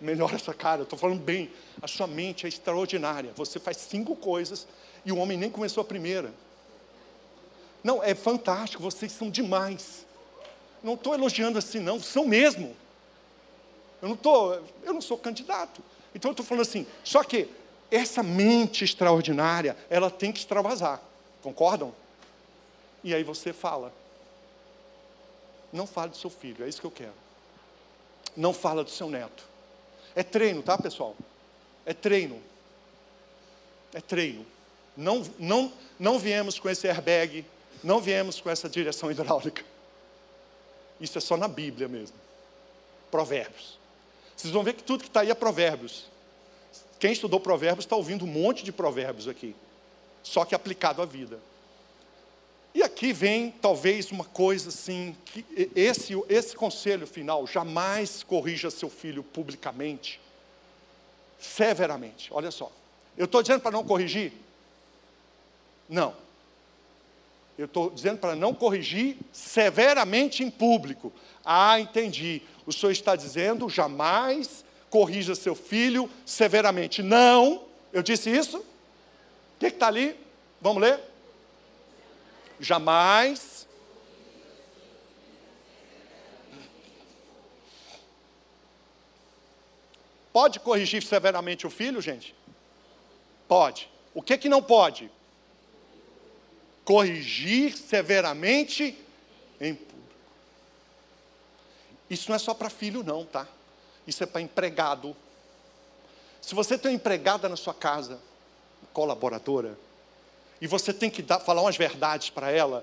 Melhora 0.00 0.36
essa 0.36 0.54
cara, 0.54 0.82
eu 0.82 0.84
estou 0.84 0.98
falando 0.98 1.20
bem. 1.20 1.50
A 1.82 1.88
sua 1.88 2.06
mente 2.06 2.46
é 2.46 2.48
extraordinária. 2.48 3.32
Você 3.34 3.58
faz 3.58 3.78
cinco 3.78 4.14
coisas 4.14 4.66
e 5.04 5.10
o 5.10 5.16
homem 5.16 5.36
nem 5.36 5.50
começou 5.50 5.80
a 5.80 5.84
primeira. 5.84 6.32
Não, 7.82 8.02
é 8.02 8.14
fantástico, 8.14 8.82
vocês 8.82 9.10
são 9.10 9.30
demais. 9.30 10.06
Não 10.82 10.94
estou 10.94 11.14
elogiando 11.14 11.58
assim, 11.58 11.80
não, 11.80 12.00
são 12.00 12.26
mesmo. 12.26 12.76
Eu 14.00 14.08
não 14.08 14.16
tô, 14.16 14.54
eu 14.84 14.92
não 14.92 15.00
sou 15.00 15.18
candidato. 15.18 15.82
Então 16.14 16.30
eu 16.30 16.32
estou 16.32 16.46
falando 16.46 16.62
assim, 16.62 16.86
só 17.02 17.24
que 17.24 17.48
essa 17.90 18.22
mente 18.22 18.84
extraordinária, 18.84 19.76
ela 19.88 20.10
tem 20.10 20.30
que 20.30 20.38
extravasar. 20.38 21.00
Concordam? 21.42 21.94
E 23.02 23.14
aí 23.14 23.22
você 23.22 23.52
fala. 23.52 23.92
Não 25.72 25.86
fale 25.86 26.10
do 26.10 26.16
seu 26.16 26.30
filho, 26.30 26.64
é 26.64 26.68
isso 26.68 26.80
que 26.80 26.86
eu 26.86 26.90
quero. 26.90 27.14
Não 28.36 28.52
fala 28.52 28.84
do 28.84 28.90
seu 28.90 29.08
neto. 29.08 29.44
É 30.14 30.22
treino, 30.22 30.62
tá, 30.62 30.76
pessoal? 30.76 31.14
É 31.84 31.94
treino. 31.94 32.40
É 33.92 34.00
treino. 34.00 34.46
Não, 34.96 35.24
não, 35.38 35.72
não 35.98 36.18
viemos 36.18 36.58
com 36.58 36.68
esse 36.68 36.88
airbag, 36.88 37.44
não 37.82 38.00
viemos 38.00 38.40
com 38.40 38.50
essa 38.50 38.68
direção 38.68 39.10
hidráulica. 39.10 39.64
Isso 41.00 41.16
é 41.16 41.20
só 41.20 41.36
na 41.36 41.48
Bíblia 41.48 41.88
mesmo. 41.88 42.16
Provérbios. 43.10 43.78
Vocês 44.36 44.52
vão 44.52 44.62
ver 44.62 44.74
que 44.74 44.82
tudo 44.82 45.02
que 45.02 45.08
está 45.08 45.20
aí 45.20 45.30
é 45.30 45.34
provérbios. 45.34 46.06
Quem 46.98 47.12
estudou 47.12 47.38
provérbios 47.38 47.84
está 47.84 47.96
ouvindo 47.96 48.24
um 48.24 48.28
monte 48.28 48.64
de 48.64 48.72
provérbios 48.72 49.28
aqui. 49.28 49.54
Só 50.22 50.44
que 50.44 50.54
aplicado 50.54 51.00
à 51.00 51.06
vida. 51.06 51.38
E 52.74 52.82
aqui 52.82 53.12
vem 53.12 53.50
talvez 53.50 54.10
uma 54.10 54.24
coisa 54.24 54.68
assim, 54.68 55.16
que 55.24 55.44
esse, 55.74 56.12
esse 56.28 56.54
conselho 56.54 57.06
final, 57.06 57.46
jamais 57.46 58.22
corrija 58.22 58.70
seu 58.70 58.90
filho 58.90 59.22
publicamente, 59.22 60.20
severamente. 61.38 62.32
Olha 62.32 62.50
só. 62.50 62.70
Eu 63.16 63.24
estou 63.24 63.42
dizendo 63.42 63.62
para 63.62 63.72
não 63.72 63.84
corrigir? 63.84 64.32
Não. 65.88 66.14
Eu 67.56 67.64
estou 67.64 67.90
dizendo 67.90 68.18
para 68.18 68.36
não 68.36 68.54
corrigir 68.54 69.16
severamente 69.32 70.44
em 70.44 70.50
público. 70.50 71.12
Ah, 71.44 71.80
entendi. 71.80 72.42
O 72.64 72.72
senhor 72.72 72.92
está 72.92 73.16
dizendo 73.16 73.68
jamais 73.68 74.64
corrija 74.90 75.34
seu 75.34 75.54
filho 75.54 76.10
severamente. 76.24 77.02
Não, 77.02 77.64
eu 77.92 78.02
disse 78.02 78.30
isso? 78.30 78.58
O 78.58 78.64
que 79.58 79.66
está 79.66 79.88
ali? 79.88 80.18
Vamos 80.60 80.82
ler? 80.82 81.00
Jamais. 82.60 83.66
Pode 90.32 90.60
corrigir 90.60 91.02
severamente 91.02 91.66
o 91.66 91.70
filho, 91.70 92.00
gente? 92.00 92.34
Pode. 93.48 93.90
O 94.14 94.22
que 94.22 94.38
que 94.38 94.48
não 94.48 94.62
pode? 94.62 95.10
Corrigir 96.84 97.76
severamente 97.76 98.96
em 99.60 99.74
público. 99.74 99.98
Isso 102.08 102.28
não 102.28 102.36
é 102.36 102.38
só 102.38 102.54
para 102.54 102.70
filho, 102.70 103.02
não, 103.02 103.24
tá? 103.24 103.46
Isso 104.08 104.24
é 104.24 104.26
para 104.26 104.40
empregado. 104.40 105.14
Se 106.40 106.54
você 106.54 106.78
tem 106.78 106.92
uma 106.92 106.96
empregada 106.96 107.46
na 107.46 107.56
sua 107.56 107.74
casa, 107.74 108.18
colaboradora, 108.94 109.78
e 110.62 110.66
você 110.66 110.94
tem 110.94 111.10
que 111.10 111.20
dar, 111.20 111.38
falar 111.40 111.60
umas 111.60 111.76
verdades 111.76 112.30
para 112.30 112.50
ela. 112.50 112.82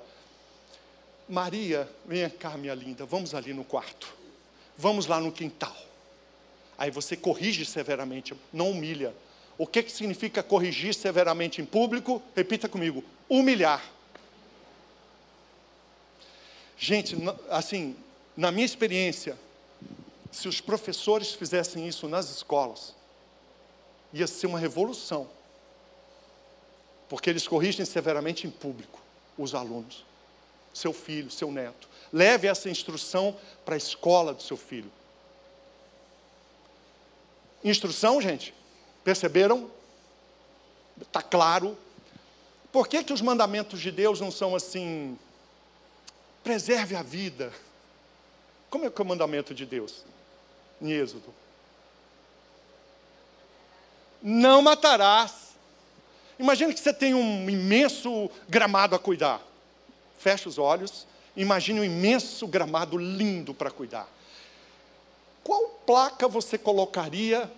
Maria, 1.28 1.90
venha 2.06 2.30
cá, 2.30 2.52
minha 2.52 2.76
linda, 2.76 3.08
vamos 3.08 3.34
ali 3.34 3.56
no 3.56 3.64
quarto. 3.64 4.16
Vamos 4.78 5.08
lá 5.08 5.20
no 5.20 5.32
quintal. 5.32 5.76
Aí 6.78 6.92
você 6.92 7.18
corrige 7.18 7.66
severamente, 7.66 8.36
não 8.54 8.70
humilha. 8.70 9.12
O 9.58 9.66
que, 9.66 9.82
que 9.82 9.92
significa 9.92 10.44
corrigir 10.44 10.94
severamente 10.94 11.60
em 11.60 11.66
público? 11.66 12.22
Repita 12.36 12.70
comigo: 12.70 13.04
humilhar. 13.28 13.84
Gente, 16.78 17.18
assim, 17.50 17.96
na 18.38 18.52
minha 18.52 18.66
experiência, 18.66 19.36
se 20.36 20.48
os 20.48 20.60
professores 20.60 21.32
fizessem 21.32 21.88
isso 21.88 22.08
nas 22.08 22.30
escolas, 22.30 22.94
ia 24.14 24.28
ser 24.28 24.48
uma 24.48 24.60
revolução 24.60 25.30
porque 27.08 27.30
eles 27.30 27.48
corrigem 27.48 27.86
severamente 27.86 28.48
em 28.48 28.50
público 28.50 29.02
os 29.38 29.54
alunos, 29.54 30.06
seu 30.74 30.94
filho, 30.94 31.30
seu 31.30 31.52
neto. 31.52 31.90
Leve 32.12 32.48
essa 32.48 32.70
instrução 32.70 33.38
para 33.64 33.76
a 33.76 33.78
escola 33.78 34.34
do 34.34 34.42
seu 34.42 34.58
filho. 34.58 34.92
Instrução, 37.64 38.22
gente? 38.22 38.54
Perceberam? 39.04 39.70
Está 41.02 41.22
claro. 41.22 41.78
Por 42.72 42.88
que, 42.88 43.04
que 43.04 43.14
os 43.14 43.22
mandamentos 43.22 43.80
de 43.80 43.92
Deus 43.92 44.20
não 44.20 44.32
são 44.32 44.56
assim? 44.56 45.18
Preserve 46.44 46.96
a 46.96 47.04
vida. 47.04 47.54
Como 48.70 48.86
é 48.86 48.90
que 48.90 49.02
é 49.02 49.04
o 49.04 49.08
mandamento 49.08 49.54
de 49.54 49.66
Deus? 49.66 50.04
Em 50.82 50.92
Êxodo. 50.92 51.34
Não 54.22 54.62
matarás. 54.62 55.56
Imagine 56.38 56.74
que 56.74 56.80
você 56.80 56.94
tem 56.94 57.14
um 57.14 57.50
imenso 57.50 58.30
gramado 58.50 58.96
a 58.96 59.00
cuidar. 59.00 59.42
Feche 60.18 60.50
os 60.50 60.58
olhos, 60.58 61.06
imagine 61.36 61.80
um 61.80 61.84
imenso 61.84 62.48
gramado 62.48 62.98
lindo 62.98 63.54
para 63.54 63.70
cuidar. 63.70 64.08
Qual 65.44 65.70
placa 65.86 66.28
você 66.28 66.58
colocaria 66.58 67.50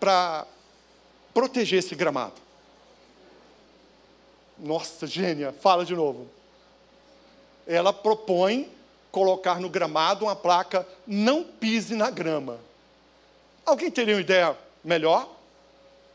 para 0.00 0.46
proteger 1.34 1.78
esse 1.80 1.94
gramado? 1.94 2.40
Nossa, 4.58 5.06
gênia, 5.06 5.52
fala 5.52 5.84
de 5.84 5.94
novo. 5.94 6.28
Ela 7.66 7.92
propõe 7.92 8.70
colocar 9.12 9.60
no 9.60 9.68
gramado 9.68 10.24
uma 10.24 10.34
placa 10.34 10.88
não 11.06 11.44
pise 11.44 11.94
na 11.94 12.10
grama. 12.10 12.58
Alguém 13.64 13.90
teria 13.90 14.14
uma 14.14 14.20
ideia 14.22 14.56
melhor? 14.82 15.28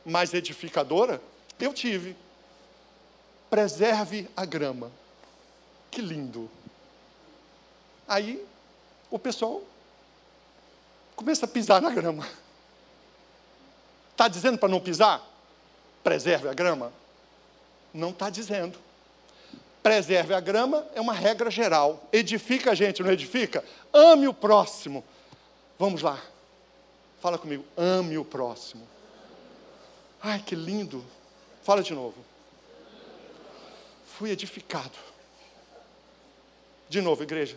Mais 0.03 0.33
edificadora? 0.33 1.21
Eu 1.59 1.71
tive. 1.73 2.17
Preserve 3.49 4.27
a 4.35 4.43
grama. 4.43 4.91
Que 5.91 6.01
lindo. 6.01 6.49
Aí 8.07 8.43
o 9.11 9.19
pessoal 9.19 9.61
começa 11.15 11.45
a 11.45 11.47
pisar 11.47 11.81
na 11.81 11.91
grama. 11.91 12.27
Está 14.11 14.27
dizendo 14.27 14.57
para 14.57 14.69
não 14.69 14.79
pisar? 14.79 15.21
Preserve 16.03 16.49
a 16.49 16.53
grama? 16.53 16.91
Não 17.93 18.09
está 18.09 18.29
dizendo. 18.29 18.86
Preserve 19.87 20.33
a 20.33 20.41
grama 20.41 20.85
é 20.93 20.99
uma 20.99 21.13
regra 21.13 21.49
geral. 21.49 22.09
Edifica 22.11 22.71
a 22.71 22.75
gente, 22.75 23.01
não 23.01 23.09
edifica? 23.09 23.63
Ame 23.93 24.27
o 24.27 24.33
próximo. 24.33 25.01
Vamos 25.79 26.01
lá. 26.01 26.21
Fala 27.21 27.37
comigo. 27.37 27.63
Ame 27.77 28.17
o 28.17 28.25
próximo. 28.25 28.85
Ai, 30.21 30.43
que 30.45 30.55
lindo. 30.55 31.05
Fala 31.63 31.81
de 31.81 31.93
novo. 31.93 32.17
Fui 34.17 34.29
edificado. 34.29 34.97
De 36.89 36.99
novo, 36.99 37.23
igreja. 37.23 37.55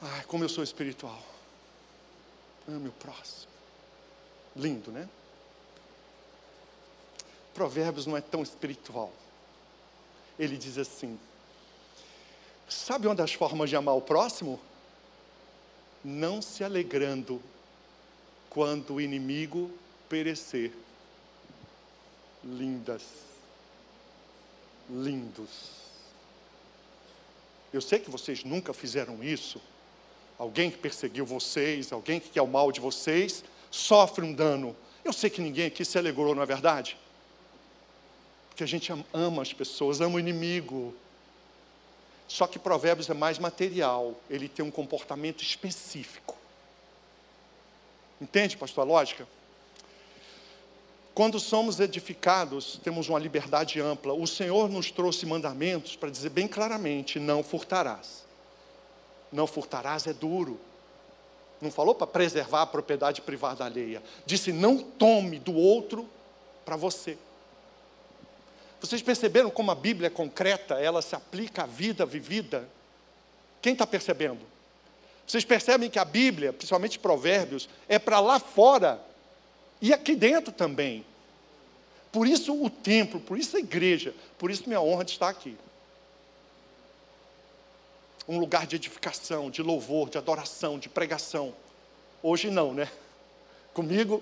Ai, 0.00 0.24
como 0.24 0.42
eu 0.42 0.48
sou 0.48 0.64
espiritual. 0.64 1.22
Ame 2.66 2.88
o 2.88 2.92
próximo. 2.92 3.52
Lindo, 4.56 4.90
né? 4.90 5.06
Provérbios 7.54 8.06
não 8.06 8.16
é 8.16 8.20
tão 8.20 8.42
espiritual. 8.42 9.12
Ele 10.38 10.56
diz 10.56 10.78
assim: 10.78 11.18
Sabe 12.68 13.06
uma 13.06 13.14
das 13.14 13.32
formas 13.32 13.68
de 13.68 13.76
amar 13.76 13.96
o 13.96 14.00
próximo? 14.00 14.58
Não 16.04 16.40
se 16.40 16.64
alegrando 16.64 17.40
quando 18.48 18.94
o 18.94 19.00
inimigo 19.00 19.70
perecer. 20.08 20.72
Lindas, 22.42 23.02
lindos. 24.90 25.82
Eu 27.72 27.80
sei 27.80 27.98
que 27.98 28.10
vocês 28.10 28.42
nunca 28.44 28.74
fizeram 28.74 29.22
isso. 29.22 29.60
Alguém 30.38 30.70
que 30.70 30.78
perseguiu 30.78 31.24
vocês, 31.24 31.92
alguém 31.92 32.18
que 32.18 32.30
quer 32.30 32.42
o 32.42 32.46
mal 32.46 32.72
de 32.72 32.80
vocês, 32.80 33.44
sofre 33.70 34.24
um 34.24 34.32
dano. 34.32 34.76
Eu 35.04 35.12
sei 35.12 35.30
que 35.30 35.40
ninguém 35.40 35.66
aqui 35.66 35.84
se 35.84 35.96
alegrou, 35.96 36.34
não 36.34 36.42
é 36.42 36.46
verdade? 36.46 36.98
Porque 38.62 38.76
a 38.76 38.78
gente 38.78 39.04
ama 39.12 39.42
as 39.42 39.52
pessoas, 39.52 40.00
ama 40.00 40.14
o 40.14 40.20
inimigo. 40.20 40.94
Só 42.28 42.46
que 42.46 42.60
Provérbios 42.60 43.10
é 43.10 43.14
mais 43.14 43.36
material, 43.36 44.14
ele 44.30 44.48
tem 44.48 44.64
um 44.64 44.70
comportamento 44.70 45.42
específico. 45.42 46.36
Entende, 48.20 48.56
pastor, 48.56 48.82
a 48.82 48.86
lógica? 48.86 49.26
Quando 51.12 51.40
somos 51.40 51.80
edificados, 51.80 52.78
temos 52.84 53.08
uma 53.08 53.18
liberdade 53.18 53.80
ampla. 53.80 54.12
O 54.12 54.28
Senhor 54.28 54.68
nos 54.68 54.92
trouxe 54.92 55.26
mandamentos 55.26 55.96
para 55.96 56.08
dizer 56.08 56.30
bem 56.30 56.46
claramente: 56.46 57.18
não 57.18 57.42
furtarás. 57.42 58.24
Não 59.32 59.48
furtarás 59.48 60.06
é 60.06 60.12
duro. 60.12 60.60
Não 61.60 61.70
falou 61.70 61.96
para 61.96 62.06
preservar 62.06 62.62
a 62.62 62.66
propriedade 62.66 63.22
privada 63.22 63.64
alheia. 63.64 64.00
Disse: 64.24 64.52
não 64.52 64.78
tome 64.78 65.40
do 65.40 65.52
outro 65.52 66.08
para 66.64 66.76
você. 66.76 67.18
Vocês 68.82 69.00
perceberam 69.00 69.48
como 69.48 69.70
a 69.70 69.76
Bíblia 69.76 70.08
é 70.08 70.10
concreta, 70.10 70.74
ela 70.74 71.00
se 71.00 71.14
aplica 71.14 71.62
à 71.62 71.66
vida 71.66 72.04
vivida? 72.04 72.68
Quem 73.62 73.74
está 73.74 73.86
percebendo? 73.86 74.40
Vocês 75.24 75.44
percebem 75.44 75.88
que 75.88 76.00
a 76.00 76.04
Bíblia, 76.04 76.52
principalmente 76.52 76.98
Provérbios, 76.98 77.68
é 77.88 77.96
para 77.96 78.18
lá 78.18 78.40
fora 78.40 79.00
e 79.80 79.92
aqui 79.94 80.16
dentro 80.16 80.52
também. 80.52 81.06
Por 82.10 82.26
isso 82.26 82.60
o 82.60 82.68
templo, 82.68 83.20
por 83.20 83.38
isso 83.38 83.56
a 83.56 83.60
igreja, 83.60 84.12
por 84.36 84.50
isso 84.50 84.64
minha 84.66 84.80
honra 84.80 85.04
de 85.04 85.12
estar 85.12 85.28
aqui. 85.28 85.56
Um 88.26 88.38
lugar 88.40 88.66
de 88.66 88.74
edificação, 88.74 89.48
de 89.48 89.62
louvor, 89.62 90.10
de 90.10 90.18
adoração, 90.18 90.76
de 90.76 90.88
pregação. 90.88 91.54
Hoje 92.20 92.50
não, 92.50 92.74
né? 92.74 92.90
Comigo 93.72 94.20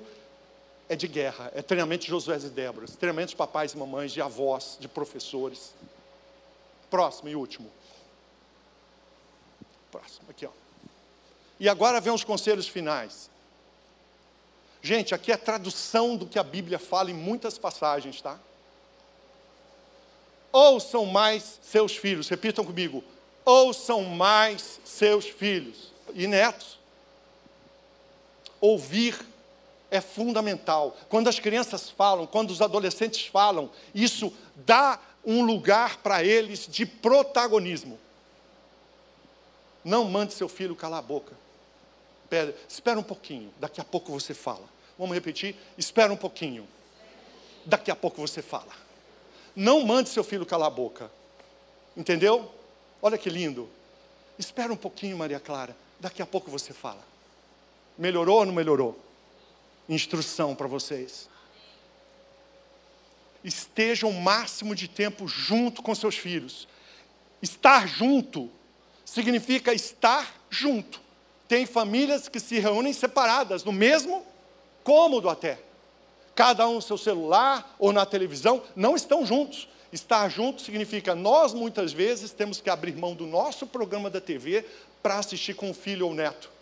é 0.91 0.97
de 0.97 1.07
guerra, 1.07 1.53
é 1.55 1.63
treinamento 1.63 2.03
de 2.03 2.11
Josué 2.11 2.37
e 2.37 2.51
Débora, 2.51 2.85
treinamento 2.89 3.31
de 3.31 3.37
papais 3.37 3.75
e 3.75 3.79
mamães, 3.79 4.11
de 4.11 4.21
avós, 4.21 4.77
de 4.81 4.89
professores. 4.89 5.73
Próximo 6.91 7.29
e 7.29 7.37
último. 7.37 7.71
Próximo, 9.93 10.29
aqui 10.29 10.45
ó. 10.45 10.51
E 11.61 11.69
agora 11.69 12.01
vem 12.01 12.13
os 12.13 12.25
conselhos 12.25 12.67
finais. 12.67 13.31
Gente, 14.83 15.15
aqui 15.15 15.31
é 15.31 15.37
a 15.37 15.39
tradução 15.39 16.17
do 16.17 16.27
que 16.27 16.41
a 16.41 16.43
Bíblia 16.43 16.81
fala 16.81 17.09
em 17.13 17.15
muitas 17.15 17.57
passagens, 17.57 18.21
tá? 18.21 18.37
Ouçam 20.51 21.07
mais 21.07 21.61
seus 21.63 21.97
filhos, 21.97 22.29
repitam 22.29 22.65
comigo. 22.65 23.05
Ouçam 23.45 24.03
mais 24.03 24.81
seus 24.85 25.25
filhos 25.25 25.93
e 26.15 26.27
netos. 26.27 26.81
Ouvir 28.61 29.30
é 29.91 30.01
fundamental. 30.01 30.97
Quando 31.09 31.29
as 31.29 31.39
crianças 31.39 31.91
falam, 31.91 32.27
quando 32.27 32.51
os 32.51 32.63
adolescentes 32.63 33.27
falam, 33.27 33.71
isso 33.95 34.33
dá 34.55 35.01
um 35.25 35.45
lugar 35.45 35.99
para 35.99 36.25
eles 36.25 36.67
de 36.67 36.87
protagonismo. 36.87 37.99
Não 39.85 40.05
mande 40.05 40.33
seu 40.33 40.49
filho 40.49 40.77
calar 40.77 41.01
a 41.01 41.03
boca. 41.03 41.35
Espera, 42.25 42.57
espera 42.69 43.01
um 43.01 43.03
pouquinho, 43.03 43.53
daqui 43.59 43.81
a 43.81 43.85
pouco 43.85 44.13
você 44.13 44.33
fala. 44.33 44.65
Vamos 44.99 45.15
repetir? 45.15 45.57
Espera 45.77 46.13
um 46.13 46.17
pouquinho. 46.17 46.69
Daqui 47.65 47.91
a 47.91 47.97
pouco 47.97 48.21
você 48.21 48.43
fala. 48.43 48.73
Não 49.57 49.85
mande 49.85 50.09
seu 50.09 50.23
filho 50.23 50.47
calar 50.47 50.69
a 50.69 50.71
boca. 50.71 51.11
Entendeu? 51.97 52.51
Olha 53.03 53.19
que 53.19 53.29
lindo. 53.29 53.69
Espera 54.39 54.73
um 54.73 54.77
pouquinho, 54.77 55.17
Maria 55.17 55.41
Clara. 55.41 55.77
Daqui 55.99 56.23
a 56.23 56.27
pouco 56.27 56.51
você 56.51 56.73
fala. 56.73 57.01
Melhorou 57.99 58.39
ou 58.39 58.47
não 58.47 58.53
melhorou? 58.53 58.99
Instrução 59.91 60.55
para 60.55 60.69
vocês. 60.69 61.29
Esteja 63.43 64.07
o 64.07 64.13
máximo 64.13 64.73
de 64.73 64.87
tempo 64.87 65.27
junto 65.27 65.83
com 65.83 65.93
seus 65.97 66.17
filhos. 66.17 66.69
Estar 67.43 67.89
junto 67.89 68.49
significa 69.05 69.75
estar 69.75 70.33
junto. 70.49 71.01
Tem 71.49 71.67
famílias 71.67 72.29
que 72.29 72.39
se 72.39 72.61
reúnem 72.61 72.93
separadas, 72.93 73.65
no 73.65 73.73
mesmo 73.73 74.25
cômodo 74.85 75.29
até. 75.29 75.59
Cada 76.37 76.69
um 76.69 76.75
no 76.75 76.83
seu 76.83 76.97
celular 76.97 77.75
ou 77.77 77.93
na 77.93 78.07
televisão, 78.07 78.63
não 78.77 78.95
estão 78.95 79.27
juntos. 79.27 79.69
Estar 79.93 80.29
junto 80.29 80.63
significa 80.63 81.17
nós 81.17 81.53
muitas 81.53 81.93
vezes 81.93 82.31
temos 82.31 82.61
que 82.61 82.71
abrir 82.71 82.95
mão 82.95 83.13
do 83.13 83.27
nosso 83.27 83.67
programa 83.67 84.09
da 84.09 84.21
TV 84.21 84.65
para 85.03 85.19
assistir 85.19 85.55
com 85.55 85.71
o 85.71 85.75
filho 85.75 86.07
ou 86.07 86.15
neto. 86.15 86.60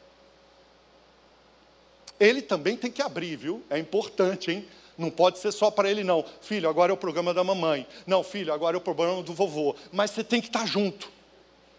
Ele 2.19 2.43
também 2.43 2.77
tem 2.77 2.91
que 2.91 3.03
abrir, 3.03 3.37
viu? 3.37 3.63
É 3.71 3.79
importante, 3.79 4.51
hein? 4.51 4.67
Não 4.97 5.11
pode 5.11 5.39
ser 5.39 5.53
só 5.53 5.71
para 5.71 5.89
ele, 5.89 6.03
não. 6.03 6.25
Filho, 6.41 6.69
agora 6.69 6.91
é 6.91 6.95
o 6.95 6.97
programa 6.97 7.33
da 7.33 7.45
mamãe. 7.45 7.87
Não, 8.07 8.25
filho, 8.25 8.53
agora 8.53 8.77
é 8.77 8.79
o 8.79 8.81
programa 8.81 9.23
do 9.23 9.33
vovô. 9.33 9.77
Mas 9.93 10.11
você 10.11 10.25
tem 10.25 10.41
que 10.41 10.49
estar 10.49 10.67
junto. 10.67 11.09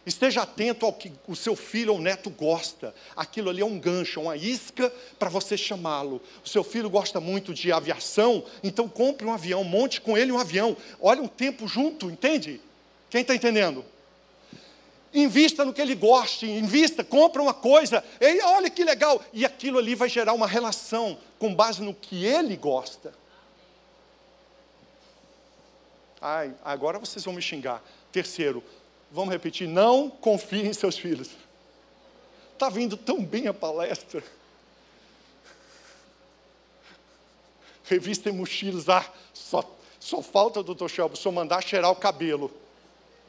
Esteja 0.05 0.41
atento 0.41 0.85
ao 0.85 0.93
que 0.93 1.11
o 1.27 1.35
seu 1.35 1.55
filho 1.55 1.93
ou 1.93 2.01
neto 2.01 2.29
gosta. 2.29 2.95
Aquilo 3.15 3.49
ali 3.49 3.61
é 3.61 3.65
um 3.65 3.77
gancho, 3.77 4.21
uma 4.21 4.37
isca 4.37 4.91
para 5.19 5.29
você 5.29 5.57
chamá-lo. 5.57 6.21
O 6.43 6.47
seu 6.47 6.63
filho 6.63 6.89
gosta 6.89 7.19
muito 7.19 7.53
de 7.53 7.71
aviação, 7.71 8.43
então 8.63 8.87
compre 8.87 9.27
um 9.27 9.33
avião, 9.33 9.63
monte 9.63 9.99
com 9.99 10.17
ele 10.17 10.31
um 10.31 10.39
avião. 10.39 10.75
Olha 11.01 11.21
um 11.21 11.27
tempo 11.27 11.67
junto, 11.67 12.09
entende? 12.09 12.61
Quem 13.09 13.21
está 13.21 13.35
entendendo? 13.35 13.83
Invista 15.13 15.65
no 15.65 15.73
que 15.73 15.81
ele 15.81 15.95
goste, 15.95 16.45
invista, 16.45 17.03
compra 17.03 17.41
uma 17.41 17.53
coisa, 17.53 18.03
e 18.21 18.41
olha 18.43 18.69
que 18.69 18.83
legal, 18.83 19.23
e 19.33 19.43
aquilo 19.43 19.79
ali 19.79 19.95
vai 19.95 20.07
gerar 20.07 20.33
uma 20.33 20.45
relação 20.45 21.17
com 21.39 21.53
base 21.53 21.81
no 21.81 21.93
que 21.93 22.25
ele 22.25 22.55
gosta. 22.55 23.13
Ai, 26.21 26.53
agora 26.63 26.99
vocês 26.99 27.23
vão 27.25 27.33
me 27.33 27.41
xingar. 27.41 27.81
Terceiro, 28.11 28.63
Vamos 29.11 29.31
repetir: 29.33 29.67
não 29.67 30.09
confie 30.09 30.67
em 30.67 30.73
seus 30.73 30.97
filhos. 30.97 31.29
Está 32.53 32.69
vindo 32.69 32.97
tão 32.97 33.23
bem 33.23 33.47
a 33.47 33.53
palestra. 33.53 34.23
Revista 37.85 38.29
e 38.29 38.31
mochilas, 38.31 38.87
ah, 38.87 39.03
só, 39.33 39.63
só 39.99 40.21
falta, 40.21 40.61
doutor 40.61 40.89
Shelby, 40.89 41.17
só 41.17 41.31
mandar 41.31 41.63
cheirar 41.63 41.89
o 41.89 41.95
cabelo. 41.95 42.51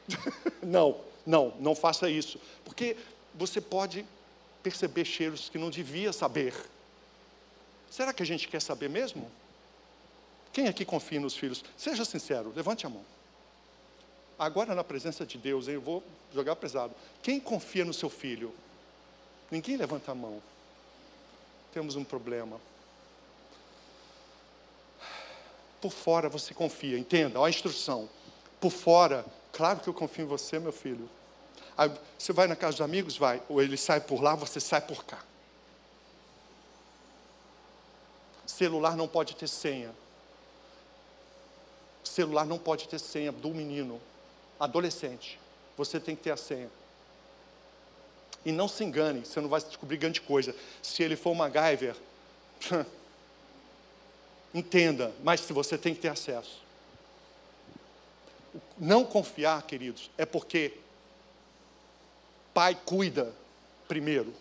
não, 0.61 0.99
não, 1.25 1.53
não 1.59 1.75
faça 1.75 2.09
isso. 2.09 2.39
Porque 2.65 2.97
você 3.33 3.61
pode 3.61 4.05
perceber 4.63 5.05
cheiros 5.05 5.49
que 5.49 5.57
não 5.57 5.69
devia 5.69 6.13
saber. 6.13 6.53
Será 7.89 8.13
que 8.13 8.23
a 8.23 8.25
gente 8.25 8.47
quer 8.47 8.61
saber 8.61 8.89
mesmo? 8.89 9.29
Quem 10.53 10.67
aqui 10.67 10.85
confia 10.85 11.19
nos 11.19 11.35
filhos? 11.35 11.63
Seja 11.77 12.05
sincero, 12.05 12.53
levante 12.55 12.85
a 12.85 12.89
mão. 12.89 13.03
Agora, 14.37 14.73
na 14.73 14.83
presença 14.83 15.25
de 15.25 15.37
Deus, 15.37 15.67
eu 15.67 15.79
vou 15.79 16.03
jogar 16.33 16.55
pesado. 16.55 16.93
Quem 17.21 17.39
confia 17.39 17.85
no 17.85 17.93
seu 17.93 18.09
filho? 18.09 18.53
Ninguém 19.49 19.77
levanta 19.77 20.11
a 20.11 20.15
mão. 20.15 20.41
Temos 21.73 21.95
um 21.95 22.03
problema. 22.03 22.59
Por 25.79 25.91
fora 25.91 26.29
você 26.29 26.53
confia, 26.53 26.97
entenda, 26.97 27.39
olha 27.39 27.47
a 27.47 27.49
instrução. 27.49 28.09
Por 28.59 28.71
fora, 28.71 29.25
claro 29.51 29.79
que 29.79 29.87
eu 29.87 29.93
confio 29.93 30.23
em 30.23 30.27
você, 30.27 30.59
meu 30.59 30.71
filho. 30.71 31.09
Aí, 31.77 31.91
você 32.17 32.33
vai 32.33 32.47
na 32.47 32.55
casa 32.55 32.73
dos 32.73 32.81
amigos? 32.81 33.17
Vai. 33.17 33.41
Ou 33.49 33.61
ele 33.61 33.77
sai 33.77 34.01
por 34.01 34.21
lá, 34.21 34.35
você 34.35 34.59
sai 34.59 34.81
por 34.81 35.03
cá. 35.05 35.23
Celular 38.45 38.95
não 38.95 39.07
pode 39.07 39.35
ter 39.35 39.47
senha. 39.47 39.93
Celular 42.03 42.45
não 42.45 42.57
pode 42.57 42.87
ter 42.87 42.99
senha 42.99 43.31
do 43.31 43.49
menino 43.49 44.01
adolescente, 44.59 45.39
você 45.75 45.99
tem 45.99 46.15
que 46.15 46.23
ter 46.23 46.31
a 46.31 46.37
senha. 46.37 46.69
E 48.45 48.51
não 48.51 48.67
se 48.67 48.83
engane, 48.83 49.25
você 49.25 49.39
não 49.39 49.49
vai 49.49 49.61
descobrir 49.61 49.97
grande 49.97 50.21
coisa. 50.21 50.55
Se 50.81 51.01
ele 51.01 51.15
for 51.15 51.31
uma 51.31 51.45
MacGyver, 51.47 51.95
entenda, 54.53 55.13
mas 55.23 55.41
se 55.41 55.53
você 55.53 55.77
tem 55.77 55.95
que 55.95 56.01
ter 56.01 56.09
acesso. 56.09 56.61
Não 58.77 59.05
confiar, 59.05 59.61
queridos, 59.63 60.09
é 60.17 60.25
porque 60.25 60.73
pai 62.53 62.77
cuida 62.85 63.33
primeiro. 63.87 64.33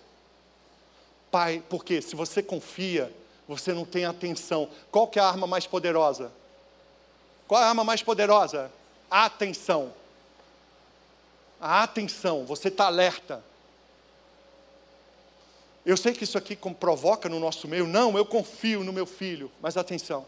Pai, 1.30 1.62
porque 1.68 2.02
se 2.02 2.16
você 2.16 2.42
confia, 2.42 3.12
você 3.46 3.72
não 3.72 3.84
tem 3.84 4.04
atenção. 4.04 4.68
Qual 4.90 5.06
que 5.06 5.18
é 5.18 5.22
a 5.22 5.28
arma 5.28 5.46
mais 5.46 5.66
poderosa? 5.66 6.32
Qual 7.46 7.60
é 7.60 7.64
a 7.64 7.68
arma 7.68 7.84
mais 7.84 8.02
poderosa? 8.02 8.70
A 9.10 9.26
atenção 9.26 9.92
a 11.60 11.82
atenção, 11.82 12.46
você 12.46 12.68
está 12.68 12.86
alerta. 12.86 13.44
Eu 15.84 15.96
sei 15.96 16.14
que 16.14 16.24
isso 16.24 16.38
aqui 16.38 16.56
provoca 16.56 17.28
no 17.28 17.38
nosso 17.38 17.68
meio, 17.68 17.86
não, 17.86 18.16
eu 18.16 18.24
confio 18.24 18.82
no 18.82 18.92
meu 18.92 19.04
filho, 19.04 19.52
mas 19.60 19.76
atenção. 19.76 20.24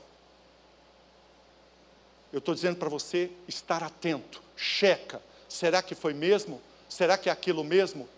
Eu 2.33 2.39
estou 2.39 2.55
dizendo 2.55 2.77
para 2.77 2.89
você 2.89 3.31
estar 3.47 3.83
atento, 3.83 4.43
checa, 4.57 5.21
será 5.49 5.83
que 5.83 5.95
foi 5.95 6.15
mesmo? 6.15 6.61
Será 6.89 7.19
que 7.19 7.29
é 7.29 7.33
aquilo 7.33 7.63
mesmo? 7.63 8.09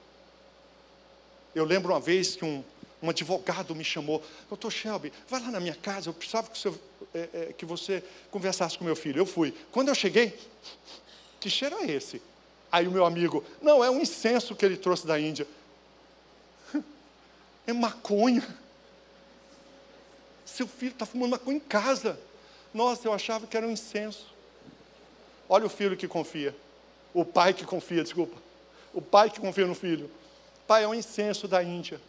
Eu 1.55 1.65
lembro 1.65 1.93
uma 1.93 2.01
vez 2.01 2.37
que 2.37 2.45
um, 2.45 2.65
um 3.03 3.11
advogado 3.11 3.75
me 3.75 3.85
chamou, 3.85 4.23
doutor 4.49 4.71
Shelby, 4.71 5.12
vai 5.29 5.41
lá 5.41 5.51
na 5.51 5.61
minha 5.61 5.75
casa, 5.75 6.09
eu 6.09 6.15
precisava 6.15 6.49
que, 6.49 6.59
seu, 6.59 6.79
é, 7.12 7.29
é, 7.33 7.53
que 7.53 7.67
você 7.67 8.03
conversasse 8.31 8.79
com 8.79 8.85
meu 8.85 8.97
filho. 8.97 9.21
Eu 9.21 9.27
fui. 9.27 9.55
Quando 9.71 9.89
eu 9.89 9.95
cheguei, 9.95 10.39
que 11.39 11.51
cheiro 11.51 11.77
é 11.81 11.91
esse? 11.91 12.23
Aí 12.73 12.89
o 12.89 12.91
meu 12.91 13.05
amigo, 13.05 13.45
não, 13.61 13.85
é 13.85 13.91
um 13.91 14.01
incenso 14.01 14.57
que 14.57 14.65
ele 14.65 14.77
trouxe 14.77 15.07
da 15.07 15.19
Índia. 15.19 15.47
É 17.67 17.73
maconha. 17.73 18.47
Seu 20.45 20.67
filho 20.67 20.93
está 20.93 21.07
fumando 21.07 21.31
maconha 21.31 21.57
em 21.57 21.61
casa. 21.61 22.19
Nossa, 22.75 23.07
eu 23.07 23.12
achava 23.12 23.47
que 23.47 23.57
era 23.57 23.64
um 23.64 23.70
incenso. 23.70 24.27
Olha 25.49 25.64
o 25.64 25.70
filho 25.70 25.97
que 25.97 26.09
confia. 26.09 26.55
O 27.14 27.25
pai 27.25 27.55
que 27.55 27.64
confia, 27.64 28.03
desculpa. 28.03 28.37
O 28.93 29.01
pai 29.01 29.31
que 29.31 29.41
confia 29.41 29.64
no 29.64 29.77
filho. 29.77 30.11
Pai, 30.66 30.83
é 30.83 30.89
um 30.89 30.95
incenso 30.95 31.47
da 31.47 31.62
Índia. 31.62 32.01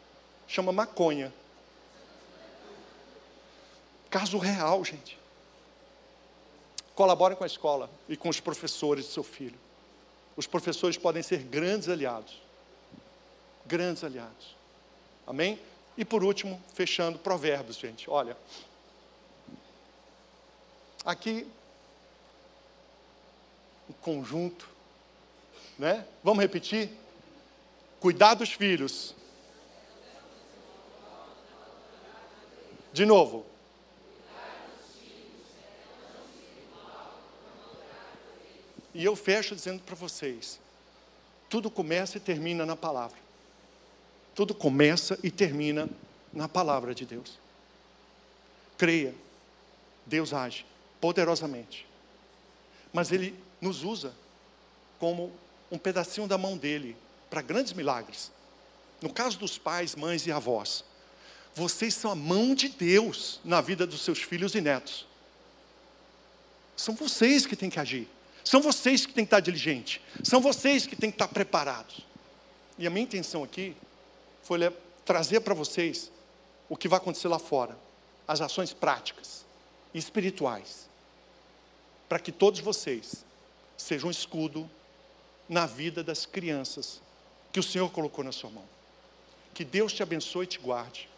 chama 0.47 0.72
maconha. 0.72 1.32
Caso 4.09 4.39
real, 4.39 4.84
gente. 4.84 5.20
Colaborem 6.95 7.38
com 7.38 7.43
a 7.43 7.47
escola 7.47 7.89
e 8.09 8.18
com 8.18 8.30
os 8.30 8.39
professores 8.39 9.05
do 9.05 9.11
seu 9.11 9.24
filho. 9.24 9.57
Os 10.36 10.47
professores 10.47 10.97
podem 10.97 11.22
ser 11.22 11.43
grandes 11.43 11.89
aliados. 11.89 12.41
Grandes 13.66 14.03
aliados. 14.03 14.55
Amém? 15.28 15.59
E 15.97 16.03
por 16.03 16.24
último, 16.24 16.61
fechando, 16.74 17.20
provérbios, 17.20 17.78
gente. 17.78 18.09
Olha. 18.09 18.36
Aqui, 21.06 21.45
um 23.88 23.93
conjunto, 23.93 24.68
né? 25.78 26.03
Vamos 26.24 26.41
repetir? 26.41 26.89
Cuidar 27.99 28.34
dos 28.34 28.51
filhos. 28.51 29.14
De 32.91 33.06
novo. 33.06 33.45
E 38.91 39.06
eu 39.06 39.16
fecho 39.16 39.53
dizendo 39.53 39.84
para 39.84 39.93
vocês: 39.93 40.60
tudo 41.47 41.70
começa 41.70 42.18
e 42.18 42.22
termina 42.22 42.66
na 42.66 42.76
palavra. 42.76 43.18
Tudo 44.34 44.56
começa 44.56 45.20
e 45.22 45.30
termina 45.30 45.88
na 46.34 46.49
palavra 46.49 46.95
de 46.95 47.06
Deus. 47.06 47.38
Creia, 48.76 49.14
Deus 50.08 50.34
age 50.34 50.66
poderosamente. 51.06 51.86
Mas 52.91 53.12
Ele 53.12 53.36
nos 53.62 53.84
usa 53.84 54.12
como 54.97 55.32
um 55.70 55.78
pedacinho 55.78 56.28
da 56.28 56.36
mão 56.36 56.58
dele 56.58 56.97
para 57.30 57.43
grandes 57.43 57.74
milagres. 57.74 58.32
No 58.99 59.14
caso 59.14 59.38
dos 59.38 59.56
pais, 59.56 59.93
mães 59.93 60.26
e 60.26 60.32
avós, 60.32 60.84
vocês 61.53 61.93
são 61.93 62.10
a 62.10 62.16
mão 62.16 62.56
de 62.56 62.70
Deus 62.70 63.39
na 63.45 63.62
vida 63.62 63.86
dos 63.86 64.01
seus 64.01 64.18
filhos 64.18 64.56
e 64.56 64.62
netos. 64.62 65.06
São 66.76 66.95
vocês 66.95 67.45
que 67.45 67.56
têm 67.56 67.70
que 67.70 67.80
agir. 67.80 68.08
São 68.43 68.60
vocês 68.60 69.06
que 69.06 69.14
têm 69.14 69.26
que 69.26 69.28
estar 69.28 69.41
diligentes. 69.41 70.01
São 70.24 70.41
vocês 70.41 70.88
que 70.88 70.95
têm 70.95 71.12
que 71.12 71.18
estar 71.18 71.28
preparados. 71.28 71.99
E 72.80 72.88
a 72.88 72.89
minha 72.89 73.03
intenção 73.03 73.43
aqui 73.43 73.78
foi 74.41 74.58
trazer 75.06 75.41
para 75.41 75.53
vocês 75.53 76.12
o 76.68 76.76
que 76.76 76.88
vai 76.88 76.97
acontecer 76.97 77.28
lá 77.28 77.38
fora. 77.38 77.78
As 78.28 78.41
ações 78.41 78.74
práticas 78.74 79.45
e 79.93 79.99
espirituais. 79.99 80.89
Para 82.08 82.20
que 82.20 82.32
todos 82.32 82.60
vocês 82.60 83.26
sejam 83.78 84.08
um 84.08 84.12
escudo 84.12 84.70
na 85.47 85.66
vida 85.66 86.03
das 86.03 86.26
crianças 86.26 87.01
que 87.51 87.60
o 87.60 87.64
Senhor 87.64 87.89
colocou 87.91 88.24
na 88.24 88.32
sua 88.32 88.49
mão. 88.49 88.66
Que 89.53 89.64
Deus 89.64 89.93
te 89.93 90.03
abençoe 90.03 90.43
e 90.43 90.47
te 90.47 90.60
guarde. 90.60 91.10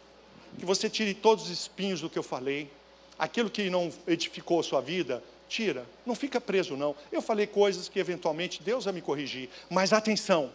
Que 0.58 0.64
você 0.64 0.88
tire 0.88 1.14
todos 1.14 1.44
os 1.44 1.50
espinhos 1.50 2.00
do 2.00 2.08
que 2.08 2.18
eu 2.18 2.22
falei. 2.22 2.70
Aquilo 3.18 3.50
que 3.50 3.68
não 3.68 3.92
edificou 4.06 4.60
a 4.60 4.62
sua 4.62 4.80
vida, 4.80 5.22
Tira, 5.48 5.86
não 6.04 6.14
fica 6.14 6.40
preso 6.40 6.76
não. 6.76 6.94
Eu 7.10 7.22
falei 7.22 7.46
coisas 7.46 7.88
que 7.88 7.98
eventualmente 7.98 8.62
Deus 8.62 8.84
vai 8.84 8.92
me 8.92 9.00
corrigir, 9.00 9.48
mas 9.70 9.92
atenção, 9.92 10.52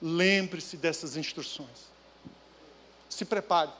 lembre-se 0.00 0.76
dessas 0.76 1.16
instruções. 1.16 1.90
Se 3.10 3.24
prepare. 3.24 3.70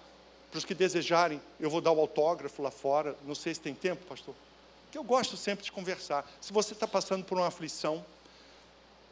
Para 0.50 0.58
os 0.58 0.64
que 0.64 0.74
desejarem, 0.74 1.40
eu 1.60 1.68
vou 1.68 1.80
dar 1.80 1.92
o 1.92 2.00
autógrafo 2.00 2.62
lá 2.62 2.70
fora. 2.70 3.16
Não 3.24 3.34
sei 3.34 3.52
se 3.54 3.60
tem 3.60 3.74
tempo, 3.74 4.04
pastor. 4.06 4.34
Que 4.96 4.98
eu 4.98 5.04
gosto 5.04 5.36
sempre 5.36 5.62
de 5.62 5.70
conversar. 5.70 6.26
Se 6.40 6.54
você 6.54 6.72
está 6.72 6.86
passando 6.86 7.22
por 7.22 7.36
uma 7.36 7.48
aflição, 7.48 8.02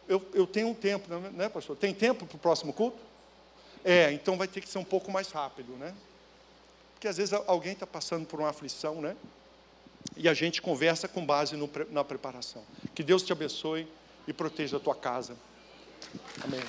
eu, 0.09 0.27
eu 0.33 0.47
tenho 0.47 0.69
um 0.69 0.75
tempo, 0.75 1.15
né, 1.15 1.47
pastor? 1.51 1.77
Tem 1.77 1.93
tempo 1.93 2.25
para 2.25 2.37
o 2.37 2.39
próximo 2.39 2.73
culto? 2.73 2.97
É, 3.85 4.11
então 4.11 4.39
vai 4.39 4.49
ter 4.49 4.63
que 4.63 4.69
ser 4.71 4.79
um 4.79 4.85
pouco 4.85 5.13
mais 5.13 5.31
rápido, 5.31 5.75
né? 5.75 5.95
Porque 6.95 7.07
às 7.07 7.19
vezes 7.19 7.35
alguém 7.47 7.75
está 7.75 7.87
passando 7.87 8.25
por 8.25 8.41
uma 8.41 8.49
aflição, 8.49 9.03
né? 9.03 9.15
e 10.17 10.27
a 10.27 10.33
gente 10.33 10.63
conversa 10.63 11.07
com 11.07 11.25
base 11.25 11.55
no, 11.55 11.71
na 11.91 12.03
preparação. 12.03 12.63
Que 12.95 13.03
Deus 13.03 13.23
te 13.23 13.33
abençoe 13.33 13.87
e 14.27 14.33
proteja 14.33 14.79
a 14.79 14.81
tua 14.81 14.95
casa. 14.95 15.37
Amém. 16.43 16.63